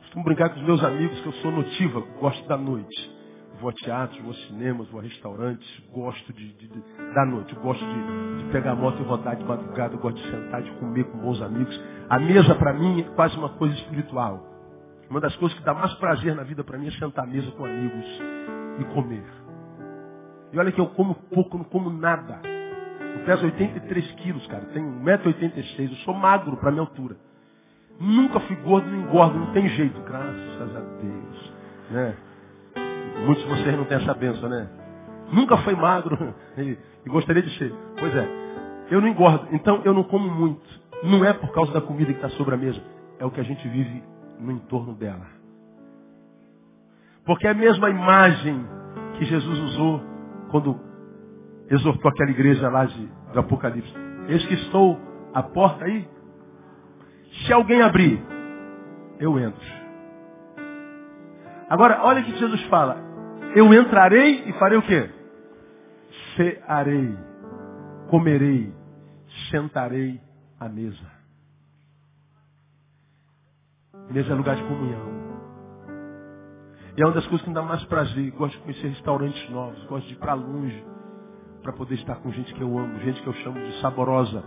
Costumo 0.00 0.24
brincar 0.24 0.50
com 0.50 0.60
os 0.60 0.66
meus 0.66 0.84
amigos 0.84 1.18
que 1.22 1.26
eu 1.26 1.32
sou 1.32 1.52
notívago, 1.52 2.06
gosto 2.20 2.46
da 2.46 2.58
noite. 2.58 3.18
Vou 3.62 3.70
a 3.70 3.72
teatros, 3.72 4.20
vou 4.20 4.32
a 4.32 4.34
cinemas, 4.34 4.86
vou 4.90 5.00
a 5.00 5.02
restaurantes, 5.02 5.82
gosto 5.90 6.32
de, 6.34 6.52
de, 6.52 6.68
de 6.68 6.82
da 7.14 7.24
noite, 7.24 7.54
gosto 7.54 7.82
de, 7.82 8.44
de, 8.44 8.52
pegar 8.52 8.72
a 8.72 8.76
moto 8.76 9.00
e 9.00 9.04
rodar 9.04 9.36
de 9.36 9.44
madrugada, 9.44 9.96
gosto 9.96 10.20
de 10.20 10.30
sentar, 10.30 10.60
de 10.60 10.70
comer 10.72 11.04
com 11.04 11.16
bons 11.16 11.40
amigos. 11.40 11.80
A 12.10 12.18
mesa 12.18 12.54
para 12.56 12.74
mim 12.74 13.00
é 13.00 13.04
quase 13.14 13.38
uma 13.38 13.48
coisa 13.50 13.74
espiritual. 13.74 14.49
Uma 15.10 15.20
das 15.20 15.34
coisas 15.36 15.58
que 15.58 15.64
dá 15.64 15.74
mais 15.74 15.92
prazer 15.94 16.36
na 16.36 16.44
vida 16.44 16.62
para 16.62 16.78
mim 16.78 16.86
é 16.86 16.92
sentar 16.92 17.24
à 17.24 17.26
mesa 17.26 17.50
com 17.50 17.64
amigos 17.64 18.06
e 18.78 18.84
comer. 18.94 19.24
E 20.52 20.58
olha 20.58 20.70
que 20.70 20.80
eu 20.80 20.86
como 20.86 21.16
pouco, 21.34 21.58
não 21.58 21.64
como 21.64 21.90
nada. 21.90 22.40
Eu 22.44 23.24
peso 23.24 23.44
83 23.44 24.12
quilos, 24.12 24.46
cara. 24.46 24.66
Tenho 24.66 24.86
1,86m. 24.86 25.90
Eu 25.90 25.96
sou 26.04 26.14
magro 26.14 26.56
para 26.58 26.70
minha 26.70 26.82
altura. 26.82 27.16
Nunca 27.98 28.38
fui 28.40 28.54
gordo, 28.56 28.88
não 28.88 29.00
engordo, 29.00 29.36
não 29.36 29.52
tem 29.52 29.68
jeito, 29.70 30.00
graças 30.02 30.76
a 30.76 30.80
Deus. 30.80 31.52
Né? 31.90 32.16
Muitos 33.26 33.44
de 33.44 33.50
vocês 33.50 33.76
não 33.76 33.84
têm 33.84 33.98
essa 33.98 34.14
benção, 34.14 34.48
né? 34.48 34.70
Nunca 35.32 35.58
foi 35.58 35.74
magro 35.74 36.34
e, 36.56 36.78
e 37.04 37.08
gostaria 37.08 37.42
de 37.42 37.58
ser. 37.58 37.74
Pois 37.98 38.14
é, 38.14 38.28
eu 38.90 39.00
não 39.00 39.08
engordo, 39.08 39.48
então 39.52 39.82
eu 39.84 39.92
não 39.92 40.04
como 40.04 40.30
muito. 40.30 40.62
Não 41.02 41.24
é 41.24 41.32
por 41.32 41.52
causa 41.52 41.72
da 41.72 41.80
comida 41.80 42.12
que 42.12 42.24
está 42.24 42.30
sobre 42.30 42.54
a 42.54 42.58
mesa, 42.58 42.80
é 43.18 43.24
o 43.24 43.30
que 43.30 43.40
a 43.40 43.44
gente 43.44 43.66
vive 43.68 44.02
no 44.40 44.52
entorno 44.52 44.94
dela. 44.94 45.26
Porque 47.24 47.46
é 47.46 47.50
a 47.50 47.54
mesma 47.54 47.90
imagem 47.90 48.66
que 49.18 49.24
Jesus 49.24 49.58
usou 49.58 50.00
quando 50.50 50.80
exortou 51.68 52.10
aquela 52.10 52.30
igreja 52.30 52.68
lá 52.68 52.84
de, 52.84 53.20
Apocalipse. 53.36 53.94
Eis 54.28 54.44
que 54.46 54.54
estou 54.54 54.98
à 55.32 55.42
porta 55.42 55.84
aí 55.84 56.08
se 57.46 57.52
alguém 57.52 57.80
abrir, 57.80 58.20
eu 59.18 59.38
entro. 59.38 59.80
Agora, 61.68 62.00
olha 62.02 62.20
o 62.20 62.24
que 62.24 62.36
Jesus 62.36 62.62
fala. 62.64 62.96
Eu 63.54 63.72
entrarei 63.72 64.48
e 64.48 64.52
farei 64.54 64.78
o 64.78 64.82
quê? 64.82 65.08
Cearei, 66.36 67.16
comerei, 68.08 68.72
sentarei 69.50 70.20
à 70.58 70.68
mesa. 70.68 71.19
Mesa 74.10 74.32
é 74.32 74.34
lugar 74.34 74.56
de 74.56 74.62
comunhão. 74.64 75.20
E 76.96 77.02
é 77.02 77.06
uma 77.06 77.14
das 77.14 77.24
coisas 77.26 77.42
que 77.42 77.48
me 77.48 77.54
dá 77.54 77.62
mais 77.62 77.84
prazer. 77.84 78.30
Gosto 78.32 78.56
de 78.56 78.62
conhecer 78.62 78.88
restaurantes 78.88 79.50
novos, 79.50 79.82
gosto 79.84 80.06
de 80.06 80.14
ir 80.14 80.16
para 80.16 80.34
longe 80.34 80.84
para 81.62 81.72
poder 81.72 81.94
estar 81.96 82.16
com 82.16 82.32
gente 82.32 82.52
que 82.54 82.60
eu 82.60 82.78
amo, 82.78 82.98
gente 83.00 83.20
que 83.22 83.26
eu 83.26 83.34
chamo 83.34 83.60
de 83.60 83.80
saborosa, 83.80 84.42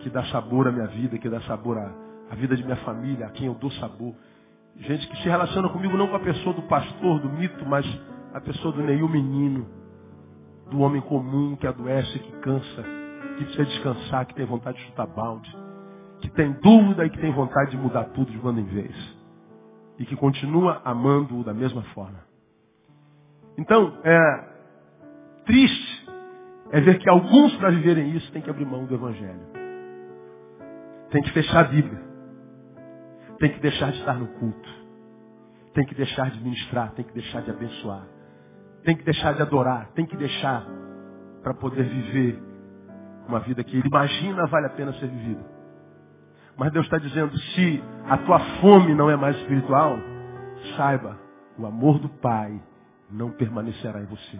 que 0.00 0.10
dá 0.10 0.22
sabor 0.26 0.68
à 0.68 0.72
minha 0.72 0.86
vida, 0.86 1.18
que 1.18 1.28
dá 1.28 1.40
sabor 1.42 1.78
a, 1.78 1.92
a 2.30 2.34
vida 2.34 2.56
de 2.56 2.62
minha 2.62 2.76
família, 2.76 3.26
a 3.26 3.30
quem 3.30 3.46
eu 3.46 3.54
dou 3.54 3.70
sabor. 3.72 4.14
Gente 4.76 5.06
que 5.08 5.16
se 5.18 5.28
relaciona 5.28 5.68
comigo 5.68 5.96
não 5.96 6.08
com 6.08 6.16
a 6.16 6.20
pessoa 6.20 6.54
do 6.54 6.62
pastor, 6.62 7.20
do 7.20 7.28
mito, 7.30 7.64
mas 7.66 7.86
a 8.34 8.40
pessoa 8.40 8.72
do 8.72 8.82
nenhum 8.82 9.08
menino, 9.08 9.66
do 10.70 10.80
homem 10.80 11.00
comum 11.02 11.56
que 11.56 11.66
adoece, 11.66 12.18
que 12.18 12.32
cansa, 12.40 12.82
que 13.38 13.44
precisa 13.44 13.64
descansar, 13.64 14.26
que 14.26 14.34
tem 14.34 14.46
vontade 14.46 14.78
de 14.78 14.84
chutar 14.84 15.06
balde, 15.06 15.50
que 16.22 16.30
tem 16.30 16.52
dúvida 16.52 17.04
e 17.04 17.10
que 17.10 17.18
tem 17.18 17.32
vontade 17.32 17.72
de 17.72 17.76
mudar 17.76 18.04
tudo 18.06 18.30
de 18.30 18.38
quando 18.38 18.60
em 18.60 18.64
vez. 18.64 18.94
E 19.98 20.06
que 20.06 20.16
continua 20.16 20.80
amando-o 20.84 21.44
da 21.44 21.52
mesma 21.52 21.82
forma. 21.94 22.20
Então, 23.58 23.98
é 24.02 24.48
triste 25.44 26.02
é 26.72 26.80
ver 26.80 26.98
que 26.98 27.08
alguns 27.08 27.54
para 27.56 27.70
viverem 27.70 28.16
isso 28.16 28.32
têm 28.32 28.40
que 28.40 28.48
abrir 28.48 28.64
mão 28.64 28.86
do 28.86 28.94
Evangelho. 28.94 29.46
Tem 31.10 31.22
que 31.22 31.30
fechar 31.32 31.60
a 31.60 31.68
Bíblia. 31.68 32.00
Tem 33.38 33.52
que 33.52 33.60
deixar 33.60 33.92
de 33.92 33.98
estar 33.98 34.14
no 34.14 34.26
culto. 34.28 34.70
Tem 35.74 35.84
que 35.84 35.94
deixar 35.94 36.30
de 36.30 36.40
ministrar. 36.42 36.92
Tem 36.92 37.04
que 37.04 37.12
deixar 37.12 37.42
de 37.42 37.50
abençoar. 37.50 38.06
Tem 38.84 38.96
que 38.96 39.04
deixar 39.04 39.34
de 39.34 39.42
adorar. 39.42 39.90
Tem 39.94 40.06
que 40.06 40.16
deixar 40.16 40.66
para 41.42 41.52
poder 41.52 41.84
viver 41.84 42.42
uma 43.28 43.40
vida 43.40 43.62
que 43.62 43.76
ele 43.76 43.88
imagina 43.88 44.46
vale 44.46 44.66
a 44.66 44.70
pena 44.70 44.94
ser 44.94 45.08
vivida. 45.08 45.44
Mas 46.62 46.70
Deus 46.70 46.86
está 46.86 46.96
dizendo, 46.96 47.36
se 47.36 47.82
a 48.08 48.18
tua 48.18 48.38
fome 48.60 48.94
não 48.94 49.10
é 49.10 49.16
mais 49.16 49.36
espiritual, 49.38 49.98
saiba, 50.76 51.18
o 51.58 51.66
amor 51.66 51.98
do 51.98 52.08
Pai 52.08 52.62
não 53.10 53.32
permanecerá 53.32 54.00
em 54.00 54.04
você. 54.04 54.38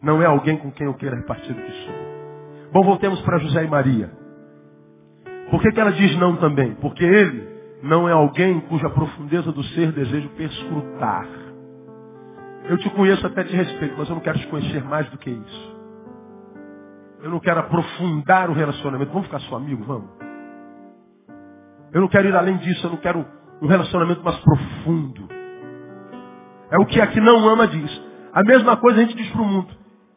Não 0.00 0.22
é 0.22 0.26
alguém 0.26 0.56
com 0.56 0.70
quem 0.70 0.86
eu 0.86 0.94
queira 0.94 1.16
repartir 1.16 1.50
o 1.50 1.60
que 1.60 1.72
sou. 1.84 1.94
Bom, 2.72 2.84
voltemos 2.84 3.20
para 3.22 3.38
José 3.38 3.64
e 3.64 3.66
Maria. 3.66 4.12
Por 5.50 5.60
que, 5.60 5.72
que 5.72 5.80
ela 5.80 5.90
diz 5.90 6.16
não 6.16 6.36
também? 6.36 6.76
Porque 6.76 7.04
ele 7.04 7.48
não 7.82 8.08
é 8.08 8.12
alguém 8.12 8.60
cuja 8.60 8.88
profundeza 8.88 9.50
do 9.50 9.64
ser 9.64 9.90
desejo 9.90 10.28
perscrutar. 10.28 11.26
Eu 12.68 12.78
te 12.78 12.88
conheço 12.90 13.26
até 13.26 13.42
te 13.42 13.56
respeito, 13.56 13.96
mas 13.98 14.08
eu 14.08 14.14
não 14.14 14.22
quero 14.22 14.38
te 14.38 14.46
conhecer 14.46 14.84
mais 14.84 15.10
do 15.10 15.18
que 15.18 15.28
isso. 15.28 15.79
Eu 17.22 17.30
não 17.30 17.40
quero 17.40 17.60
aprofundar 17.60 18.50
o 18.50 18.54
relacionamento. 18.54 19.12
Vamos 19.12 19.26
ficar 19.26 19.40
só 19.40 19.56
amigo? 19.56 19.84
Vamos. 19.84 20.10
Eu 21.92 22.00
não 22.00 22.08
quero 22.08 22.28
ir 22.28 22.36
além 22.36 22.56
disso, 22.58 22.86
eu 22.86 22.90
não 22.90 22.98
quero 22.98 23.26
um 23.62 23.66
relacionamento 23.66 24.22
mais 24.22 24.38
profundo. 24.40 25.28
É 26.70 26.78
o 26.78 26.86
que 26.86 27.00
aqui 27.00 27.20
não 27.20 27.48
ama 27.48 27.66
diz. 27.66 28.02
A 28.32 28.42
mesma 28.44 28.76
coisa 28.76 29.00
a 29.00 29.04
gente 29.04 29.16
diz 29.16 29.30
para 29.32 29.42
o 29.42 29.46
mundo. 29.46 29.74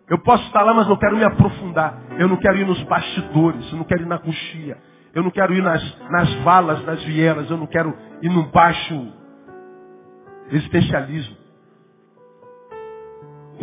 Eu 0.10 0.20
posso 0.20 0.46
estar 0.48 0.62
lá, 0.64 0.74
mas 0.74 0.88
não 0.88 0.98
quero 0.98 1.18
me 1.18 1.24
aprofundar. 1.24 2.00
Eu 2.20 2.28
não 2.28 2.38
quero 2.38 2.58
ir 2.58 2.68
nos 2.68 2.82
bastidores, 2.84 3.72
eu 3.72 3.78
não 3.78 3.86
quero 3.86 4.04
ir 4.04 4.08
na 4.08 4.20
coxia. 4.20 4.78
Eu 5.16 5.24
não 5.24 5.32
quero 5.32 5.54
ir 5.54 5.64
nas, 5.64 6.10
nas 6.10 6.34
valas, 6.44 6.84
nas 6.86 7.04
vielas. 7.04 7.50
Eu 7.50 7.58
não 7.58 7.68
quero 7.68 7.96
ir 8.22 8.30
no 8.30 8.44
baixo 8.52 9.14
existencialismo. 10.52 11.43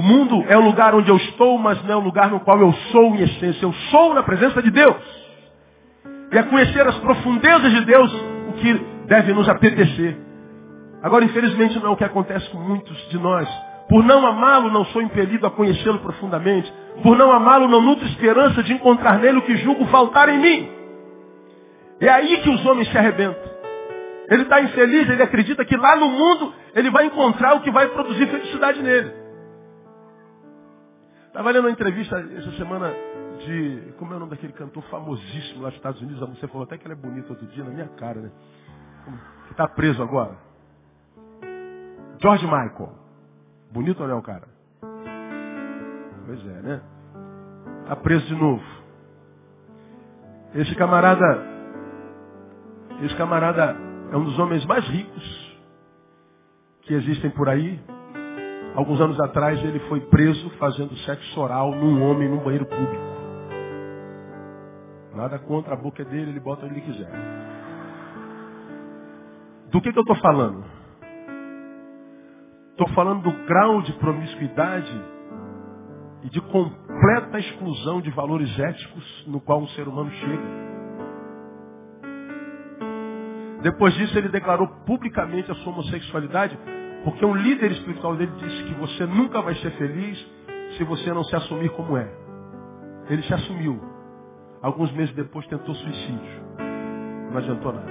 O 0.00 0.02
mundo 0.02 0.42
é 0.48 0.56
o 0.56 0.62
lugar 0.62 0.94
onde 0.94 1.10
eu 1.10 1.16
estou, 1.18 1.58
mas 1.58 1.84
não 1.84 1.92
é 1.92 1.96
o 1.98 2.00
lugar 2.00 2.30
no 2.30 2.40
qual 2.40 2.58
eu 2.58 2.72
sou 2.90 3.14
em 3.14 3.20
essência. 3.20 3.66
Eu 3.66 3.72
sou 3.90 4.14
na 4.14 4.22
presença 4.22 4.62
de 4.62 4.70
Deus. 4.70 4.96
E 6.32 6.38
é 6.38 6.42
conhecer 6.44 6.88
as 6.88 6.96
profundezas 7.00 7.70
de 7.70 7.84
Deus 7.84 8.10
o 8.48 8.52
que 8.54 8.72
deve 9.04 9.34
nos 9.34 9.46
apetecer. 9.46 10.16
Agora, 11.02 11.22
infelizmente, 11.22 11.78
não 11.78 11.88
é 11.88 11.90
o 11.90 11.96
que 11.98 12.04
acontece 12.04 12.48
com 12.48 12.56
muitos 12.56 12.96
de 13.10 13.18
nós. 13.18 13.46
Por 13.90 14.02
não 14.02 14.26
amá-lo, 14.26 14.70
não 14.70 14.86
sou 14.86 15.02
impelido 15.02 15.46
a 15.46 15.50
conhecê-lo 15.50 15.98
profundamente. 15.98 16.72
Por 17.02 17.14
não 17.14 17.30
amá-lo, 17.30 17.68
não 17.68 17.82
nutro 17.82 18.06
esperança 18.06 18.62
de 18.62 18.72
encontrar 18.72 19.18
nele 19.18 19.36
o 19.36 19.42
que 19.42 19.58
julgo 19.58 19.84
faltar 19.88 20.30
em 20.30 20.38
mim. 20.38 20.70
É 22.00 22.08
aí 22.08 22.38
que 22.38 22.48
os 22.48 22.64
homens 22.64 22.90
se 22.90 22.96
arrebentam. 22.96 23.50
Ele 24.30 24.44
está 24.44 24.62
infeliz, 24.62 25.10
ele 25.10 25.22
acredita 25.22 25.62
que 25.62 25.76
lá 25.76 25.94
no 25.96 26.08
mundo 26.08 26.54
ele 26.74 26.88
vai 26.88 27.04
encontrar 27.04 27.52
o 27.56 27.60
que 27.60 27.70
vai 27.70 27.86
produzir 27.88 28.26
felicidade 28.28 28.82
nele. 28.82 29.19
Estava 31.30 31.52
lendo 31.52 31.64
uma 31.64 31.70
entrevista 31.70 32.18
essa 32.18 32.50
semana 32.56 32.92
de. 33.38 33.94
Como 33.98 34.12
é 34.12 34.16
o 34.16 34.18
nome 34.18 34.32
daquele 34.32 34.52
cantor 34.52 34.82
famosíssimo 34.90 35.62
lá 35.62 35.68
dos 35.68 35.76
Estados 35.76 36.02
Unidos? 36.02 36.18
Você 36.28 36.48
falou 36.48 36.64
até 36.64 36.76
que 36.76 36.84
ele 36.84 36.94
é 36.94 36.96
bonito 36.96 37.30
outro 37.30 37.46
dia 37.46 37.62
na 37.62 37.70
minha 37.70 37.88
cara, 37.90 38.20
né? 38.20 38.32
Que 39.46 39.52
está 39.52 39.68
preso 39.68 40.02
agora. 40.02 40.36
George 42.20 42.44
Michael. 42.44 42.92
Bonito 43.70 44.02
ou 44.02 44.08
não, 44.08 44.20
cara? 44.20 44.48
Pois 46.26 46.40
é, 46.40 46.62
né? 46.62 46.82
Está 47.82 47.94
preso 47.94 48.26
de 48.26 48.34
novo. 48.34 48.64
Esse 50.52 50.74
camarada 50.74 51.48
esse 53.02 53.16
camarada 53.16 53.76
é 54.12 54.16
um 54.16 54.24
dos 54.24 54.38
homens 54.38 54.64
mais 54.66 54.84
ricos 54.86 55.58
que 56.82 56.92
existem 56.92 57.30
por 57.30 57.48
aí. 57.48 57.80
Alguns 58.74 59.00
anos 59.00 59.20
atrás 59.20 59.62
ele 59.64 59.80
foi 59.80 60.00
preso 60.00 60.48
fazendo 60.58 60.96
sexo 60.98 61.40
oral 61.40 61.72
num 61.74 62.02
homem 62.02 62.28
num 62.28 62.38
banheiro 62.38 62.66
público. 62.66 63.10
Nada 65.14 65.38
contra 65.40 65.74
a 65.74 65.76
boca 65.76 66.04
dele, 66.04 66.30
ele 66.30 66.40
bota 66.40 66.64
onde 66.64 66.74
ele 66.74 66.80
quiser. 66.82 67.10
Do 69.70 69.80
que, 69.80 69.92
que 69.92 69.98
eu 69.98 70.02
estou 70.02 70.16
falando? 70.16 70.64
Estou 72.70 72.88
falando 72.94 73.22
do 73.22 73.46
grau 73.46 73.82
de 73.82 73.92
promiscuidade 73.94 75.04
e 76.22 76.30
de 76.30 76.40
completa 76.40 77.38
exclusão 77.38 78.00
de 78.00 78.10
valores 78.10 78.58
éticos 78.58 79.24
no 79.26 79.40
qual 79.40 79.60
um 79.60 79.68
ser 79.68 79.86
humano 79.86 80.10
chega. 80.10 80.70
Depois 83.62 83.92
disso, 83.94 84.16
ele 84.16 84.28
declarou 84.28 84.66
publicamente 84.86 85.50
a 85.50 85.54
sua 85.56 85.72
homossexualidade, 85.72 86.58
porque 87.04 87.24
um 87.24 87.34
líder 87.34 87.72
espiritual 87.72 88.16
dele 88.16 88.32
disse 88.36 88.64
que 88.64 88.74
você 88.74 89.06
nunca 89.06 89.40
vai 89.40 89.54
ser 89.56 89.70
feliz 89.72 90.18
se 90.76 90.84
você 90.84 91.12
não 91.12 91.24
se 91.24 91.34
assumir 91.34 91.70
como 91.70 91.96
é. 91.96 92.08
Ele 93.08 93.22
se 93.22 93.34
assumiu. 93.34 93.80
Alguns 94.62 94.92
meses 94.92 95.14
depois 95.14 95.46
tentou 95.46 95.74
suicídio. 95.74 96.42
Não 97.30 97.38
adiantou 97.38 97.72
nada. 97.72 97.90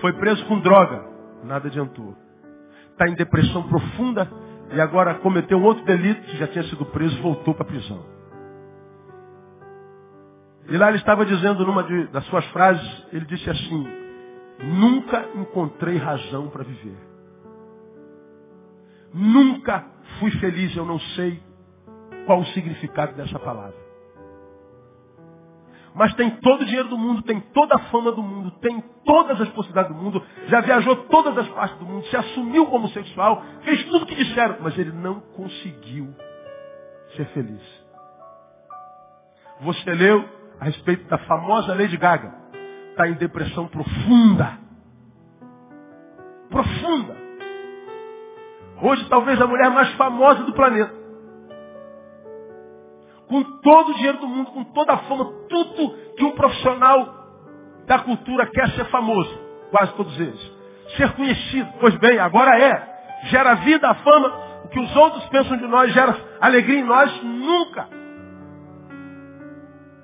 Foi 0.00 0.12
preso 0.14 0.44
com 0.46 0.58
droga. 0.60 1.04
Nada 1.44 1.68
adiantou. 1.68 2.16
Está 2.92 3.08
em 3.08 3.14
depressão 3.14 3.62
profunda 3.68 4.30
e 4.72 4.80
agora 4.80 5.14
cometeu 5.16 5.58
um 5.58 5.64
outro 5.64 5.84
delito, 5.84 6.22
já 6.36 6.46
tinha 6.46 6.64
sido 6.64 6.84
preso, 6.86 7.20
voltou 7.22 7.54
para 7.54 7.64
a 7.64 7.66
prisão. 7.66 8.04
E 10.68 10.76
lá 10.76 10.88
ele 10.88 10.98
estava 10.98 11.26
dizendo 11.26 11.66
numa 11.66 11.82
de, 11.82 12.06
das 12.08 12.24
suas 12.26 12.44
frases, 12.46 13.06
ele 13.12 13.24
disse 13.24 13.50
assim, 13.50 13.99
nunca 14.62 15.28
encontrei 15.34 15.96
razão 15.96 16.48
para 16.48 16.64
viver. 16.64 16.96
Nunca 19.12 19.84
fui 20.18 20.30
feliz, 20.32 20.76
eu 20.76 20.84
não 20.84 20.98
sei 20.98 21.42
qual 22.26 22.40
o 22.40 22.46
significado 22.46 23.14
dessa 23.14 23.38
palavra. 23.38 23.90
Mas 25.94 26.14
tem 26.14 26.30
todo 26.36 26.62
o 26.62 26.64
dinheiro 26.64 26.88
do 26.88 26.96
mundo, 26.96 27.22
tem 27.22 27.40
toda 27.52 27.74
a 27.74 27.78
fama 27.90 28.12
do 28.12 28.22
mundo, 28.22 28.52
tem 28.60 28.80
todas 29.04 29.40
as 29.40 29.48
possibilidades 29.48 29.94
do 29.94 30.00
mundo, 30.00 30.22
já 30.46 30.60
viajou 30.60 30.94
todas 31.06 31.36
as 31.36 31.48
partes 31.48 31.76
do 31.78 31.84
mundo, 31.84 32.06
se 32.06 32.16
assumiu 32.16 32.66
como 32.66 32.88
sexual, 32.90 33.42
fez 33.62 33.84
tudo 33.84 34.04
o 34.04 34.06
que 34.06 34.14
disseram, 34.14 34.58
mas 34.60 34.78
ele 34.78 34.92
não 34.92 35.20
conseguiu 35.20 36.14
ser 37.16 37.24
feliz. 37.26 37.60
Você 39.62 39.92
leu 39.92 40.24
a 40.60 40.64
respeito 40.66 41.08
da 41.08 41.18
famosa 41.18 41.74
Lady 41.74 41.96
Gaga. 41.96 42.39
Está 42.90 43.08
em 43.08 43.14
depressão 43.14 43.66
profunda. 43.68 44.58
Profunda. 46.48 47.16
Hoje 48.82 49.08
talvez 49.08 49.40
a 49.40 49.46
mulher 49.46 49.70
mais 49.70 49.90
famosa 49.94 50.42
do 50.44 50.52
planeta 50.52 51.00
com 53.30 53.44
todo 53.60 53.92
o 53.92 53.94
dinheiro 53.94 54.18
do 54.18 54.26
mundo, 54.26 54.50
com 54.50 54.64
toda 54.64 54.92
a 54.92 54.98
fama, 54.98 55.24
tudo 55.48 55.96
que 56.16 56.24
um 56.24 56.32
profissional 56.32 57.14
da 57.86 58.00
cultura 58.00 58.44
quer 58.46 58.68
ser 58.70 58.86
famoso, 58.86 59.30
quase 59.70 59.94
todos 59.94 60.18
eles. 60.18 60.52
Ser 60.96 61.12
conhecido, 61.12 61.70
pois 61.78 61.94
bem, 61.98 62.18
agora 62.18 62.58
é. 62.58 62.90
Gera 63.26 63.54
vida, 63.54 63.88
a 63.88 63.94
fama, 63.94 64.32
o 64.64 64.68
que 64.68 64.80
os 64.80 64.96
outros 64.96 65.24
pensam 65.28 65.56
de 65.56 65.66
nós 65.68 65.92
gera 65.92 66.16
alegria 66.40 66.80
em 66.80 66.84
nós, 66.84 67.22
nunca. 67.22 67.88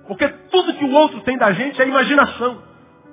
Porque 0.07 0.29
tudo 0.29 0.75
que 0.75 0.85
o 0.85 0.93
outro 0.93 1.21
tem 1.23 1.37
da 1.37 1.51
gente 1.51 1.83
é 1.83 1.89
imaginação. 1.89 2.63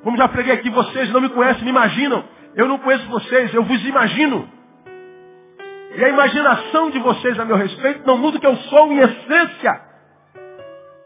Como 0.04 0.18
já 0.18 0.28
preguei 0.28 0.54
aqui, 0.54 0.70
vocês 0.70 1.10
não 1.12 1.22
me 1.22 1.30
conhecem, 1.30 1.64
me 1.64 1.70
imaginam. 1.70 2.24
Eu 2.56 2.68
não 2.68 2.78
conheço 2.78 3.08
vocês, 3.08 3.54
eu 3.54 3.64
vos 3.64 3.86
imagino. 3.86 4.48
E 5.96 6.04
a 6.04 6.10
imaginação 6.10 6.90
de 6.90 7.00
vocês 7.00 7.40
a 7.40 7.46
meu 7.46 7.56
respeito 7.56 8.06
não 8.06 8.18
muda 8.18 8.38
o 8.38 8.40
que 8.40 8.48
eu 8.48 8.56
sou 8.56 8.92
em 8.92 9.00
essência. 9.00 9.82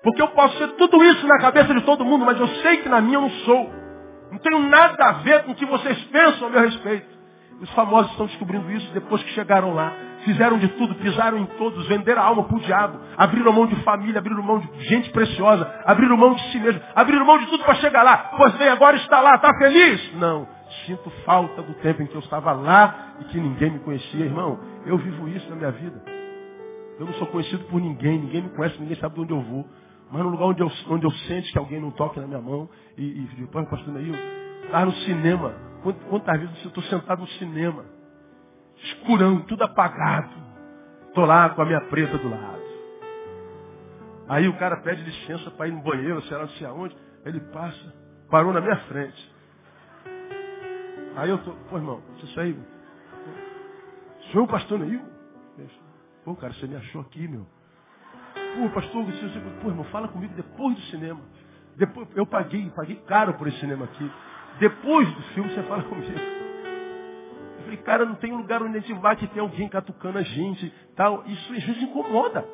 Porque 0.01 0.21
eu 0.21 0.29
posso 0.29 0.57
ser 0.57 0.67
tudo 0.69 1.03
isso 1.03 1.27
na 1.27 1.37
cabeça 1.39 1.73
de 1.73 1.81
todo 1.81 2.05
mundo, 2.05 2.25
mas 2.25 2.39
eu 2.39 2.47
sei 2.47 2.77
que 2.77 2.89
na 2.89 3.01
minha 3.01 3.17
eu 3.17 3.21
não 3.21 3.29
sou. 3.29 3.69
Não 4.31 4.39
tenho 4.39 4.59
nada 4.59 5.05
a 5.05 5.11
ver 5.13 5.43
com 5.43 5.51
o 5.51 5.55
que 5.55 5.65
vocês 5.65 5.97
pensam 6.05 6.47
a 6.47 6.51
meu 6.51 6.61
respeito. 6.61 7.07
Os 7.61 7.69
famosos 7.71 8.11
estão 8.11 8.25
descobrindo 8.25 8.71
isso 8.71 8.91
depois 8.93 9.21
que 9.23 9.31
chegaram 9.31 9.73
lá. 9.73 9.91
Fizeram 10.27 10.57
de 10.57 10.67
tudo, 10.67 10.93
pisaram 10.95 11.37
em 11.37 11.45
todos, 11.57 11.87
venderam 11.87 12.21
a 12.21 12.25
alma 12.25 12.43
para 12.43 12.57
o 12.57 12.59
diabo, 12.59 12.99
abriram 13.15 13.53
mão 13.53 13.65
de 13.65 13.77
família, 13.77 14.19
abriram 14.19 14.43
mão 14.43 14.59
de 14.59 14.83
gente 14.83 15.09
preciosa, 15.11 15.65
abriram 15.85 16.17
mão 16.17 16.33
de 16.33 16.51
si 16.51 16.59
mesmo, 16.59 16.81
abriram 16.93 17.25
mão 17.25 17.37
de 17.37 17.45
tudo 17.45 17.63
para 17.63 17.75
chegar 17.75 18.03
lá. 18.03 18.31
Pois 18.35 18.53
bem, 18.57 18.67
agora 18.67 18.97
está 18.97 19.21
lá, 19.21 19.35
está 19.35 19.57
feliz? 19.57 20.15
Não. 20.15 20.45
Sinto 20.85 21.09
falta 21.23 21.61
do 21.61 21.73
tempo 21.75 22.01
em 22.01 22.07
que 22.07 22.13
eu 22.13 22.19
estava 22.19 22.51
lá 22.51 23.15
e 23.21 23.23
que 23.23 23.39
ninguém 23.39 23.71
me 23.71 23.79
conhecia. 23.79 24.25
Irmão, 24.25 24.59
eu 24.85 24.97
vivo 24.97 25.29
isso 25.29 25.49
na 25.49 25.55
minha 25.55 25.71
vida. 25.71 26.03
Eu 26.99 27.05
não 27.05 27.13
sou 27.13 27.27
conhecido 27.27 27.63
por 27.69 27.79
ninguém, 27.79 28.19
ninguém 28.19 28.41
me 28.41 28.49
conhece, 28.49 28.77
ninguém 28.81 28.97
sabe 28.97 29.15
de 29.15 29.21
onde 29.21 29.31
eu 29.31 29.41
vou. 29.41 29.65
Mas 30.11 30.23
no 30.23 30.29
lugar 30.29 30.47
onde 30.47 30.61
eu, 30.61 30.69
onde 30.89 31.05
eu 31.05 31.11
sente 31.11 31.53
que 31.53 31.57
alguém 31.57 31.79
não 31.79 31.91
toque 31.91 32.19
na 32.19 32.27
minha 32.27 32.41
mão 32.41 32.69
e, 32.97 33.01
e 33.01 33.29
depois, 33.39 33.65
pastor 33.69 33.93
Neil, 33.93 34.13
estar 34.65 34.85
no 34.85 34.91
cinema. 34.91 35.53
Quantas 36.09 36.37
vezes 36.37 36.65
eu 36.65 36.67
estou 36.67 36.83
sentado 36.83 37.21
no 37.21 37.27
cinema, 37.27 37.85
escurão, 38.83 39.41
tudo 39.41 39.63
apagado. 39.63 40.29
Estou 41.07 41.25
lá 41.25 41.49
com 41.49 41.61
a 41.61 41.65
minha 41.65 41.81
preta 41.81 42.17
do 42.17 42.29
lado. 42.29 42.57
Aí 44.29 44.47
o 44.47 44.57
cara 44.57 44.77
pede 44.77 45.03
licença 45.03 45.49
para 45.51 45.67
ir 45.67 45.71
no 45.71 45.81
banheiro, 45.81 46.21
sei 46.23 46.37
lá, 46.37 46.43
não 46.43 46.49
sei 46.51 46.67
aonde. 46.67 46.95
Ele 47.25 47.39
passa, 47.39 47.93
parou 48.29 48.53
na 48.53 48.61
minha 48.61 48.77
frente. 48.87 49.35
Aí 51.15 51.29
eu 51.29 51.37
tô, 51.39 51.51
pô 51.69 51.77
irmão, 51.77 52.01
isso 52.21 52.39
aí. 52.39 52.57
Sou 54.31 54.43
o 54.43 54.47
pastor 54.47 54.79
Neil? 54.79 55.01
Pô, 56.23 56.35
cara, 56.35 56.53
você 56.53 56.67
me 56.67 56.75
achou 56.75 57.01
aqui, 57.01 57.27
meu. 57.27 57.47
Pô, 58.57 58.69
pastor, 58.73 59.05
você, 59.05 59.29
você, 59.29 59.39
pô, 59.61 59.69
irmão, 59.69 59.85
fala 59.85 60.09
comigo 60.09 60.33
depois 60.35 60.75
do 60.75 60.81
cinema. 60.83 61.21
Depois, 61.77 62.07
eu 62.15 62.25
paguei, 62.25 62.69
paguei 62.71 62.97
caro 63.07 63.33
por 63.35 63.47
esse 63.47 63.59
cinema 63.59 63.85
aqui. 63.85 64.11
Depois 64.59 65.11
do 65.13 65.21
filme 65.33 65.49
você 65.53 65.63
fala 65.63 65.83
comigo. 65.83 66.36
Falei, 67.67 67.83
cara, 67.83 68.05
não 68.05 68.15
tem 68.15 68.31
lugar 68.31 68.63
onde 68.63 68.77
a 68.77 68.79
gente 68.79 68.93
vai 68.93 69.17
que 69.17 69.27
tem 69.27 69.41
alguém 69.41 69.67
catucando 69.67 70.17
a 70.17 70.21
gente. 70.21 70.73
Tal. 70.95 71.23
Isso 71.25 71.53
às 71.53 71.63
vezes 71.63 71.83
incomoda. 71.83 72.47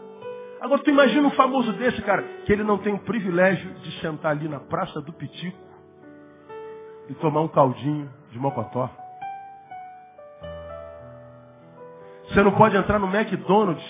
Agora 0.59 0.81
tu 0.81 0.89
imagina 0.89 1.27
um 1.27 1.31
famoso 1.31 1.71
desse, 1.73 2.01
cara, 2.01 2.23
que 2.45 2.51
ele 2.51 2.63
não 2.63 2.79
tem 2.79 2.93
o 2.93 2.99
privilégio 2.99 3.73
de 3.75 3.99
sentar 3.99 4.31
ali 4.31 4.47
na 4.47 4.59
Praça 4.59 5.01
do 5.01 5.13
Pitico 5.13 5.57
e 7.09 7.13
tomar 7.15 7.41
um 7.41 7.47
caldinho 7.47 8.09
de 8.31 8.39
mocotó. 8.39 8.89
Você 12.29 12.41
não 12.41 12.53
pode 12.53 12.75
entrar 12.75 12.97
no 12.97 13.13
McDonald's 13.13 13.85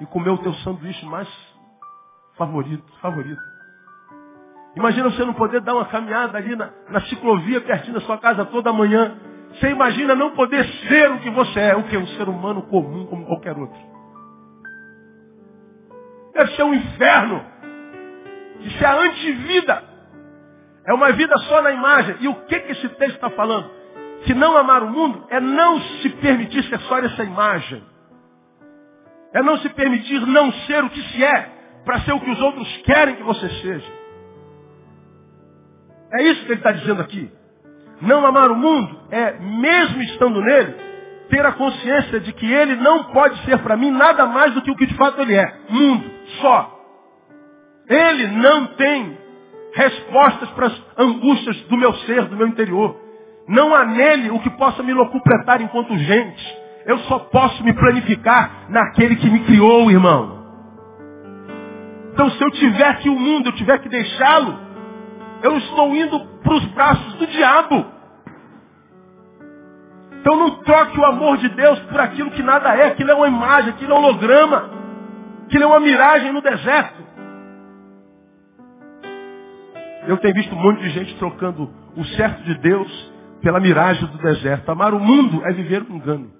e 0.00 0.06
comer 0.06 0.30
o 0.30 0.38
teu 0.38 0.52
sanduíche 0.54 1.06
mais 1.06 1.28
favorito, 2.36 2.84
favorito. 3.00 3.40
Imagina 4.74 5.10
você 5.10 5.24
não 5.24 5.34
poder 5.34 5.60
dar 5.60 5.74
uma 5.74 5.84
caminhada 5.84 6.38
ali 6.38 6.56
na, 6.56 6.70
na 6.88 7.00
ciclovia 7.02 7.60
pertinho 7.60 7.94
da 7.94 8.00
sua 8.00 8.18
casa 8.18 8.44
toda 8.46 8.72
manhã. 8.72 9.16
Você 9.52 9.70
imagina 9.70 10.14
não 10.14 10.30
poder 10.32 10.64
ser 10.88 11.10
o 11.10 11.18
que 11.20 11.30
você 11.30 11.60
é, 11.60 11.76
o 11.76 11.84
que 11.84 11.96
é 11.96 11.98
um 11.98 12.06
ser 12.08 12.28
humano 12.28 12.62
comum 12.62 13.06
como 13.06 13.26
qualquer 13.26 13.56
outro. 13.56 13.78
Deve 16.34 16.54
ser 16.54 16.62
um 16.62 16.74
inferno. 16.74 17.44
Isso 18.60 18.84
é 18.84 18.86
a 18.86 19.00
antivida. 19.00 19.82
É 20.86 20.94
uma 20.94 21.12
vida 21.12 21.36
só 21.38 21.60
na 21.62 21.72
imagem. 21.72 22.16
E 22.20 22.28
o 22.28 22.34
que, 22.46 22.60
que 22.60 22.72
esse 22.72 22.88
texto 22.90 23.16
está 23.16 23.30
falando? 23.30 23.70
Que 24.24 24.34
não 24.34 24.56
amar 24.56 24.82
o 24.82 24.90
mundo 24.90 25.26
é 25.30 25.40
não 25.40 25.80
se 25.80 26.08
permitir 26.10 26.62
ser 26.64 26.78
só 26.80 26.98
essa 26.98 27.24
imagem. 27.24 27.82
É 29.32 29.42
não 29.42 29.58
se 29.58 29.68
permitir 29.70 30.26
não 30.26 30.52
ser 30.52 30.84
o 30.84 30.90
que 30.90 31.02
se 31.10 31.24
é, 31.24 31.50
para 31.84 32.00
ser 32.00 32.12
o 32.12 32.20
que 32.20 32.30
os 32.30 32.40
outros 32.40 32.76
querem 32.78 33.16
que 33.16 33.22
você 33.22 33.48
seja. 33.48 33.92
É 36.12 36.22
isso 36.22 36.46
que 36.46 36.52
ele 36.52 36.60
está 36.60 36.72
dizendo 36.72 37.02
aqui. 37.02 37.30
Não 38.00 38.24
amar 38.24 38.50
o 38.50 38.56
mundo 38.56 38.98
é, 39.10 39.38
mesmo 39.40 40.02
estando 40.02 40.40
nele, 40.40 40.74
ter 41.28 41.44
a 41.44 41.52
consciência 41.52 42.20
de 42.20 42.32
que 42.32 42.50
ele 42.50 42.76
não 42.76 43.04
pode 43.04 43.38
ser 43.44 43.58
para 43.58 43.76
mim 43.76 43.90
nada 43.90 44.26
mais 44.26 44.54
do 44.54 44.62
que 44.62 44.70
o 44.70 44.76
que 44.76 44.86
de 44.86 44.94
fato 44.94 45.20
ele 45.20 45.34
é. 45.34 45.54
Mundo, 45.68 46.10
só. 46.40 46.74
Ele 47.88 48.26
não 48.28 48.66
tem 48.68 49.18
respostas 49.74 50.48
para 50.50 50.66
as 50.66 50.82
angústias 50.98 51.56
do 51.62 51.76
meu 51.76 51.92
ser, 51.94 52.24
do 52.26 52.36
meu 52.36 52.46
interior. 52.46 52.96
Não 53.46 53.74
há 53.74 53.84
nele 53.84 54.30
o 54.30 54.40
que 54.40 54.50
possa 54.50 54.82
me 54.82 54.92
locupletar 54.92 55.62
enquanto 55.62 55.96
gente. 55.96 56.58
Eu 56.86 56.98
só 57.00 57.18
posso 57.18 57.62
me 57.64 57.72
planificar 57.72 58.66
naquele 58.68 59.16
que 59.16 59.28
me 59.28 59.40
criou, 59.40 59.90
irmão. 59.90 60.38
Então 62.12 62.30
se 62.30 62.42
eu 62.42 62.50
tiver 62.50 62.98
que 62.98 63.08
o 63.08 63.18
mundo, 63.18 63.48
eu 63.48 63.52
tiver 63.52 63.78
que 63.78 63.88
deixá-lo, 63.88 64.58
eu 65.42 65.56
estou 65.58 65.94
indo 65.94 66.20
para 66.42 66.54
os 66.54 66.64
braços 66.66 67.14
do 67.14 67.26
diabo. 67.26 67.86
Então 70.20 70.36
não 70.36 70.62
troque 70.62 70.98
o 70.98 71.04
amor 71.04 71.38
de 71.38 71.48
Deus 71.50 71.78
por 71.80 72.00
aquilo 72.00 72.30
que 72.32 72.42
nada 72.42 72.74
é. 72.74 72.88
Aquilo 72.88 73.10
é 73.10 73.14
uma 73.14 73.28
imagem, 73.28 73.70
aquilo 73.70 73.92
é 73.92 73.94
um 73.94 73.98
holograma. 73.98 74.70
Aquilo 75.46 75.64
é 75.64 75.66
uma 75.66 75.80
miragem 75.80 76.32
no 76.32 76.42
deserto. 76.42 77.02
Eu 80.06 80.16
tenho 80.18 80.34
visto 80.34 80.54
um 80.54 80.58
monte 80.58 80.80
de 80.80 80.90
gente 80.90 81.16
trocando 81.18 81.72
o 81.96 82.04
certo 82.04 82.42
de 82.42 82.54
Deus 82.58 83.12
pela 83.40 83.60
miragem 83.60 84.06
do 84.08 84.18
deserto. 84.18 84.70
Amar 84.70 84.92
o 84.92 85.00
mundo 85.00 85.44
é 85.46 85.52
viver 85.52 85.82
um 85.88 85.96
engano. 85.96 86.32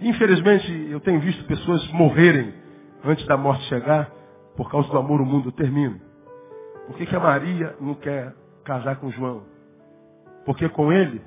Infelizmente, 0.00 0.88
eu 0.90 1.00
tenho 1.00 1.20
visto 1.20 1.44
pessoas 1.44 1.86
morrerem 1.92 2.54
antes 3.04 3.24
da 3.26 3.36
morte 3.36 3.64
chegar 3.64 4.10
por 4.56 4.70
causa 4.70 4.88
do 4.88 4.98
amor 4.98 5.20
ao 5.20 5.26
mundo. 5.26 5.48
Eu 5.48 5.52
termino. 5.52 6.11
Por 6.86 6.96
que, 6.96 7.06
que 7.06 7.16
a 7.16 7.20
Maria 7.20 7.76
não 7.80 7.94
quer 7.94 8.34
casar 8.64 8.96
com 8.96 9.10
João? 9.10 9.46
Porque 10.44 10.68
com 10.68 10.92
ele, 10.92 11.22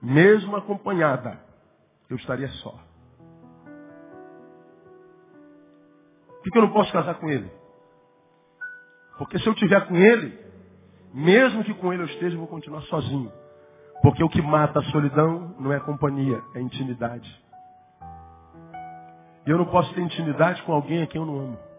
mesmo 0.00 0.56
acompanhada, 0.56 1.38
eu 2.08 2.16
estaria 2.16 2.48
só. 2.48 2.78
Por 6.26 6.42
que, 6.44 6.50
que 6.50 6.58
eu 6.58 6.62
não 6.62 6.72
posso 6.72 6.92
casar 6.92 7.14
com 7.16 7.28
ele? 7.28 7.50
Porque 9.18 9.38
se 9.38 9.46
eu 9.46 9.52
estiver 9.52 9.86
com 9.86 9.96
ele, 9.96 10.38
mesmo 11.12 11.62
que 11.64 11.74
com 11.74 11.92
ele 11.92 12.02
eu 12.02 12.06
esteja, 12.06 12.34
eu 12.34 12.38
vou 12.38 12.48
continuar 12.48 12.82
sozinho. 12.82 13.30
Porque 14.02 14.24
o 14.24 14.28
que 14.30 14.40
mata 14.40 14.78
a 14.78 14.84
solidão 14.84 15.54
não 15.58 15.72
é 15.72 15.80
companhia, 15.80 16.42
é 16.54 16.60
intimidade. 16.60 17.28
E 19.46 19.50
eu 19.50 19.58
não 19.58 19.66
posso 19.66 19.92
ter 19.94 20.00
intimidade 20.00 20.62
com 20.62 20.72
alguém 20.72 21.02
a 21.02 21.06
quem 21.06 21.20
eu 21.20 21.26
não 21.26 21.38
amo. 21.38 21.69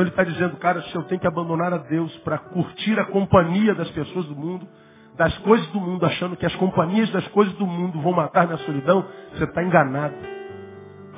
Então 0.00 0.06
ele 0.06 0.10
está 0.12 0.24
dizendo, 0.24 0.56
cara, 0.56 0.80
se 0.80 0.94
eu 0.94 1.02
tenho 1.02 1.20
que 1.20 1.26
abandonar 1.26 1.74
a 1.74 1.76
Deus 1.76 2.16
para 2.20 2.38
curtir 2.38 2.98
a 2.98 3.04
companhia 3.04 3.74
das 3.74 3.90
pessoas 3.90 4.24
do 4.24 4.34
mundo, 4.34 4.66
das 5.14 5.36
coisas 5.38 5.66
do 5.72 5.78
mundo, 5.78 6.06
achando 6.06 6.36
que 6.36 6.46
as 6.46 6.54
companhias 6.54 7.10
das 7.10 7.28
coisas 7.28 7.52
do 7.56 7.66
mundo 7.66 8.00
vão 8.00 8.12
matar 8.12 8.46
minha 8.46 8.56
solidão, 8.60 9.04
você 9.34 9.44
está 9.44 9.62
enganado. 9.62 10.14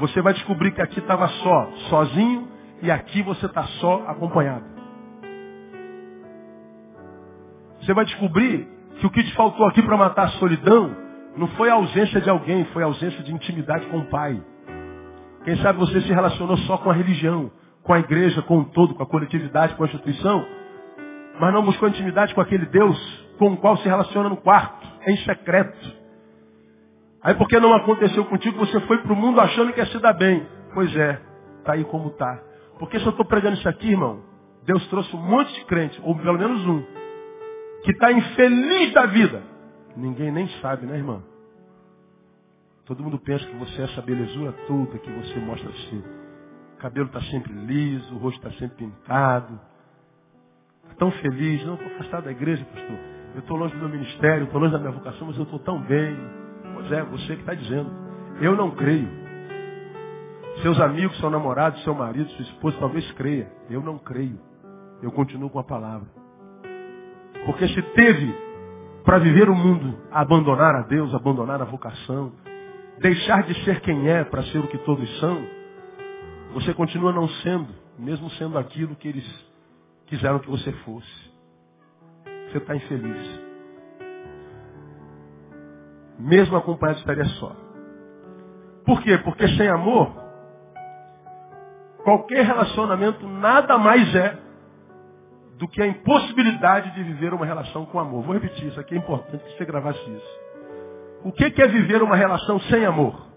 Você 0.01 0.21
vai 0.21 0.35
descobrir 0.35 0.73
que 0.73 0.83
aqui 0.83 0.99
estava 0.99 1.29
só, 1.29 1.71
sozinho, 1.91 2.49
e 2.83 2.91
aqui 2.91 3.23
você 3.23 3.47
está 3.47 3.63
só 3.63 4.03
acompanhado. 4.09 4.65
Você 7.83 7.95
vai 7.95 8.05
descobrir 8.05 8.67
que 8.99 9.07
o 9.07 9.11
que 9.11 9.23
te 9.23 9.33
faltou 9.37 9.65
aqui 9.67 9.81
para 9.81 9.97
matar 9.97 10.25
a 10.25 10.31
solidão 10.41 10.91
não 11.37 11.47
foi 11.49 11.71
a 11.71 11.75
ausência 11.75 12.21
de 12.21 12.29
alguém, 12.29 12.65
foi 12.73 12.83
a 12.83 12.87
ausência 12.87 13.23
de 13.23 13.33
intimidade 13.33 13.87
com 13.87 13.99
o 13.99 14.07
Pai. 14.07 14.43
Quem 15.45 15.55
sabe 15.59 15.79
você 15.79 16.01
se 16.01 16.13
relacionou 16.13 16.57
só 16.57 16.79
com 16.79 16.91
a 16.91 16.95
religião, 16.95 17.49
com 17.83 17.93
a 17.93 17.99
igreja, 17.99 18.43
com 18.43 18.61
o 18.61 18.65
todo, 18.67 18.95
com 18.95 19.03
a 19.03 19.07
coletividade, 19.07 19.75
com 19.75 19.83
a 19.83 19.87
instituição, 19.87 20.47
mas 21.41 21.53
não 21.53 21.65
buscou 21.65 21.89
intimidade 21.89 22.35
com 22.35 22.41
aquele 22.41 22.67
Deus 22.67 23.23
com 23.39 23.53
o 23.53 23.57
qual 23.57 23.77
se 23.79 23.85
relaciona 23.85 24.29
no 24.29 24.37
quarto, 24.37 24.87
em 25.07 25.17
secreto. 25.19 26.03
Aí 27.23 27.35
porque 27.35 27.59
não 27.59 27.75
aconteceu 27.75 28.25
contigo, 28.27 28.59
você 28.59 28.81
foi 28.83 28.99
para 28.99 29.13
o 29.13 29.17
mundo 29.17 29.41
achando 29.41 29.73
que 29.73 29.81
ia 29.81 29.87
se 29.87 29.99
dar 29.99 30.13
bem. 30.13 30.47
Pois 30.75 30.95
é, 30.97 31.21
está 31.59 31.73
aí 31.73 31.85
como 31.85 32.09
está. 32.09 32.41
Porque 32.79 32.99
se 32.99 33.05
eu 33.05 33.11
estou 33.11 33.25
pregando 33.25 33.57
isso 33.57 33.69
aqui, 33.69 33.91
irmão, 33.91 34.23
Deus 34.65 34.87
trouxe 34.89 35.15
um 35.17 35.21
monte 35.21 35.53
de 35.55 35.65
crente, 35.65 36.01
ou 36.05 36.17
pelo 36.17 36.39
menos 36.39 36.65
um, 36.67 36.83
que 37.83 37.91
está 37.93 38.13
infeliz 38.13 38.93
da 38.93 39.07
vida. 39.07 39.43
Ninguém 39.97 40.31
nem 40.31 40.49
sabe, 40.61 40.87
né, 40.87 40.97
irmão? 40.97 41.23
Todo 42.87 43.03
mundo 43.03 43.19
pensa 43.19 43.45
que 43.47 43.57
você 43.57 43.81
é 43.81 43.85
essa 43.85 44.03
belezura 44.03 44.53
toda 44.67 44.99
que 44.99 45.11
você 45.11 45.39
mostra 45.41 45.69
assim. 45.71 46.22
Cabelo 46.83 47.07
está 47.07 47.21
sempre 47.23 47.53
liso, 47.53 48.13
o 48.13 48.19
rosto 48.19 48.45
está 48.45 48.59
sempre 48.59 48.77
pintado. 48.79 49.61
Está 50.83 50.97
tão 50.97 51.13
feliz. 51.13 51.65
Não, 51.65 51.75
estou 51.75 51.93
afastado 51.93 52.25
da 52.25 52.33
igreja, 52.33 52.65
pastor. 52.65 52.99
Eu 53.35 53.41
estou 53.41 53.57
longe 53.57 53.73
do 53.75 53.79
meu 53.79 53.89
ministério, 53.89 54.45
estou 54.47 54.61
longe 54.61 54.73
da 54.73 54.81
minha 54.81 54.91
vocação, 54.91 55.29
mas 55.29 55.37
eu 55.37 55.45
estou 55.45 55.61
tão 55.61 55.81
bem. 55.81 56.19
Pois 56.75 56.91
é, 56.91 57.05
você 57.05 57.37
que 57.37 57.41
está 57.41 57.55
dizendo. 57.55 57.89
Eu 58.41 58.57
não 58.57 58.73
creio. 58.73 59.09
Seus 60.61 60.81
amigos, 60.81 61.17
seu 61.19 61.31
namorado, 61.31 61.79
seu 61.79 61.95
marido, 61.95 62.29
sua 62.31 62.43
esposa, 62.43 62.77
talvez 62.81 63.09
creia. 63.13 63.49
Eu 63.71 63.81
não 63.81 63.97
creio. 63.97 64.41
Eu 65.01 65.13
continuo 65.13 65.51
com 65.51 65.61
a 65.61 65.65
palavra. 65.65 66.09
Porque 67.47 67.69
se 67.69 67.81
teve 67.95 68.35
para 69.05 69.19
viver 69.19 69.49
o 69.49 69.55
mundo 69.55 69.97
abandonar 70.11 70.75
a 70.75 70.83
Deus, 70.83 71.15
abandonar 71.15 71.63
a 71.63 71.65
vocação, 71.65 72.33
deixar 72.99 73.45
de 73.45 73.55
ser 73.65 73.81
quem 73.83 74.09
é 74.09 74.25
para 74.25 74.43
ser 74.45 74.59
o 74.59 74.67
que 74.67 74.79
todos 74.79 75.09
são, 75.21 75.62
você 76.53 76.75
continua 76.75 77.13
não 77.13 77.29
sendo, 77.29 77.69
mesmo 77.99 78.31
sendo 78.31 78.59
aquilo 78.59 78.97
que 78.97 79.09
eles 79.09 79.53
quiseram 80.07 80.39
que 80.39 80.51
você 80.51 80.73
fosse. 80.85 81.33
Você 82.51 82.59
está 82.59 82.77
infeliz. 82.77 83.41
Mesmo 86.19 86.57
acompanhado 86.57 86.99
estaria 86.99 87.25
só. 87.25 87.57
Por 88.85 89.03
quê? 89.03 89.17
Porque 89.19 89.49
sem 89.57 89.69
amor, 89.69 90.13
qualquer 92.05 92.45
relacionamento 92.45 93.27
nada 93.27 93.79
mais 93.79 94.15
é 94.15 94.39
do 95.57 95.69
que 95.69 95.81
a 95.81 95.87
impossibilidade 95.87 96.93
de 96.95 97.03
viver 97.03 97.33
uma 97.33 97.47
relação 97.47 97.87
com 97.87 97.99
amor. 97.99 98.23
Vou 98.25 98.35
repetir, 98.35 98.67
isso 98.67 98.81
aqui 98.81 98.95
é 98.95 98.99
importante 98.99 99.43
que 99.45 99.57
você 99.57 99.65
gravasse 99.65 100.01
isso. 100.11 100.41
O 101.25 101.33
que 101.33 101.45
é 101.45 101.69
viver 101.69 102.03
uma 102.03 102.17
relação 102.17 102.59
sem 102.61 102.85
amor? 102.85 103.29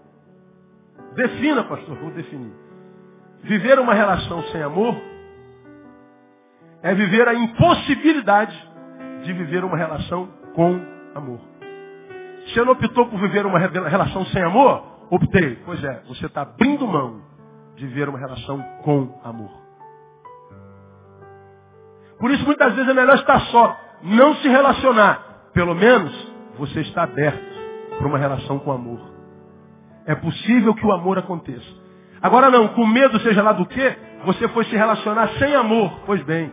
Defina, 1.14 1.64
pastor, 1.64 1.96
vou 1.96 2.10
definir. 2.10 2.65
Viver 3.42 3.78
uma 3.78 3.94
relação 3.94 4.42
sem 4.44 4.62
amor 4.62 4.96
é 6.82 6.94
viver 6.94 7.28
a 7.28 7.34
impossibilidade 7.34 8.56
de 9.22 9.32
viver 9.32 9.64
uma 9.64 9.76
relação 9.76 10.28
com 10.54 10.80
amor. 11.14 11.40
Você 12.46 12.64
não 12.64 12.72
optou 12.72 13.06
por 13.06 13.20
viver 13.20 13.44
uma 13.44 13.58
relação 13.58 14.24
sem 14.26 14.42
amor? 14.42 14.84
Optei. 15.10 15.56
Pois 15.64 15.82
é, 15.82 16.02
você 16.08 16.26
está 16.26 16.42
abrindo 16.42 16.86
mão 16.86 17.20
de 17.76 17.86
viver 17.86 18.08
uma 18.08 18.18
relação 18.18 18.60
com 18.82 19.20
amor. 19.24 19.50
Por 22.18 22.30
isso, 22.30 22.44
muitas 22.44 22.74
vezes 22.74 22.88
é 22.88 22.94
melhor 22.94 23.16
estar 23.16 23.40
só, 23.46 23.76
não 24.02 24.34
se 24.36 24.48
relacionar. 24.48 25.50
Pelo 25.52 25.74
menos 25.74 26.12
você 26.58 26.80
está 26.80 27.02
aberto 27.02 27.56
para 27.98 28.06
uma 28.06 28.18
relação 28.18 28.58
com 28.58 28.72
amor. 28.72 29.00
É 30.06 30.14
possível 30.14 30.74
que 30.74 30.86
o 30.86 30.92
amor 30.92 31.18
aconteça. 31.18 31.85
Agora 32.22 32.50
não, 32.50 32.68
com 32.68 32.86
medo 32.86 33.20
seja 33.20 33.42
lá 33.42 33.52
do 33.52 33.66
que, 33.66 33.98
você 34.24 34.48
foi 34.48 34.64
se 34.64 34.76
relacionar 34.76 35.28
sem 35.38 35.54
amor. 35.54 36.00
Pois 36.06 36.22
bem. 36.22 36.52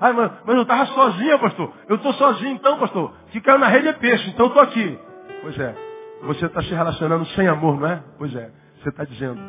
Ah, 0.00 0.12
mas, 0.12 0.32
mas 0.44 0.56
eu 0.56 0.62
estava 0.62 0.86
sozinho, 0.86 1.38
pastor. 1.38 1.72
Eu 1.88 1.96
estou 1.96 2.12
sozinho 2.14 2.52
então, 2.54 2.78
pastor. 2.78 3.14
Caiu 3.44 3.58
na 3.58 3.68
rede 3.68 3.88
é 3.88 3.92
peixe, 3.92 4.30
então 4.30 4.46
estou 4.46 4.62
aqui. 4.62 4.98
Pois 5.42 5.58
é. 5.58 5.74
Você 6.22 6.46
está 6.46 6.62
se 6.62 6.74
relacionando 6.74 7.24
sem 7.26 7.46
amor, 7.46 7.78
não 7.78 7.88
é? 7.88 8.02
Pois 8.18 8.34
é. 8.34 8.50
Você 8.80 8.88
está 8.88 9.04
dizendo, 9.04 9.40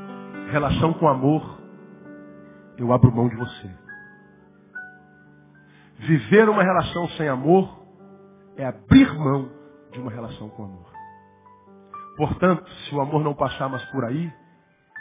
relação 0.52 0.94
com 0.94 1.08
amor, 1.08 1.60
eu 2.78 2.94
abro 2.94 3.12
mão 3.12 3.28
de 3.28 3.36
você. 3.36 3.70
Viver 5.98 6.50
uma 6.50 6.64
relação 6.64 7.08
sem 7.10 7.28
amor 7.28 7.84
é 8.58 8.66
abrir 8.66 9.12
mão 9.18 9.50
de 9.92 10.00
uma 10.00 10.12
relação 10.12 10.50
com 10.50 10.66
amor. 10.66 10.92
Portanto, 12.18 12.70
se 12.70 12.96
o 12.96 13.02
amor 13.02 13.24
não 13.24 13.34
passar 13.34 13.70
mais 13.70 13.84
por 13.86 14.06
aí, 14.06 14.32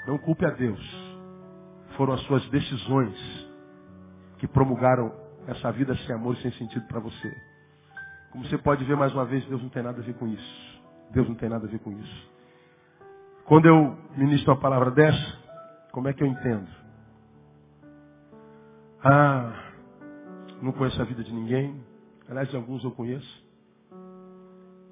não 0.06 0.18
culpe 0.18 0.44
a 0.44 0.50
Deus. 0.50 0.80
Foram 1.96 2.14
as 2.14 2.20
suas 2.22 2.46
decisões 2.48 3.16
que 4.38 4.48
promulgaram 4.48 5.12
essa 5.46 5.70
vida 5.72 5.94
sem 5.98 6.14
amor 6.14 6.34
e 6.34 6.42
sem 6.42 6.52
sentido 6.52 6.86
para 6.86 7.00
você. 7.00 7.34
Como 8.30 8.44
você 8.44 8.58
pode 8.58 8.84
ver 8.84 8.96
mais 8.96 9.12
uma 9.12 9.24
vez, 9.24 9.44
Deus 9.46 9.62
não 9.62 9.68
tem 9.68 9.82
nada 9.82 10.00
a 10.00 10.04
ver 10.04 10.14
com 10.14 10.26
isso. 10.26 10.82
Deus 11.10 11.28
não 11.28 11.34
tem 11.34 11.48
nada 11.48 11.66
a 11.66 11.70
ver 11.70 11.78
com 11.80 11.92
isso. 11.92 12.32
Quando 13.44 13.66
eu 13.66 13.96
ministro 14.16 14.52
uma 14.52 14.60
palavra 14.60 14.90
dessa, 14.90 15.38
como 15.92 16.08
é 16.08 16.12
que 16.12 16.22
eu 16.22 16.26
entendo? 16.26 16.68
Ah, 19.04 19.52
não 20.62 20.72
conheço 20.72 21.00
a 21.02 21.04
vida 21.04 21.22
de 21.22 21.32
ninguém. 21.32 21.84
Aliás, 22.28 22.48
de 22.48 22.56
alguns 22.56 22.82
eu 22.84 22.92
conheço. 22.92 23.44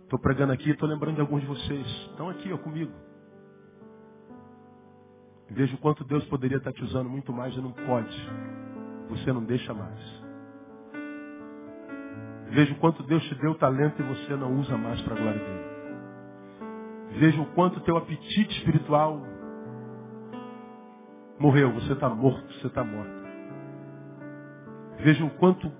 Estou 0.02 0.18
pregando 0.18 0.52
aqui, 0.52 0.70
estou 0.70 0.88
lembrando 0.88 1.14
de 1.14 1.20
alguns 1.20 1.40
de 1.40 1.46
vocês. 1.46 1.86
Estão 2.10 2.28
aqui 2.28 2.52
ó, 2.52 2.58
comigo. 2.58 2.92
Vejo 5.50 5.74
o 5.74 5.78
quanto 5.78 6.04
Deus 6.04 6.24
poderia 6.26 6.58
estar 6.58 6.72
te 6.72 6.82
usando 6.84 7.10
muito 7.10 7.32
mais 7.32 7.54
e 7.56 7.60
não 7.60 7.72
pode. 7.72 8.30
Você 9.08 9.32
não 9.32 9.42
deixa 9.42 9.74
mais. 9.74 10.20
Vejo 12.50 12.74
o 12.74 12.78
quanto 12.78 13.02
Deus 13.02 13.22
te 13.24 13.34
deu 13.36 13.54
talento 13.56 14.00
e 14.00 14.04
você 14.04 14.36
não 14.36 14.54
usa 14.56 14.76
mais 14.76 15.00
para 15.02 15.14
a 15.14 15.18
glória 15.18 15.40
dele. 15.40 15.70
Vejo 17.18 17.42
o 17.42 17.46
quanto 17.46 17.80
teu 17.80 17.96
apetite 17.96 18.58
espiritual 18.58 19.20
morreu. 21.38 21.72
Você 21.72 21.92
está 21.92 22.08
morto, 22.08 22.52
você 22.54 22.66
está 22.68 22.84
morto. 22.84 23.20
Vejo 24.98 25.26
o 25.26 25.30
quanto 25.30 25.72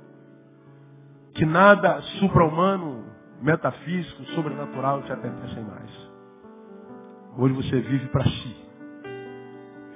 que 1.35 1.45
nada 1.45 2.01
supra-humano 2.19 3.05
metafísico, 3.41 4.25
sobrenatural 4.35 5.03
te 5.03 5.13
apetecem 5.13 5.63
mais. 5.63 6.11
Hoje 7.37 7.55
você 7.55 7.81
vive 7.81 8.09
para 8.09 8.25
si. 8.25 8.70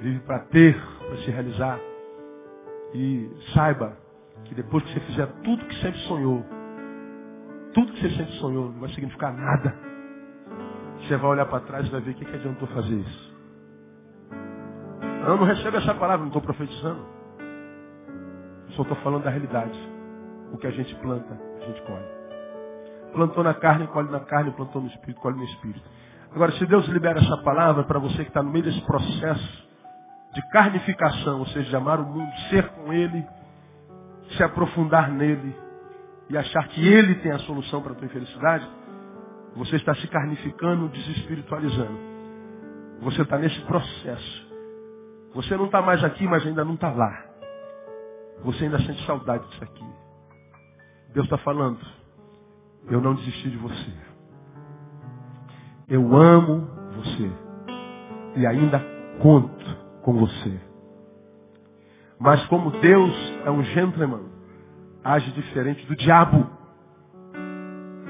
Vive 0.05 0.21
para 0.21 0.41
ter, 0.41 0.79
para 0.99 1.17
se 1.17 1.31
realizar. 1.31 1.81
E 2.93 3.27
saiba 3.55 3.97
que 4.45 4.55
depois 4.55 4.85
que 4.85 4.93
você 4.93 5.01
fizer 5.01 5.27
tudo 5.43 5.65
que 5.65 5.75
sempre 5.77 5.99
sonhou, 6.01 6.45
tudo 7.73 7.91
que 7.91 8.03
você 8.03 8.11
sempre 8.11 8.33
sonhou, 8.35 8.71
não 8.71 8.81
vai 8.81 8.91
significar 8.91 9.33
nada. 9.33 9.75
Você 10.99 11.17
vai 11.17 11.31
olhar 11.31 11.47
para 11.47 11.61
trás 11.61 11.87
e 11.87 11.91
vai 11.91 12.03
ver 12.03 12.11
o 12.11 12.15
que, 12.17 12.25
que 12.27 12.37
adiantou 12.37 12.69
fazer 12.69 12.95
isso. 12.97 13.35
Não, 15.27 15.39
não 15.39 15.47
recebe 15.47 15.79
essa 15.79 15.95
palavra, 15.95 16.19
não 16.19 16.27
estou 16.27 16.43
profetizando. 16.43 17.01
Só 18.77 18.83
estou 18.83 18.99
falando 18.99 19.25
da 19.25 19.31
realidade. 19.31 19.79
O 20.53 20.59
que 20.59 20.67
a 20.67 20.71
gente 20.71 20.95
planta, 20.97 21.33
a 21.33 21.65
gente 21.65 21.81
colhe. 21.81 22.05
Plantou 23.15 23.43
na 23.43 23.55
carne, 23.55 23.87
colhe 23.87 24.11
na 24.11 24.21
carne, 24.21 24.51
plantou 24.51 24.83
no 24.83 24.89
espírito, 24.89 25.19
colhe 25.23 25.39
no 25.39 25.45
espírito. 25.45 25.89
Agora, 26.31 26.53
se 26.53 26.67
Deus 26.67 26.87
libera 26.89 27.19
essa 27.19 27.39
palavra 27.39 27.85
para 27.85 27.99
você 27.99 28.17
que 28.17 28.29
está 28.29 28.43
no 28.43 28.51
meio 28.51 28.67
desse 28.67 28.83
processo 28.83 29.64
de 30.35 30.43
carnificação, 30.51 31.39
ou 31.41 31.47
seja, 31.47 31.71
de 31.71 31.77
amar 31.77 32.01
o 32.01 32.05
mundo, 32.05 32.31
ser 32.51 32.69
com 32.71 32.93
Ele, 32.93 33.25
se 34.37 34.43
aprofundar 34.43 35.11
nele 35.11 35.55
e 36.29 36.37
achar 36.37 36.67
que 36.69 36.87
ele 36.87 37.17
tem 37.17 37.33
a 37.33 37.39
solução 37.41 37.83
para 37.83 37.93
a 37.93 37.95
tua 37.95 38.07
infelicidade, 38.07 38.69
você 39.55 39.77
está 39.77 39.95
se 39.95 40.07
carnificando, 40.09 40.89
desespiritualizando. 40.89 41.99
Você 43.03 43.23
está 43.23 43.39
nesse 43.39 43.61
processo. 43.63 44.55
Você 45.35 45.57
não 45.57 45.67
está 45.67 45.83
mais 45.83 46.03
aqui, 46.03 46.27
mas 46.27 46.47
ainda 46.47 46.65
não 46.65 46.75
está 46.75 46.91
lá. 46.91 47.25
Você 48.43 48.65
ainda 48.65 48.79
sente 48.79 49.05
saudade 49.07 49.47
disso 49.49 49.63
aqui. 49.63 49.85
Deus 51.13 51.27
está 51.27 51.39
falando, 51.39 51.79
eu 52.89 53.01
não 53.01 53.15
desisti 53.15 53.51
de 53.51 53.57
você. 53.57 53.93
Eu 55.89 56.17
amo 56.17 56.69
você. 56.97 57.31
E 58.37 58.47
ainda 58.47 58.83
conto 59.21 59.64
com 60.05 60.13
você. 60.13 60.61
Mas 62.21 62.47
como 62.47 62.71
Deus 62.71 63.13
é 63.45 63.51
um 63.51 63.65
gentleman, 63.65 64.23
age 65.03 65.33
diferente 65.33 65.85
do 65.87 65.97
diabo. 65.97 66.49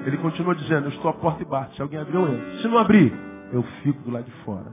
Ele 0.04 0.18
continua 0.18 0.54
dizendo, 0.54 0.86
eu 0.86 0.90
estou 0.90 1.10
à 1.10 1.14
porta 1.14 1.42
e 1.42 1.46
bato. 1.46 1.74
Se 1.74 1.80
alguém 1.80 1.98
abrir, 1.98 2.16
eu 2.16 2.28
entro. 2.28 2.58
Se 2.58 2.68
não 2.68 2.78
abrir, 2.78 3.12
eu 3.52 3.62
fico 3.82 4.02
do 4.02 4.10
lado 4.10 4.24
de 4.24 4.44
fora. 4.44 4.72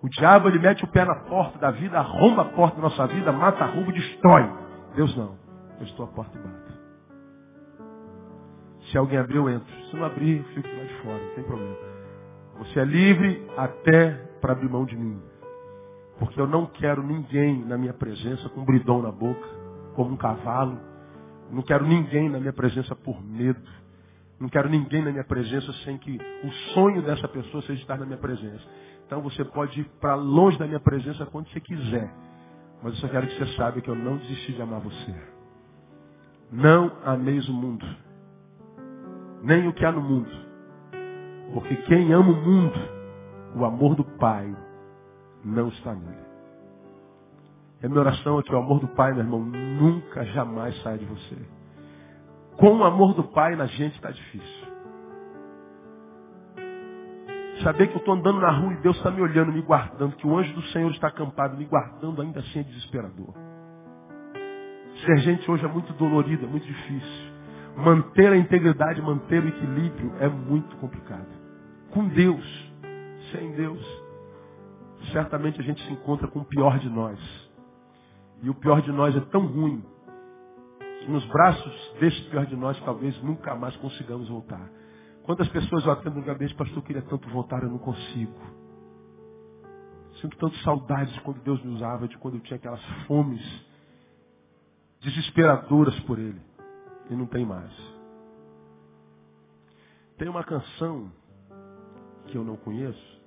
O 0.00 0.08
diabo, 0.08 0.48
ele 0.48 0.60
mete 0.60 0.84
o 0.84 0.88
pé 0.88 1.04
na 1.04 1.16
porta 1.16 1.58
da 1.58 1.72
vida, 1.72 1.98
arromba 1.98 2.42
a 2.42 2.44
porta 2.46 2.76
da 2.76 2.82
nossa 2.82 3.06
vida, 3.08 3.32
mata, 3.32 3.66
rouba, 3.66 3.92
destrói. 3.92 4.50
Deus 4.94 5.14
não. 5.16 5.36
Eu 5.78 5.84
estou 5.84 6.06
à 6.06 6.08
porta 6.08 6.38
e 6.38 6.40
bato. 6.40 6.68
Se 8.90 8.96
alguém 8.96 9.18
abrir, 9.18 9.36
eu 9.36 9.50
entro. 9.50 9.72
Se 9.90 9.96
não 9.96 10.04
abrir, 10.04 10.38
eu 10.38 10.44
fico 10.54 10.68
lá 10.68 10.84
de 10.84 10.94
fora, 11.02 11.18
não 11.18 11.34
tem 11.34 11.44
problema. 11.44 11.76
Você 12.58 12.80
é 12.80 12.84
livre 12.84 13.46
até 13.56 14.10
para 14.40 14.52
abrir 14.52 14.70
mão 14.70 14.84
de 14.84 14.96
mim. 14.96 15.20
Porque 16.18 16.40
eu 16.40 16.46
não 16.46 16.66
quero 16.66 17.02
ninguém 17.02 17.64
na 17.64 17.78
minha 17.78 17.92
presença 17.92 18.48
com 18.48 18.60
um 18.60 18.64
bridão 18.64 19.00
na 19.00 19.12
boca, 19.12 19.46
como 19.94 20.12
um 20.12 20.16
cavalo. 20.16 20.78
Não 21.50 21.62
quero 21.62 21.86
ninguém 21.86 22.28
na 22.28 22.38
minha 22.38 22.52
presença 22.52 22.94
por 22.94 23.22
medo. 23.22 23.60
Não 24.40 24.48
quero 24.48 24.68
ninguém 24.68 25.02
na 25.02 25.10
minha 25.10 25.24
presença 25.24 25.72
sem 25.84 25.98
que 25.98 26.18
o 26.44 26.50
sonho 26.74 27.02
dessa 27.02 27.26
pessoa 27.28 27.62
seja 27.62 27.80
estar 27.80 27.98
na 27.98 28.06
minha 28.06 28.18
presença. 28.18 28.64
Então 29.06 29.20
você 29.22 29.44
pode 29.44 29.80
ir 29.80 29.84
para 30.00 30.14
longe 30.14 30.58
da 30.58 30.66
minha 30.66 30.80
presença 30.80 31.24
quando 31.26 31.48
você 31.48 31.60
quiser. 31.60 32.12
Mas 32.82 32.94
eu 32.94 33.00
só 33.00 33.08
quero 33.08 33.26
que 33.26 33.36
você 33.36 33.56
saiba 33.56 33.80
que 33.80 33.88
eu 33.88 33.96
não 33.96 34.16
desisti 34.18 34.52
de 34.52 34.62
amar 34.62 34.80
você. 34.80 35.14
Não 36.50 36.92
ameis 37.04 37.48
o 37.48 37.52
mundo 37.52 37.86
nem 39.42 39.68
o 39.68 39.72
que 39.72 39.84
há 39.84 39.92
no 39.92 40.00
mundo. 40.00 40.30
Porque 41.52 41.76
quem 41.76 42.12
ama 42.12 42.30
o 42.30 42.36
mundo, 42.36 42.78
o 43.56 43.64
amor 43.64 43.94
do 43.94 44.04
Pai 44.04 44.54
não 45.48 45.68
está 45.68 45.94
nele. 45.94 46.28
A 47.82 47.88
minha 47.88 48.00
oração 48.00 48.38
é 48.38 48.42
que 48.42 48.52
o 48.52 48.58
amor 48.58 48.80
do 48.80 48.88
Pai, 48.88 49.12
meu 49.12 49.22
irmão, 49.22 49.40
nunca, 49.40 50.24
jamais 50.26 50.76
saia 50.82 50.98
de 50.98 51.04
você. 51.04 51.36
Com 52.56 52.78
o 52.78 52.84
amor 52.84 53.14
do 53.14 53.22
Pai 53.24 53.54
na 53.54 53.66
gente 53.66 53.94
está 53.94 54.10
difícil. 54.10 54.68
Saber 57.62 57.88
que 57.88 57.94
eu 57.94 57.98
estou 57.98 58.14
andando 58.14 58.40
na 58.40 58.50
rua 58.50 58.72
e 58.72 58.76
Deus 58.82 58.96
está 58.96 59.10
me 59.10 59.20
olhando, 59.20 59.52
me 59.52 59.62
guardando, 59.62 60.16
que 60.16 60.26
o 60.26 60.36
anjo 60.36 60.52
do 60.54 60.62
Senhor 60.68 60.90
está 60.92 61.08
acampado, 61.08 61.56
me 61.56 61.64
guardando, 61.64 62.22
ainda 62.22 62.40
assim 62.40 62.60
é 62.60 62.62
desesperador. 62.62 63.34
Ser 65.04 65.18
gente 65.18 65.48
hoje 65.50 65.64
é 65.64 65.68
muito 65.68 65.92
dolorido, 65.94 66.46
é 66.46 66.48
muito 66.48 66.66
difícil. 66.66 67.28
Manter 67.76 68.32
a 68.32 68.36
integridade, 68.36 69.00
manter 69.00 69.42
o 69.42 69.48
equilíbrio 69.48 70.12
é 70.18 70.28
muito 70.28 70.76
complicado. 70.76 71.28
Com 71.90 72.08
Deus, 72.08 72.72
sem 73.32 73.52
Deus, 73.52 74.07
certamente 75.12 75.60
a 75.60 75.64
gente 75.64 75.82
se 75.84 75.92
encontra 75.92 76.28
com 76.28 76.40
o 76.40 76.44
pior 76.44 76.78
de 76.78 76.88
nós. 76.88 77.18
E 78.42 78.50
o 78.50 78.54
pior 78.54 78.80
de 78.82 78.92
nós 78.92 79.16
é 79.16 79.20
tão 79.20 79.46
ruim 79.46 79.84
que 81.00 81.10
nos 81.10 81.24
braços 81.26 81.94
desse 82.00 82.22
pior 82.30 82.46
de 82.46 82.56
nós 82.56 82.78
talvez 82.84 83.20
nunca 83.22 83.54
mais 83.54 83.76
consigamos 83.76 84.28
voltar. 84.28 84.68
Quantas 85.24 85.48
pessoas 85.48 85.84
eu 85.84 85.92
atendo 85.92 86.16
no 86.16 86.24
gabinete, 86.24 86.54
pastor, 86.54 86.78
eu 86.78 86.82
queria 86.82 87.02
tanto 87.02 87.28
voltar, 87.28 87.62
eu 87.62 87.68
não 87.68 87.78
consigo. 87.78 88.32
Sinto 90.20 90.36
tanto 90.38 90.56
saudades 90.58 91.12
de 91.12 91.20
quando 91.20 91.42
Deus 91.42 91.62
me 91.62 91.74
usava, 91.74 92.08
de 92.08 92.16
quando 92.18 92.34
eu 92.34 92.40
tinha 92.40 92.56
aquelas 92.56 92.82
fomes 93.06 93.40
desesperadoras 95.00 95.98
por 96.00 96.18
Ele 96.18 96.40
e 97.10 97.14
não 97.14 97.26
tem 97.26 97.44
mais. 97.44 97.72
Tem 100.16 100.28
uma 100.28 100.42
canção 100.42 101.12
que 102.26 102.36
eu 102.36 102.44
não 102.44 102.56
conheço, 102.56 103.17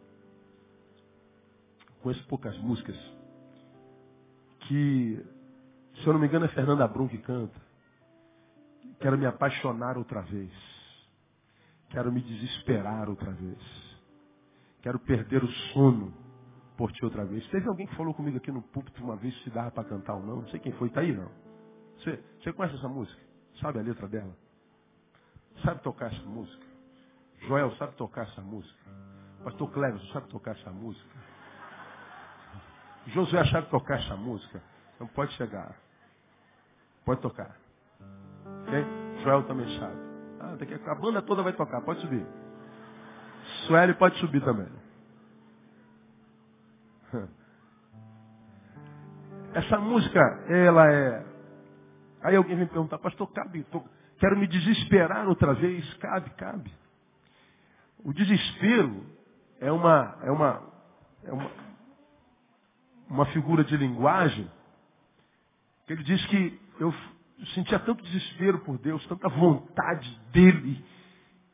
conheço 2.02 2.26
poucas 2.28 2.58
músicas, 2.60 2.98
que, 4.62 5.26
se 5.96 6.08
eu 6.08 6.14
não 6.14 6.20
me 6.20 6.28
engano, 6.28 6.46
é 6.46 6.50
Fernanda 6.50 6.88
Brum 6.88 7.08
que 7.08 7.18
canta. 7.20 7.60
Quero 9.00 9.18
me 9.18 9.26
apaixonar 9.26 9.98
outra 9.98 10.22
vez. 10.22 10.52
Quero 11.90 12.12
me 12.12 12.22
desesperar 12.22 13.10
outra 13.10 13.32
vez. 13.32 13.58
Quero 14.82 15.00
perder 15.00 15.44
o 15.44 15.48
sono 15.74 16.14
por 16.78 16.92
ti 16.92 17.04
outra 17.04 17.26
vez. 17.26 17.46
Teve 17.50 17.68
alguém 17.68 17.88
que 17.88 17.96
falou 17.96 18.14
comigo 18.14 18.38
aqui 18.38 18.52
no 18.52 18.62
púlpito 18.62 19.04
uma 19.04 19.16
vez 19.16 19.36
se 19.44 19.50
dava 19.50 19.72
para 19.72 19.88
cantar 19.88 20.16
ou 20.16 20.24
não. 20.24 20.38
Não 20.38 20.48
sei 20.50 20.60
quem 20.60 20.72
foi. 20.74 20.88
Está 20.88 21.02
aí 21.02 21.12
não. 21.12 21.30
Você, 21.98 22.24
você 22.40 22.54
conhece 22.54 22.76
essa 22.76 22.88
música? 22.88 23.22
Sabe 23.60 23.80
a 23.80 23.82
letra 23.84 24.08
dela? 24.08 24.36
Sabe 25.64 25.82
tocar 25.84 26.12
essa 26.12 26.24
música? 26.24 26.66
Joel 27.42 27.76
sabe 27.76 27.96
tocar 27.96 28.24
essa 28.28 28.42
música? 28.42 28.80
Pastor 29.44 29.72
Cleves 29.72 30.12
sabe 30.12 30.28
tocar 30.30 30.56
essa 30.56 30.72
música? 30.72 31.10
Josué 33.08 33.44
sabe 33.46 33.68
tocar 33.70 34.00
essa 34.00 34.16
música? 34.16 34.62
Então 34.96 35.08
pode 35.08 35.34
chegar. 35.34 35.76
Pode 37.04 37.22
tocar. 37.22 37.56
Okay? 38.64 38.86
Joel 39.24 39.44
também 39.44 39.68
sabe. 39.80 39.98
Ah, 40.40 40.56
daqui 40.58 40.74
a, 40.74 40.92
a 40.92 40.96
banda 40.96 41.22
toda 41.22 41.44
vai 41.44 41.54
tocar, 41.54 41.82
pode 41.82 42.02
subir. 42.02 42.26
Sueli 43.66 43.94
pode 43.96 44.18
subir 44.20 44.44
também. 44.44 44.68
Essa 49.54 49.78
música, 49.80 50.20
ela 50.48 50.90
é 50.90 51.32
Aí 52.24 52.36
alguém 52.36 52.56
vem 52.56 52.68
perguntar, 52.68 53.00
pastor, 53.00 53.32
cabe, 53.32 53.64
tô, 53.64 53.84
quero 54.20 54.38
me 54.38 54.48
desesperar 54.48 55.28
outra 55.28 55.54
vez. 55.54 55.92
Cabe, 55.96 56.30
cabe. 56.32 56.72
O 58.04 58.14
desespero 58.14 59.04
é 59.60 59.72
uma, 59.72 60.18
é 60.24 60.32
uma, 60.32 60.62
é 61.24 61.34
uma, 61.34 61.52
uma 63.12 63.26
figura 63.28 63.64
de 63.64 63.76
linguagem 63.76 64.50
que 65.86 65.94
ele 65.94 66.04
diz 66.04 66.26
que 66.28 66.60
eu 66.80 66.94
sentia 67.54 67.78
tanto 67.80 68.04
desespero 68.04 68.60
por 68.60 68.78
Deus, 68.78 69.06
tanta 69.08 69.28
vontade 69.28 70.20
dele, 70.32 70.84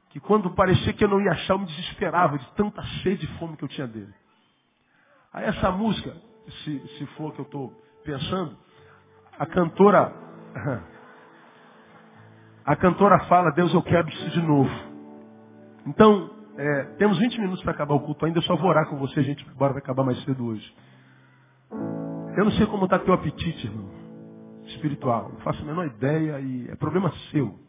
que 0.10 0.20
quando 0.20 0.52
parecia 0.52 0.94
que 0.94 1.04
eu 1.04 1.08
não 1.08 1.20
ia 1.20 1.32
achar, 1.32 1.54
eu 1.54 1.60
me 1.60 1.66
desesperava 1.66 2.38
de 2.38 2.52
tanta 2.52 2.84
sede 3.02 3.26
e 3.26 3.40
fome 3.40 3.58
que 3.58 3.64
eu 3.64 3.68
tinha 3.68 3.88
dele. 3.88 4.14
Aí 5.34 5.46
essa 5.46 5.72
música, 5.72 6.16
se, 6.64 6.88
se 6.98 7.06
for 7.18 7.34
que 7.34 7.40
eu 7.40 7.46
estou 7.46 7.74
pensando, 8.04 8.56
a 9.40 9.46
cantora 9.46 10.14
a 12.64 12.76
cantora 12.76 13.20
fala, 13.26 13.52
Deus, 13.52 13.74
eu 13.74 13.82
quero 13.82 14.08
isso 14.10 14.30
de 14.30 14.42
novo. 14.42 14.70
Então, 15.88 16.30
é, 16.58 16.84
temos 16.98 17.18
20 17.18 17.40
minutos 17.40 17.64
para 17.64 17.72
acabar 17.72 17.96
o 17.96 18.02
culto 18.02 18.26
ainda, 18.26 18.40
eu 18.40 18.44
só 18.44 18.56
vou 18.56 18.70
orar 18.70 18.88
com 18.88 18.98
você, 18.98 19.24
gente 19.24 19.44
embora 19.50 19.74
vai 19.74 19.82
acabar 19.82 20.04
mais 20.04 20.22
cedo 20.24 20.46
hoje. 20.46 20.76
Eu 22.38 22.46
não 22.46 22.52
sei 22.52 22.68
como 22.68 22.86
está 22.86 23.00
teu 23.00 23.16
apetite, 23.16 23.66
irmão, 23.66 23.90
espiritual. 24.68 25.30
Não 25.34 25.40
faço 25.40 25.60
a 25.64 25.66
menor 25.66 25.88
ideia 25.88 26.40
e 26.40 26.70
é 26.70 26.76
problema 26.76 27.12
seu. 27.32 27.60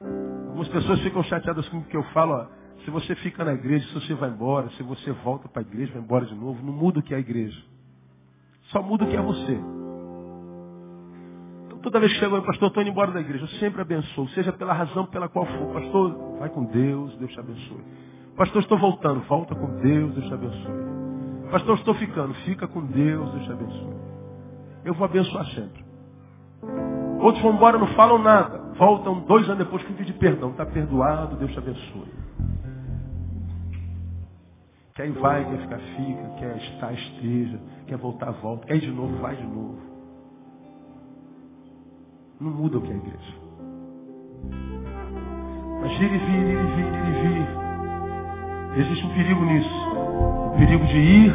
Algumas 0.00 0.68
pessoas 0.68 1.00
ficam 1.00 1.22
chateadas 1.24 1.68
com 1.68 1.76
o 1.76 1.84
que 1.84 1.94
eu 1.94 2.02
falo. 2.04 2.32
Ó, 2.32 2.46
se 2.82 2.90
você 2.90 3.14
fica 3.16 3.44
na 3.44 3.52
igreja, 3.52 3.86
se 3.88 3.94
você 3.94 4.14
vai 4.14 4.30
embora, 4.30 4.70
se 4.70 4.82
você 4.82 5.12
volta 5.12 5.50
para 5.50 5.60
a 5.60 5.66
igreja, 5.66 5.92
vai 5.92 6.02
embora 6.02 6.24
de 6.24 6.34
novo, 6.34 6.64
não 6.64 6.72
muda 6.72 7.00
o 7.00 7.02
que 7.02 7.12
é 7.12 7.18
a 7.18 7.20
igreja. 7.20 7.62
Só 8.72 8.82
muda 8.82 9.04
o 9.04 9.08
que 9.08 9.16
é 9.16 9.20
você. 9.20 9.60
Toda 11.82 12.00
vez 12.00 12.12
que 12.14 12.20
chego, 12.20 12.40
pastor, 12.42 12.68
estou 12.68 12.82
indo 12.82 12.90
embora 12.90 13.12
da 13.12 13.20
igreja. 13.20 13.44
Eu 13.44 13.48
sempre 13.60 13.82
abençoo, 13.82 14.28
seja 14.28 14.50
pela 14.50 14.72
razão 14.72 15.04
pela 15.06 15.28
qual 15.28 15.44
for. 15.44 15.74
Pastor, 15.74 16.38
vai 16.38 16.48
com 16.48 16.64
Deus, 16.64 17.14
Deus 17.18 17.30
te 17.32 17.38
abençoe. 17.38 17.84
Pastor, 18.34 18.62
estou 18.62 18.78
voltando, 18.78 19.20
volta 19.28 19.54
com 19.54 19.76
Deus, 19.76 20.14
Deus 20.14 20.26
te 20.26 20.32
abençoe. 20.32 20.97
Pastor, 21.50 21.76
estou 21.76 21.94
ficando, 21.94 22.34
fica 22.44 22.66
com 22.66 22.84
Deus, 22.84 23.30
Deus 23.32 23.44
te 23.44 23.52
abençoe. 23.52 23.96
Eu 24.84 24.94
vou 24.94 25.04
abençoar 25.04 25.46
sempre. 25.46 25.84
Outros 27.20 27.42
vão 27.42 27.54
embora, 27.54 27.78
não 27.78 27.88
falam 27.88 28.18
nada. 28.18 28.58
Voltam 28.76 29.20
dois 29.20 29.44
anos 29.48 29.58
depois 29.58 29.82
com 29.84 29.94
pedir 29.94 30.12
perdão. 30.14 30.50
Está 30.50 30.64
perdoado, 30.66 31.36
Deus 31.36 31.50
te 31.52 31.58
abençoe. 31.58 32.12
Quer 34.94 35.08
ir, 35.08 35.12
vai, 35.12 35.44
quer 35.44 35.58
ficar, 35.58 35.78
fica. 35.78 36.28
Quer 36.38 36.56
estar, 36.56 36.92
esteja. 36.92 37.60
Quer 37.86 37.96
voltar, 37.96 38.30
volta. 38.32 38.66
Quer 38.66 38.76
ir 38.76 38.80
de 38.80 38.90
novo, 38.90 39.16
vai 39.18 39.36
de 39.36 39.46
novo 39.46 39.88
não 42.40 42.52
muda 42.52 42.78
o 42.78 42.82
que 42.82 42.90
é 42.90 42.94
a 42.94 42.96
igreja. 42.96 43.34
Mas 45.80 45.92
ir 45.92 46.08
vir, 46.08 46.08
ir 46.08 46.58
e 46.58 46.66
vir, 46.76 46.86
ir 46.86 47.08
e 47.08 47.28
vir. 47.28 47.48
Existe 48.80 49.06
um 49.06 49.14
perigo 49.14 49.44
nisso. 49.44 49.87
Perigo 50.58 50.84
de 50.86 50.98
ir 50.98 51.34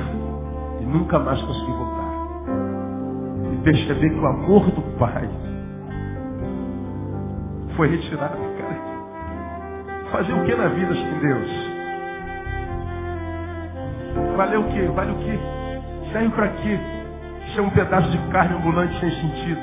e 0.82 0.86
nunca 0.86 1.18
mais 1.18 1.42
conseguir 1.42 1.72
voltar. 1.72 2.14
E 3.54 3.58
perceber 3.64 4.10
que 4.10 4.20
o 4.20 4.28
amor 4.28 4.70
do 4.72 4.82
Pai 4.98 5.30
foi 7.78 7.90
retirado, 7.90 8.38
cara. 8.38 10.12
Fazer 10.12 10.34
o 10.34 10.44
que 10.44 10.56
na 10.56 10.68
vida 10.68 10.94
sem 10.94 11.20
Deus? 11.20 11.50
Valeu 14.36 14.62
o 14.62 14.68
que? 14.68 14.82
Vale 14.88 15.12
o 15.12 15.16
que? 15.16 16.12
Serve 16.12 16.30
para 16.30 16.50
quê? 16.50 16.78
Ser 17.56 17.62
um 17.62 17.70
pedaço 17.70 18.10
de 18.12 18.18
carne 18.30 18.56
ambulante 18.56 19.00
sem 19.00 19.10
sentido. 19.10 19.62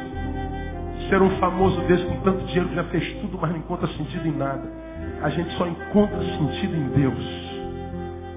Ser 1.08 1.20
um 1.20 1.30
famoso 1.38 1.80
desse 1.82 2.04
com 2.06 2.20
tanto 2.22 2.46
dinheiro 2.46 2.68
que 2.70 2.74
já 2.76 2.84
fez 2.84 3.12
tudo, 3.20 3.38
mas 3.40 3.50
não 3.50 3.58
encontra 3.58 3.86
sentido 3.88 4.26
em 4.26 4.36
nada. 4.36 4.62
A 5.22 5.28
gente 5.28 5.50
só 5.56 5.66
encontra 5.66 6.18
sentido 6.18 6.74
em 6.74 6.88
Deus. 6.88 7.39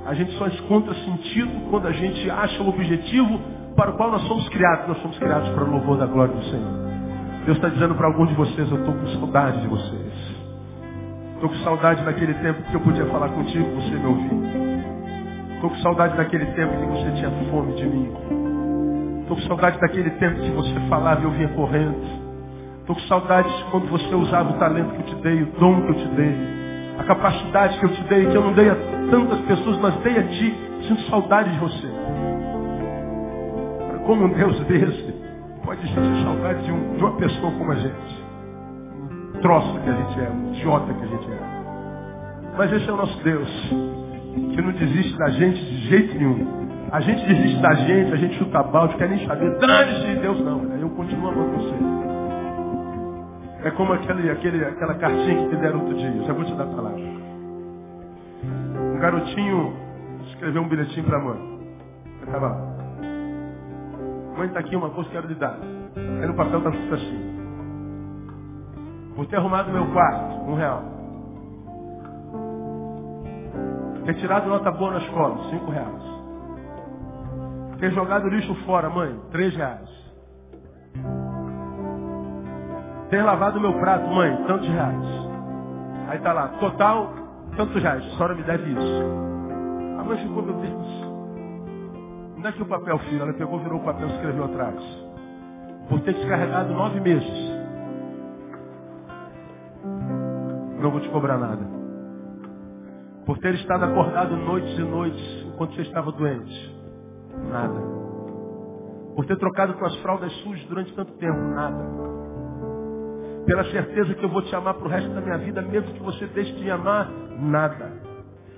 A 0.05 0.13
gente 0.13 0.33
só 0.33 0.47
encontra 0.47 0.93
sentido 0.95 1.69
quando 1.69 1.87
a 1.87 1.91
gente 1.91 2.29
acha 2.29 2.61
o 2.61 2.69
objetivo 2.69 3.39
para 3.75 3.91
o 3.91 3.93
qual 3.93 4.11
nós 4.11 4.21
somos 4.23 4.47
criados. 4.49 4.87
Nós 4.87 5.01
somos 5.01 5.17
criados 5.17 5.49
para 5.49 5.63
o 5.63 5.71
louvor 5.71 5.97
da 5.97 6.05
glória 6.05 6.33
do 6.33 6.43
Senhor. 6.43 6.83
Deus 7.45 7.57
está 7.57 7.69
dizendo 7.69 7.95
para 7.95 8.07
alguns 8.07 8.29
de 8.29 8.35
vocês, 8.35 8.69
eu 8.69 8.79
estou 8.79 8.93
com 8.93 9.07
saudade 9.19 9.61
de 9.61 9.67
vocês. 9.67 10.13
Estou 11.35 11.49
com 11.49 11.55
saudade 11.57 12.03
daquele 12.03 12.33
tempo 12.35 12.63
que 12.63 12.73
eu 12.73 12.79
podia 12.81 13.05
falar 13.05 13.29
contigo, 13.29 13.65
você 13.75 13.95
me 13.95 14.05
ouviu. 14.05 14.43
Estou 15.55 15.69
com 15.69 15.75
saudade 15.77 16.17
daquele 16.17 16.45
tempo 16.47 16.73
que 16.73 16.85
você 16.85 17.11
tinha 17.11 17.31
fome 17.49 17.73
de 17.73 17.85
mim. 17.85 18.11
Estou 19.21 19.37
com 19.37 19.43
saudade 19.43 19.79
daquele 19.79 20.09
tempo 20.11 20.39
que 20.39 20.51
você 20.51 20.79
falava 20.89 21.21
e 21.21 21.23
eu 21.23 21.31
vinha 21.31 21.49
correndo. 21.49 21.97
Estou 22.79 22.95
com 22.95 23.01
saudade 23.03 23.49
quando 23.71 23.89
você 23.89 24.15
usava 24.15 24.51
o 24.51 24.59
talento 24.59 24.91
que 24.91 25.01
eu 25.01 25.15
te 25.15 25.15
dei, 25.21 25.43
o 25.43 25.45
dom 25.59 25.81
que 25.81 25.89
eu 25.89 25.95
te 25.95 26.07
dei 26.09 26.62
a 26.97 27.03
capacidade 27.03 27.79
que 27.79 27.85
eu 27.85 27.89
te 27.89 28.03
dei, 28.03 28.25
que 28.27 28.35
eu 28.35 28.43
não 28.43 28.53
dei 28.53 28.69
a 28.69 28.75
tantas 29.09 29.39
pessoas, 29.41 29.77
mas 29.79 29.95
dei 29.97 30.17
a 30.17 30.23
ti. 30.23 30.55
Sinto 30.87 31.01
saudade 31.09 31.51
de 31.51 31.59
você. 31.59 31.87
Como 34.05 34.25
um 34.25 34.33
Deus 34.33 34.59
desse 34.65 35.13
pode 35.63 35.81
sentir 35.87 36.23
saudade 36.23 36.61
de, 36.63 36.71
um, 36.71 36.95
de 36.97 37.03
uma 37.03 37.15
pessoa 37.15 37.51
como 37.53 37.71
a 37.71 37.75
gente? 37.75 38.23
Um 39.35 39.39
troço 39.39 39.79
que 39.79 39.89
a 39.89 39.93
gente 39.93 40.19
é, 40.19 40.29
um 40.29 40.53
idiota 40.53 40.93
que 40.93 41.03
a 41.03 41.07
gente 41.07 41.31
é. 41.31 41.53
Mas 42.57 42.73
esse 42.73 42.89
é 42.89 42.93
o 42.93 42.97
nosso 42.97 43.23
Deus, 43.23 43.49
que 44.29 44.61
não 44.61 44.71
desiste 44.73 45.17
da 45.17 45.29
gente 45.29 45.59
de 45.59 45.87
jeito 45.87 46.17
nenhum. 46.17 46.63
A 46.91 46.99
gente 46.99 47.25
desiste 47.25 47.61
da 47.61 47.73
gente, 47.73 48.13
a 48.13 48.17
gente 48.17 48.37
chuta 48.37 48.61
balde, 48.61 48.95
quer 48.97 49.09
nem 49.09 49.25
saber. 49.25 49.57
Dane-se 49.57 50.19
Deus 50.19 50.39
não, 50.41 50.63
eu 50.75 50.89
continuo 50.89 51.29
amando 51.29 51.51
você. 51.57 52.02
É 53.63 53.71
como 53.71 53.93
aquele, 53.93 54.29
aquele, 54.29 54.65
aquela 54.65 54.93
cartinha 54.95 55.43
que 55.43 55.49
te 55.49 55.61
deram 55.61 55.79
outro 55.79 55.95
dia. 55.95 56.11
Já 56.23 56.33
vou 56.33 56.43
te 56.43 56.53
dar 56.53 56.65
a 56.65 56.67
palavra. 56.67 56.99
Um 56.99 58.99
garotinho 58.99 59.73
escreveu 60.27 60.61
um 60.61 60.67
bilhetinho 60.67 61.05
para 61.05 61.17
a 61.17 61.21
mãe. 61.21 61.59
Ele 62.05 62.25
estava 62.25 62.47
lá. 62.47 62.57
Mãe, 64.37 64.47
está 64.47 64.59
aqui 64.59 64.75
uma 64.75 64.89
coisa 64.89 65.09
que 65.09 65.15
quero 65.15 65.27
lhe 65.27 65.35
dar. 65.35 65.57
Aí 65.95 66.27
no 66.27 66.33
papel 66.33 66.59
está 66.59 66.95
assim. 66.95 67.33
Por 69.15 69.25
ter 69.27 69.37
arrumado 69.37 69.71
meu 69.71 69.85
quarto, 69.93 70.41
um 70.41 70.55
real. 70.55 70.83
Ter 74.05 74.15
tirado 74.15 74.49
nota 74.49 74.71
boa 74.71 74.91
na 74.91 74.97
escola, 74.97 75.49
cinco 75.49 75.71
reais. 75.71 76.03
Ter 77.79 77.91
jogado 77.91 78.27
lixo 78.27 78.53
fora, 78.65 78.89
mãe, 78.89 79.17
três 79.31 79.55
reais. 79.55 80.02
Ter 83.13 83.21
lavado 83.21 83.61
meu 83.61 83.73
prato, 83.73 84.07
mãe, 84.07 84.35
tantos 84.47 84.67
reais. 84.67 85.05
Aí 86.07 86.17
tá 86.17 86.33
lá, 86.33 86.47
total, 86.59 87.13
tantos 87.55 87.79
reais. 87.79 88.03
A 88.03 88.09
senhora 88.09 88.33
me 88.33 88.41
deve 88.41 88.71
isso. 88.71 89.03
A 89.99 90.03
mãe 90.03 90.17
ficou, 90.17 90.41
meu 90.41 90.55
Deus. 90.55 90.87
Onde 92.35 92.47
é 92.47 92.51
que 92.53 92.63
o 92.63 92.65
papel, 92.65 92.97
filho? 92.97 93.21
Ela 93.21 93.33
pegou, 93.33 93.59
virou 93.59 93.81
o 93.81 93.83
papel 93.83 94.07
e 94.07 94.11
escreveu 94.13 94.45
atrás. 94.45 94.75
Por 95.89 95.99
ter 95.99 96.15
descarregado 96.15 96.73
nove 96.73 96.99
meses. 97.01 97.61
Não 100.81 100.89
vou 100.89 100.99
te 100.99 101.09
cobrar 101.09 101.37
nada. 101.37 101.67
Por 103.27 103.37
ter 103.37 103.53
estado 103.53 103.85
acordado 103.85 104.35
noites 104.37 104.75
e 104.75 104.81
noites 104.81 105.45
enquanto 105.53 105.75
você 105.75 105.83
estava 105.83 106.11
doente. 106.13 106.81
Nada. 107.51 107.79
Por 109.15 109.23
ter 109.27 109.37
trocado 109.37 109.73
tuas 109.73 109.95
fraldas 109.97 110.33
sujas 110.37 110.65
durante 110.65 110.91
tanto 110.95 111.11
tempo. 111.19 111.37
Nada 111.37 112.22
pela 113.45 113.63
certeza 113.65 114.13
que 114.13 114.23
eu 114.23 114.29
vou 114.29 114.41
te 114.41 114.55
amar 114.55 114.73
para 114.73 114.85
o 114.85 114.89
resto 114.89 115.09
da 115.09 115.21
minha 115.21 115.37
vida, 115.37 115.61
mesmo 115.61 115.93
que 115.93 116.01
você 116.01 116.25
deixe 116.27 116.53
de 116.53 116.63
me 116.63 116.71
amar, 116.71 117.09
nada. 117.39 117.91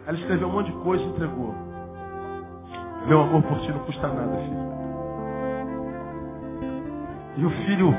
Ela 0.06 0.18
escreveu 0.18 0.48
um 0.48 0.52
monte 0.52 0.72
de 0.72 0.78
coisa 0.80 1.04
e 1.04 1.08
entregou. 1.08 1.56
Meu 3.08 3.22
amor 3.22 3.42
por 3.44 3.60
ti 3.60 3.72
não 3.72 3.80
custa 3.80 4.08
nada, 4.08 4.38
filho. 4.38 4.66
E 7.38 7.46
o 7.46 7.50
filho 7.50 7.94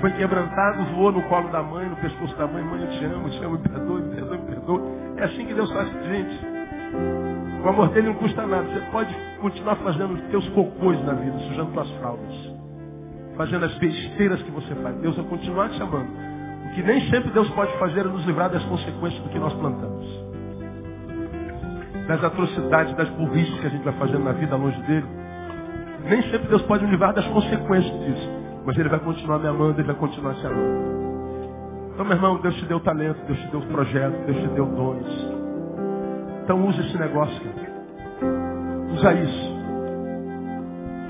foi 0.00 0.10
quebrantado, 0.12 0.84
voou 0.94 1.12
no 1.12 1.22
colo 1.22 1.48
da 1.48 1.62
mãe, 1.62 1.88
no 1.88 1.96
pescoço 1.96 2.34
da 2.36 2.46
mãe. 2.46 2.62
Mãe, 2.64 2.82
eu 2.82 2.90
te 2.90 3.04
amo, 3.04 3.28
te 3.28 3.44
amo, 3.44 3.58
me 3.58 3.68
perdoe, 3.68 4.02
me 4.02 4.14
perdoe, 4.14 4.38
me 4.38 4.46
perdoe. 4.46 4.82
É 5.16 5.24
assim 5.24 5.46
que 5.46 5.54
Deus 5.54 5.70
faz 5.72 5.88
com 5.88 6.02
gente. 6.04 6.46
O 7.64 7.68
amor 7.68 7.88
dele 7.90 8.08
não 8.08 8.14
custa 8.14 8.46
nada. 8.46 8.66
Você 8.68 8.80
pode 8.92 9.14
continuar 9.40 9.76
fazendo 9.76 10.14
os 10.14 10.22
teus 10.30 10.48
cocôs 10.50 11.04
na 11.04 11.12
vida, 11.14 11.38
sujando 11.40 11.72
tuas 11.72 11.90
fraldas 11.92 12.49
fazendo 13.36 13.64
as 13.64 13.74
besteiras 13.78 14.42
que 14.42 14.50
você 14.50 14.74
faz. 14.76 14.96
Deus 14.96 15.16
vai 15.16 15.24
continuar 15.26 15.68
te 15.70 15.82
amando. 15.82 16.10
O 16.66 16.74
que 16.74 16.82
nem 16.82 17.00
sempre 17.10 17.30
Deus 17.30 17.48
pode 17.50 17.76
fazer 17.78 18.00
é 18.00 18.04
nos 18.04 18.24
livrar 18.24 18.50
das 18.50 18.62
consequências 18.64 19.22
do 19.22 19.28
que 19.28 19.38
nós 19.38 19.52
plantamos. 19.54 20.06
Das 22.06 22.22
atrocidades, 22.22 22.94
das 22.96 23.08
burrices 23.10 23.58
que 23.60 23.66
a 23.66 23.70
gente 23.70 23.84
vai 23.84 23.94
fazendo 23.94 24.24
na 24.24 24.32
vida 24.32 24.56
longe 24.56 24.80
dele. 24.82 25.06
Nem 26.08 26.22
sempre 26.22 26.48
Deus 26.48 26.62
pode 26.62 26.84
me 26.84 26.90
livrar 26.90 27.12
das 27.12 27.26
consequências 27.26 27.92
disso. 28.04 28.30
Mas 28.64 28.76
Ele 28.78 28.88
vai 28.88 29.00
continuar 29.00 29.38
me 29.38 29.48
amando, 29.48 29.80
Ele 29.80 29.86
vai 29.86 29.96
continuar 29.96 30.34
te 30.34 30.46
amando. 30.46 30.90
Então, 31.92 32.04
meu 32.04 32.16
irmão, 32.16 32.40
Deus 32.40 32.54
te 32.54 32.64
deu 32.66 32.80
talento, 32.80 33.20
Deus 33.26 33.38
te 33.38 33.48
deu 33.48 33.60
projeto, 33.62 34.26
Deus 34.26 34.38
te 34.38 34.46
deu 34.48 34.66
dons. 34.66 35.40
Então 36.44 36.66
use 36.66 36.80
esse 36.80 36.98
negócio, 36.98 37.40
cara. 37.40 37.70
Usa 38.92 39.12
isso. 39.12 39.60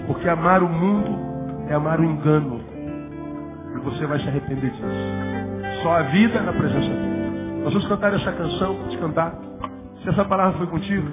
Porque 0.06 0.28
amar 0.28 0.62
o 0.62 0.68
mundo 0.68 1.29
é 1.70 1.74
amar 1.74 2.00
o 2.00 2.04
engano. 2.04 2.60
E 3.76 3.78
você 3.78 4.04
vai 4.04 4.18
se 4.18 4.28
arrepender 4.28 4.70
disso. 4.70 4.82
Só 5.82 5.92
a 5.92 6.02
vida 6.02 6.40
na 6.42 6.52
presença 6.52 6.80
de 6.80 6.88
Deus. 6.88 7.62
Nós 7.62 7.72
vamos 7.72 7.88
cantar 7.88 8.12
essa 8.12 8.32
canção, 8.32 8.74
vamos 8.74 8.96
cantar. 8.96 9.34
Se 10.02 10.08
essa 10.08 10.24
palavra 10.24 10.58
foi 10.58 10.66
contigo, 10.66 11.08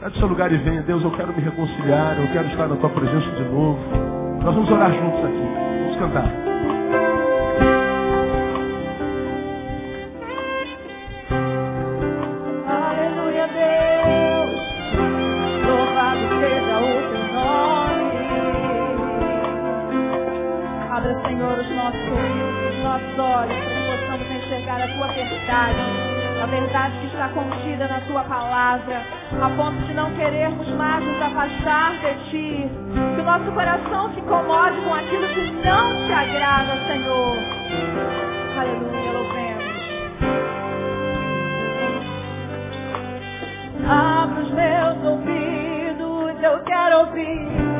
sai 0.00 0.10
do 0.10 0.18
seu 0.18 0.28
lugar 0.28 0.50
e 0.50 0.56
venha. 0.56 0.82
Deus, 0.82 1.04
eu 1.04 1.10
quero 1.10 1.28
me 1.34 1.42
reconciliar, 1.42 2.18
eu 2.18 2.32
quero 2.32 2.48
estar 2.48 2.68
na 2.68 2.76
tua 2.76 2.90
presença 2.90 3.30
de 3.32 3.42
novo. 3.44 3.78
Nós 4.42 4.54
vamos 4.54 4.70
orar 4.70 4.90
juntos 4.92 5.24
aqui. 5.24 5.48
Vamos 5.82 5.96
cantar. 5.98 6.43
Afastar 31.44 31.92
de 32.00 32.30
ti. 32.30 32.70
Que 33.14 33.20
o 33.20 33.24
nosso 33.24 33.52
coração 33.52 34.12
se 34.14 34.20
incomode 34.20 34.80
com 34.82 34.94
aquilo 34.94 35.28
que 35.28 35.50
não 35.66 36.06
te 36.06 36.12
agrada, 36.12 36.76
Senhor. 36.86 37.36
Aleluia, 38.58 39.12
louvemos. 39.12 39.74
Abra 43.86 44.42
os 44.42 44.50
meus 44.52 45.04
ouvidos, 45.04 46.42
eu 46.42 46.58
quero 46.64 46.98
ouvir 47.00 47.73